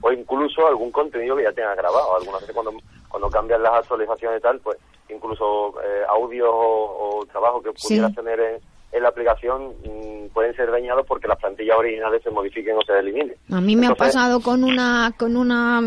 [0.02, 2.16] o, incluso algún contenido que ya tenga grabado.
[2.18, 2.74] Algunas veces cuando,
[3.10, 4.78] cuando cambian las actualizaciones y tal, pues
[5.10, 8.62] incluso eh, audio o, trabajo que pudieras tener en,
[9.02, 12.98] en la aplicación mm, pueden ser dañados porque las plantillas originales se modifiquen o se
[12.98, 13.36] eliminen.
[13.52, 15.82] A mí me ha pasado con una con una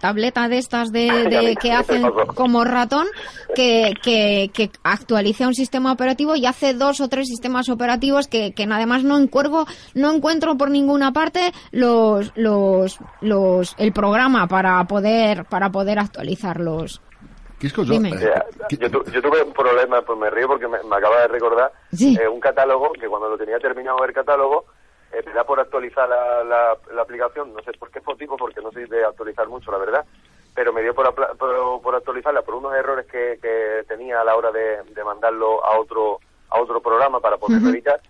[0.00, 2.02] tableta de estas de, que hacen
[2.34, 3.06] como ratón
[3.54, 8.52] que, que, que actualicé un sistema operativo y hace dos o tres sistemas operativos que,
[8.52, 14.84] que además no encuervo, no encuentro por ninguna parte los los los el programa para
[14.84, 15.98] poder para poder
[18.20, 22.40] Eh, yo, tuve un problema, pues me río porque me, acaba de recordar eh, un
[22.40, 24.66] catálogo que cuando lo tenía terminado el catálogo,
[25.12, 28.70] eh, me da por actualizar la, la, aplicación, no sé por qué motivo, porque no
[28.72, 30.04] sé de actualizar mucho, la verdad,
[30.54, 34.50] pero me dio por, por, actualizarla por unos errores que, que, tenía a la hora
[34.50, 36.20] de, mandarlo a otro
[36.50, 38.00] a otro programa para poderlo editar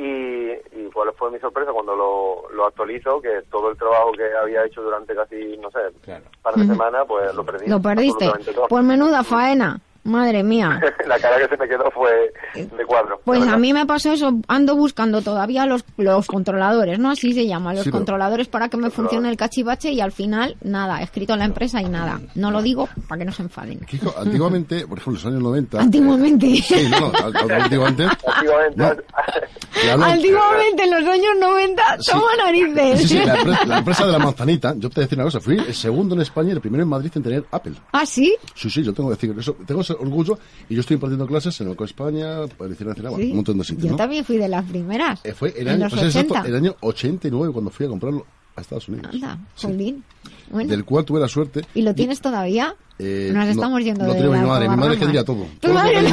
[0.00, 4.24] y, y cuál fue mi sorpresa cuando lo, lo actualizo, que todo el trabajo que
[4.34, 7.66] había hecho durante casi, no sé, un par de semanas, pues lo perdí.
[7.68, 8.30] Lo perdiste.
[8.68, 9.78] Pues menuda faena.
[10.04, 10.80] Madre mía.
[11.06, 13.20] la cara que se me quedó fue de cuadro.
[13.24, 17.10] Pues a mí me pasó eso, ando buscando todavía los, los controladores, ¿no?
[17.10, 21.02] Así se llama, los controladores para que me funcione el cachivache y al final, nada,
[21.02, 22.20] escrito en la empresa y nada.
[22.34, 23.80] No lo digo para que no se enfaden.
[24.16, 25.80] antiguamente, por ejemplo, en los años 90...
[25.90, 26.46] Antiguamente.
[26.46, 27.12] Eh, sí, no,
[27.54, 28.04] antiguamente...
[28.04, 29.04] antiguamente.
[30.02, 33.00] antiguamente, en los años 90, toma narices.
[33.00, 33.24] Sí, sí,
[33.66, 36.14] la empresa, de la manzanita, yo te voy a decir una cosa, fui el segundo
[36.14, 37.74] en España y el primero en Madrid en tener Apple.
[37.92, 38.34] ¿Ah, sí?
[38.54, 39.56] Sí, sí, yo tengo que decir eso.
[39.66, 40.38] Tengo orgullo
[40.68, 43.90] y yo estoy impartiendo clases en el España, Policía Nacional, un montón de sitios.
[43.90, 45.20] Yo también fui de las primeras.
[45.24, 48.26] Eh, fue el año, pues el año 89 cuando fui a comprarlo
[48.56, 49.10] a Estados Unidos.
[49.12, 50.02] Anda, sí.
[50.50, 50.70] bueno.
[50.70, 51.64] Del cual tuve la suerte.
[51.74, 52.74] ¿Y lo tienes todavía?
[52.98, 55.46] Eh, Nos estamos yendo no de tengo mi madre, mi madre que diría todo.
[55.60, 55.98] ¿Tu madre?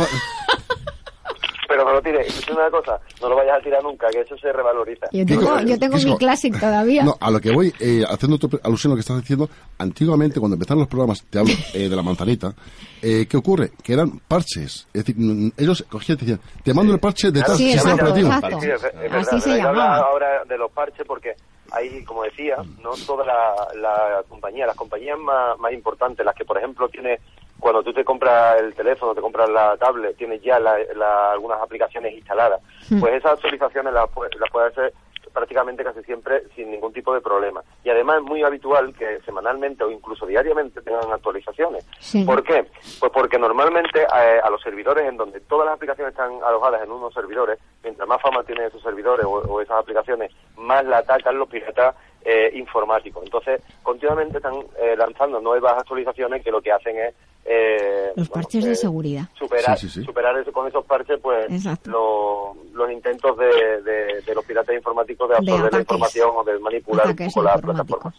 [1.67, 2.27] pero no lo tires.
[2.27, 5.07] Es una cosa, no lo vayas a tirar nunca, que eso se revaloriza.
[5.11, 7.03] Yo tengo, yo tengo mi Classic todavía.
[7.03, 10.55] No, a lo que voy, eh, haciendo alusión a lo que estás diciendo, antiguamente cuando
[10.55, 12.53] empezaron los programas, te hablo eh, de la manzanita,
[13.01, 13.71] eh, ¿qué ocurre?
[13.83, 14.87] Que eran parches.
[14.93, 15.15] Es decir,
[15.57, 18.31] ellos cogían y decían, te mando el parche de tal sistema operativo.
[18.31, 19.97] Así se llamaba.
[19.97, 21.35] ahora de los parches porque
[21.71, 26.45] hay, como decía, no toda la, la compañía, las compañías más, más importantes, las que
[26.45, 27.19] por ejemplo tiene
[27.59, 32.61] cuando tú te compras el teléfono, te compras la tablet, tienes ya algunas aplicaciones instaladas,
[32.89, 32.99] hmm.
[32.99, 34.09] pues esas actualizaciones las,
[34.39, 34.93] las puedes hacer
[35.37, 37.61] prácticamente casi siempre sin ningún tipo de problema.
[37.83, 41.85] Y además es muy habitual que semanalmente o incluso diariamente tengan actualizaciones.
[42.25, 42.65] ¿Por qué?
[42.99, 46.91] Pues porque normalmente eh, a, los servidores en donde todas las aplicaciones están alojadas en
[46.91, 51.47] unos servidores, mientras más fama tienen esos servidores o, esas aplicaciones, más la atacan los
[51.47, 53.23] piratas eh, informáticos.
[53.23, 57.15] Entonces, continuamente están eh, lanzando nuevas actualizaciones que lo que hacen es
[57.45, 59.29] eh, los parches de seguridad.
[59.37, 61.49] Superar, superar eso, con esos parches pues
[61.85, 63.81] los intentos de,
[64.25, 68.13] de, los piratas informáticos de absorber la información o de manipular un poco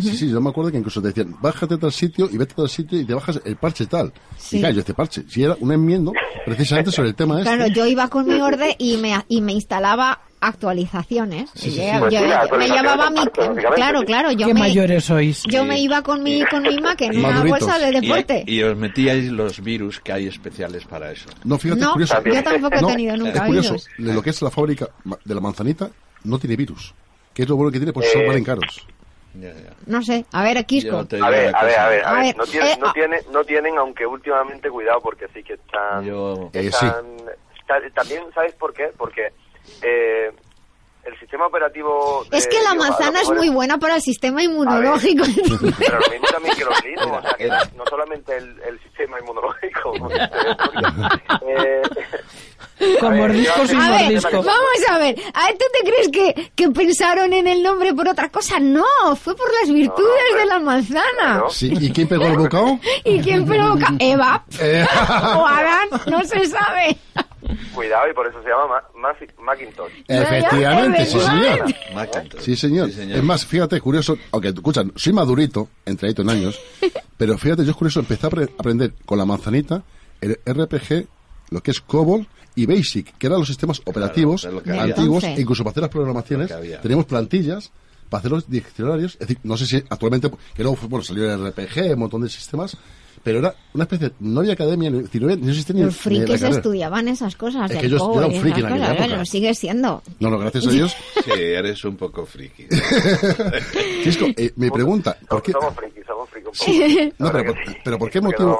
[0.00, 2.52] Sí, sí, yo me acuerdo que incluso te decían, bájate a tal sitio y vete
[2.52, 4.12] a tal sitio y te bajas el parche tal.
[4.38, 4.58] Sí.
[4.58, 6.12] Y claro, yo este parche, si era un enmiendo
[6.44, 7.54] precisamente sobre el tema este.
[7.54, 11.50] Claro, yo iba con mi orden y me, y me instalaba actualizaciones.
[11.54, 13.20] me llevaba mi
[13.74, 15.42] claro, claro, yo ¿Qué me, mayores sois?
[15.44, 18.44] Yo me iba con mi con mi Mac en una bolsa de deporte.
[18.46, 21.28] Y, os metíais los virus que hay especiales para eso.
[21.44, 22.14] No, fíjate, no, curioso.
[22.24, 24.88] Yo tampoco he tenido nunca es curioso, de lo que es la fábrica
[25.24, 25.90] de la manzanita
[26.24, 26.94] no tiene virus.
[27.34, 28.86] Que es lo bueno que tiene, pues son valen caros.
[29.86, 30.96] No sé, a ver, Quisco.
[30.98, 32.36] A ver, a ver, a ver, a ver.
[32.36, 36.04] No, tiene, eh, no, tiene, no tienen, aunque últimamente, cuidado, porque sí que están...
[36.08, 37.04] Eh, están
[37.94, 38.90] También, ¿sabes por qué?
[38.96, 39.32] Porque
[39.82, 40.32] eh,
[41.04, 42.24] el sistema operativo...
[42.30, 45.24] es que la manzana es muy buena para el sistema inmunológico.
[45.78, 49.92] pero lo mismo también que los linux, o sea, que no solamente el, sistema inmunológico.
[51.46, 51.82] eh,
[52.98, 54.42] con mordisco sin mordisco.
[54.42, 58.28] vamos a ver, ¿a tú te crees que, que, pensaron en el nombre por otra
[58.28, 58.58] cosa?
[58.58, 58.84] No,
[59.16, 61.44] fue por las virtudes de la manzana.
[61.48, 62.78] Sí, ¿Y quién pegó el bocado?
[63.04, 64.44] ¿Y quién pegó el Eva.
[64.58, 64.86] Eh.
[65.36, 66.98] o Adán, no se sabe.
[67.74, 68.82] Cuidado, y por eso se llama
[69.38, 69.92] Macintosh.
[70.06, 71.72] Efectivamente, sí señor.
[72.40, 72.90] Sí señor.
[72.90, 76.60] Es más, fíjate, curioso, aunque escuchan, soy madurito, entradito en años,
[77.16, 79.82] pero fíjate, yo es curioso, empecé a aprender con la manzanita
[80.20, 81.06] el RPG,
[81.50, 85.72] lo que es COBOL y BASIC, que eran los sistemas operativos antiguos, e incluso para
[85.72, 86.52] hacer las programaciones,
[86.82, 87.72] teníamos plantillas
[88.08, 91.46] para hacer los diccionarios, es decir, no sé si actualmente, que luego bueno, salió el
[91.52, 92.76] RPG, un montón de sistemas,
[93.22, 97.08] pero era una especie de, no había academia, no, no existía ni Los frikis estudiaban
[97.08, 97.70] esas cosas.
[97.70, 99.16] Es que yo, yo era un friki en aquella época.
[99.16, 100.02] Lo sigue siendo.
[100.20, 100.96] No, no, gracias a Dios.
[101.24, 102.66] sí, eres un poco friki.
[104.02, 105.52] Cisco, eh, me pregunta, ¿por qué?
[105.52, 107.14] Somos frikis, somos frikis.
[107.18, 108.58] No, pero, pero ¿por qué motivo?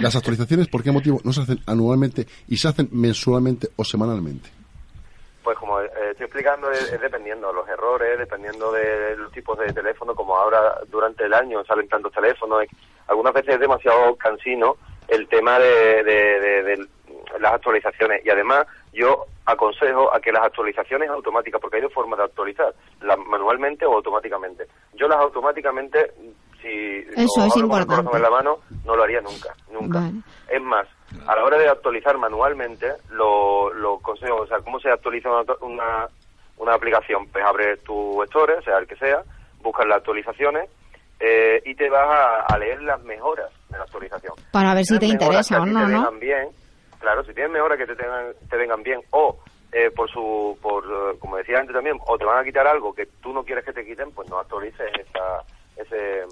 [0.00, 4.48] Las actualizaciones, ¿por qué motivo no se hacen anualmente y se hacen mensualmente o semanalmente?
[5.42, 9.72] Pues como eh, estoy explicando, es, dependiendo de los errores, dependiendo de los tipos de
[9.72, 12.62] teléfono, como ahora durante el año salen tantos teléfonos,
[13.12, 14.76] algunas veces es demasiado cansino
[15.08, 16.88] el tema de, de,
[17.38, 22.18] las actualizaciones y además yo aconsejo a que las actualizaciones automáticas, porque hay dos formas
[22.18, 22.74] de actualizar,
[23.26, 24.66] manualmente o automáticamente.
[24.94, 26.12] Yo las automáticamente,
[26.60, 28.04] si Eso es importante.
[28.04, 30.10] Con en la mano, no lo haría nunca, nunca.
[30.48, 30.86] Es más,
[31.26, 35.28] a la hora de actualizar manualmente, lo, lo consejo, o sea, ¿cómo se actualiza
[35.60, 36.08] una,
[36.56, 37.26] una, aplicación?
[37.28, 39.22] Pues abres tu store, sea el que sea,
[39.62, 40.70] buscas las actualizaciones
[41.20, 44.34] eh, y te vas a, leer las mejoras de la actualización.
[44.50, 46.10] Para ver si te interesa o no, ¿no?
[46.12, 46.48] Bien,
[46.98, 49.38] claro, si tienes mejoras que te, tengan, te vengan bien o
[49.72, 52.94] eh, por su, por, eh, como decía antes también, o te van a quitar algo
[52.94, 55.42] que tú no quieres que te quiten, pues no actualices esa,
[55.76, 56.24] ese,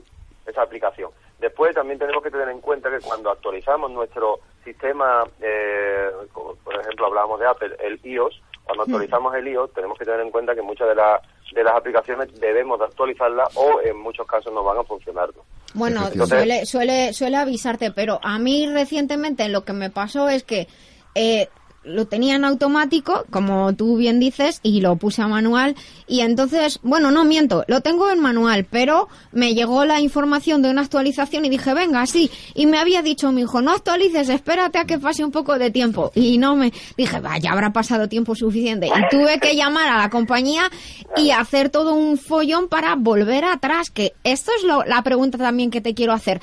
[0.47, 1.11] esa aplicación.
[1.39, 7.07] Después también tenemos que tener en cuenta que cuando actualizamos nuestro sistema, eh, por ejemplo
[7.07, 8.95] hablábamos de Apple, el iOS, cuando hmm.
[8.95, 12.79] actualizamos el iOS tenemos que tener en cuenta que muchas de, de las aplicaciones debemos
[12.79, 15.31] de actualizarlas o en muchos casos no van a funcionar.
[15.75, 20.69] Bueno, suele, suele, suele avisarte, pero a mí recientemente lo que me pasó es que
[21.15, 21.49] eh,
[21.83, 25.77] lo tenía en automático, como tú bien dices, y lo puse a manual.
[26.07, 30.71] Y entonces, bueno, no miento, lo tengo en manual, pero me llegó la información de
[30.71, 32.31] una actualización y dije, venga, sí.
[32.55, 35.71] Y me había dicho mi hijo, no actualices, espérate a que pase un poco de
[35.71, 36.13] tiempo.
[36.15, 38.87] Y no me dije, vaya, habrá pasado tiempo suficiente.
[38.89, 40.71] Y tuve que llamar a la compañía
[41.17, 45.71] y hacer todo un follón para volver atrás, que esto es lo, la pregunta también
[45.71, 46.41] que te quiero hacer.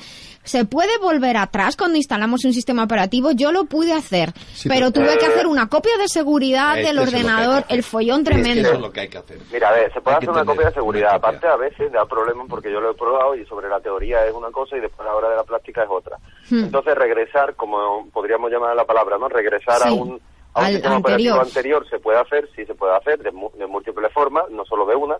[0.48, 3.32] ¿Se puede volver atrás cuando instalamos un sistema operativo?
[3.32, 4.32] Yo lo pude hacer,
[4.66, 8.68] pero, tuve que hacer una copia de seguridad del ordenador, el follón tremendo.
[8.68, 9.38] eso es lo que hay que hacer.
[9.52, 11.14] Mira, a ver, se puede hacer una copia de seguridad.
[11.16, 14.32] Aparte, a veces da problemas porque yo lo he probado y sobre la teoría es
[14.32, 16.16] una cosa y después a la hora de la práctica es otra.
[16.48, 16.64] Hmm.
[16.64, 19.28] Entonces, regresar, como podríamos llamar la palabra, ¿no?
[19.28, 20.18] Regresar a un,
[20.54, 24.10] a un sistema operativo anterior se puede hacer, sí se puede hacer de, de múltiples
[24.14, 25.18] formas, no solo de una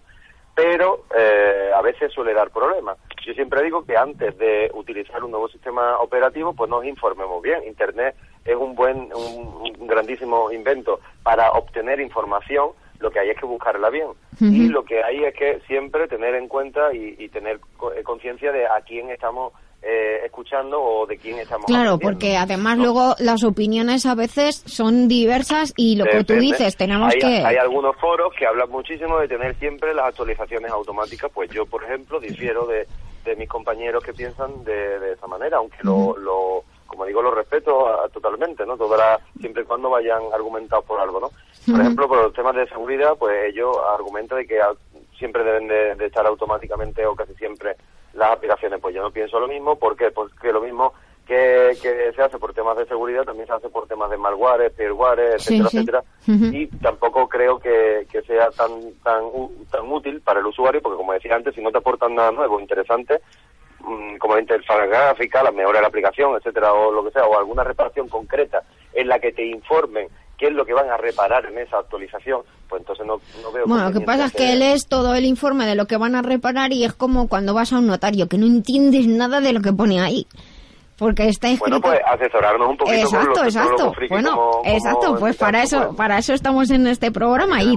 [0.58, 2.98] pero eh, a veces suele dar problemas.
[3.28, 7.62] Yo siempre digo que antes de utilizar un nuevo sistema operativo, pues nos informemos bien.
[7.66, 12.70] Internet es un buen, un, grandísimo invento para obtener información.
[13.00, 14.08] Lo que hay es que buscarla bien.
[14.40, 17.60] Y lo que hay es que siempre tener en cuenta y, y tener
[17.96, 19.52] eh, conciencia de a quién estamos
[19.82, 25.06] eh, escuchando o de quién estamos Claro, porque además luego las opiniones a veces son
[25.06, 27.46] diversas y lo que tú dices, tenemos hay, que...
[27.46, 31.84] Hay algunos foros que hablan muchísimo de tener siempre las actualizaciones automáticas, pues yo, por
[31.84, 32.86] ejemplo, difiero de,
[33.24, 37.30] de mis compañeros que piensan de, de esa manera, aunque lo, lo, como digo, lo
[37.30, 38.76] respeto totalmente, ¿no?
[38.76, 41.30] Toda siempre y cuando vayan argumentados por algo, ¿no?
[41.70, 44.60] Por ejemplo, por los temas de seguridad, pues ellos argumentan de que
[45.18, 47.76] siempre deben de estar automáticamente o casi siempre
[48.14, 48.80] las aplicaciones.
[48.80, 50.10] Pues yo no pienso lo mismo, ¿por qué?
[50.10, 50.92] Pues que lo mismo
[51.28, 54.72] que, que, se hace por temas de seguridad también se hace por temas de malware,
[54.72, 56.04] peerware, etcétera, etcétera.
[56.26, 58.70] Y tampoco creo que, que sea tan,
[59.04, 59.24] tan,
[59.70, 62.58] tan útil para el usuario, porque como decía antes, si no te aportan nada nuevo,
[62.58, 63.20] interesante,
[63.80, 67.26] mm, como la interfaz gráfica, la mejora de la aplicación, etcétera, o lo que sea,
[67.26, 68.62] o alguna reparación concreta
[68.94, 72.40] en la que te informen qué es lo que van a reparar en esa actualización,
[72.70, 73.66] pues entonces no, no veo...
[73.66, 76.22] Bueno, lo que pasa es que lees todo el informe de lo que van a
[76.22, 79.60] reparar y es como cuando vas a un notario, que no entiendes nada de lo
[79.60, 80.26] que pone ahí
[80.98, 81.80] porque está escrito...
[81.80, 83.92] Bueno, pues asesorarnos un poquito exacto, exacto.
[84.10, 87.76] bueno, exacto, pues para eso, para eso estamos en este programa y,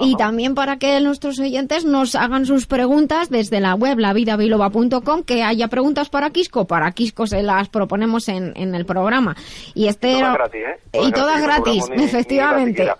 [0.00, 5.44] y también para que nuestros oyentes nos hagan sus preguntas desde la web lavidabiloba.com, que
[5.44, 9.36] haya preguntas para Quisco, para Quisco se las proponemos en, en el programa.
[9.74, 11.00] Y este todas gratis, ¿eh?
[11.00, 12.90] y todas gratis, efectivamente.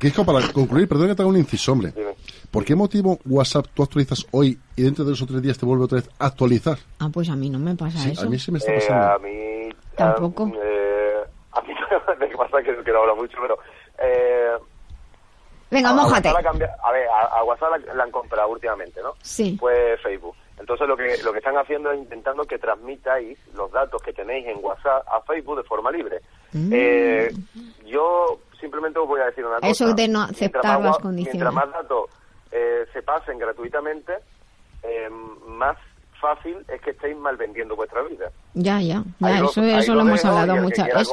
[0.00, 1.92] Quisco, para concluir, perdón que te haga un inciso, hombre.
[2.50, 5.84] ¿Por qué motivo WhatsApp tú actualizas hoy y dentro de esos tres días te vuelve
[5.84, 6.78] otra vez a actualizar?
[6.98, 8.26] Ah, pues a mí no me pasa eso.
[8.26, 9.14] A mí sí me está eh, pasando.
[9.14, 9.68] a mí...
[9.96, 10.52] Tampoco.
[10.60, 11.74] Eh, a mí
[12.18, 13.58] me pasa que, que no habla mucho, pero...
[14.02, 14.58] Eh,
[15.70, 16.28] Venga, mójate.
[16.28, 19.14] A, a ver, a, WhatsApp la, han comprado últimamente, ¿no?
[19.22, 19.56] Sí.
[19.58, 20.34] Pues Facebook.
[20.58, 24.46] Entonces lo que lo que están haciendo es intentando que transmitáis los datos que tenéis
[24.46, 26.20] en WhatsApp a Facebook de forma libre.
[26.52, 26.70] Mm.
[26.72, 27.30] Eh,
[27.86, 29.68] yo simplemente os voy a decir una cosa.
[29.68, 31.34] Eso de no aceptar las condiciones.
[31.34, 32.10] Mientras más datos
[32.52, 34.18] eh, se pasen gratuitamente,
[34.82, 35.08] eh,
[35.46, 35.76] más
[36.20, 38.30] fácil es que estéis mal vendiendo vuestra vida.
[38.54, 41.12] Ya, ya, eso, eso lo, hemos hablado muchas veces.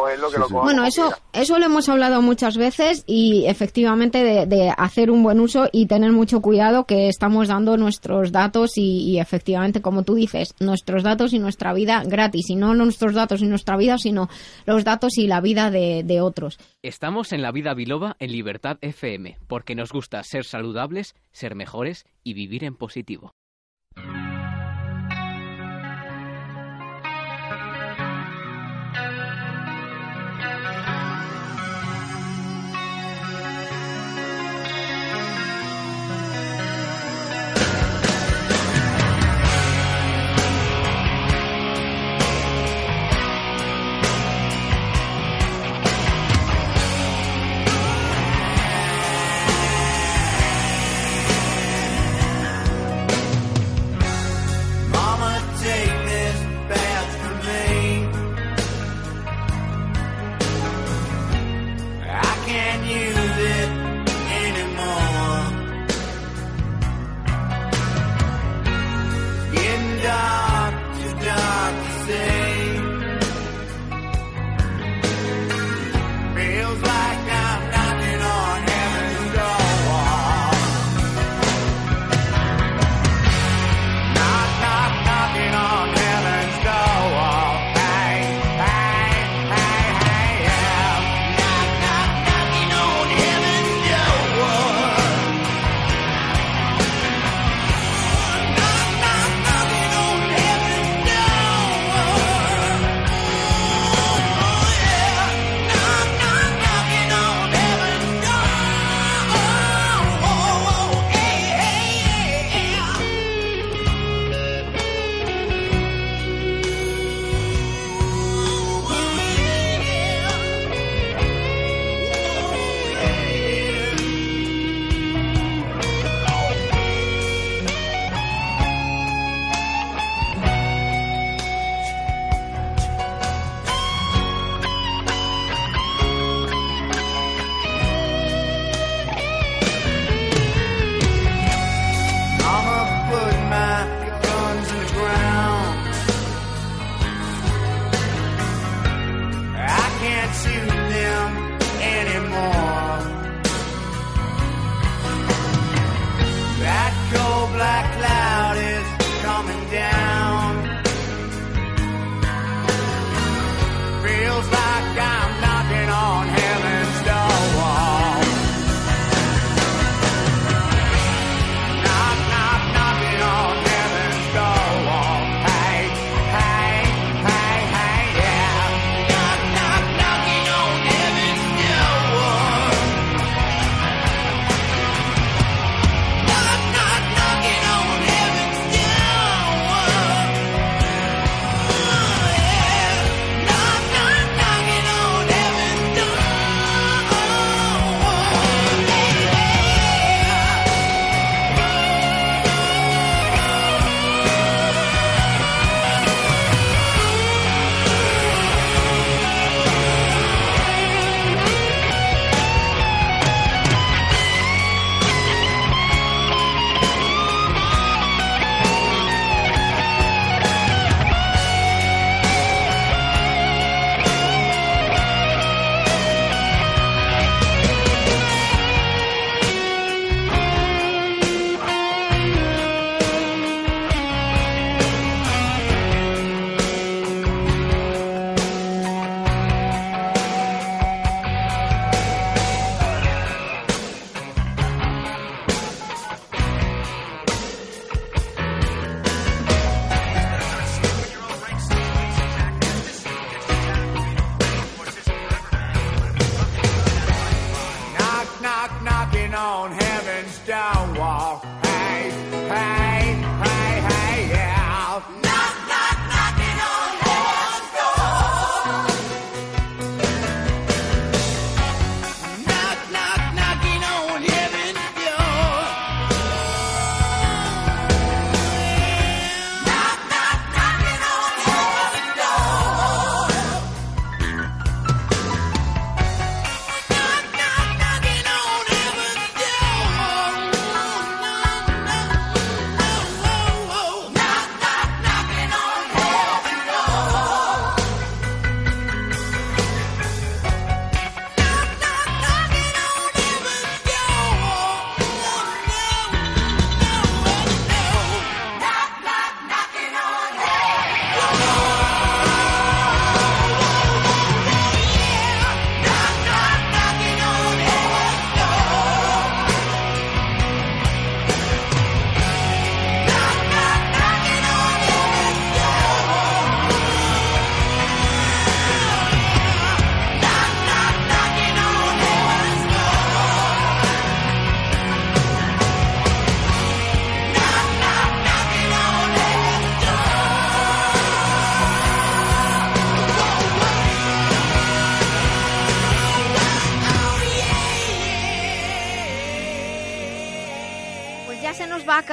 [0.50, 5.70] Bueno, eso, eso lo hemos hablado muchas veces y efectivamente de, hacer un buen uso
[5.72, 11.04] y tener mucho cuidado que estamos dando nuestros datos y, efectivamente, como tú dices, nuestros
[11.04, 12.50] datos y nuestra vida gratis.
[12.50, 14.30] Y no nuestros datos y nuestra vida, sino
[14.66, 16.60] los datos y la vida de, de otros.
[16.82, 22.06] Estamos en la vida biloba en Libertad FM, porque nos gusta ser saludables, ser mejores
[22.24, 23.34] y vivir en positivo.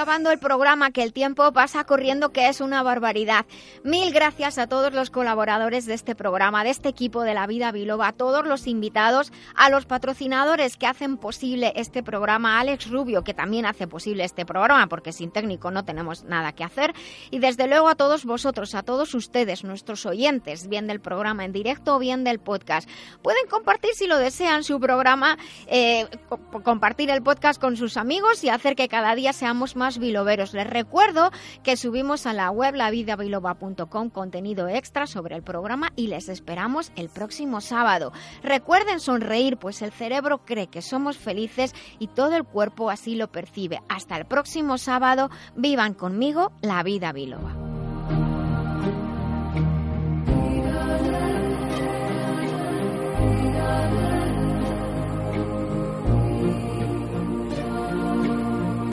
[0.05, 3.47] Acabando el programa, que el tiempo pasa corriendo, que es una barbaridad.
[3.85, 7.73] Mil gracias a todos los colaboradores de este programa, de este equipo de La Vida
[7.73, 12.91] Biloba, a todos los invitados, a los patrocinadores que hacen posible este programa, a Alex
[12.91, 16.93] Rubio, que también hace posible este programa, porque sin técnico no tenemos nada que hacer,
[17.31, 21.53] y desde luego a todos vosotros, a todos ustedes, nuestros oyentes, bien del programa en
[21.53, 22.87] directo o bien del podcast.
[23.23, 26.07] Pueden compartir, si lo desean, su programa, eh,
[26.63, 30.55] compartir el podcast con sus amigos y hacer que cada día seamos más biloberos.
[30.55, 31.31] Les recuerdo
[31.63, 37.09] que subimos a la web lavidabiloba.com contenido extra sobre el programa y les esperamos el
[37.09, 38.13] próximo sábado.
[38.43, 43.31] Recuerden sonreír, pues el cerebro cree que somos felices y todo el cuerpo así lo
[43.31, 43.81] percibe.
[43.89, 47.55] Hasta el próximo sábado, vivan conmigo la vida biloba.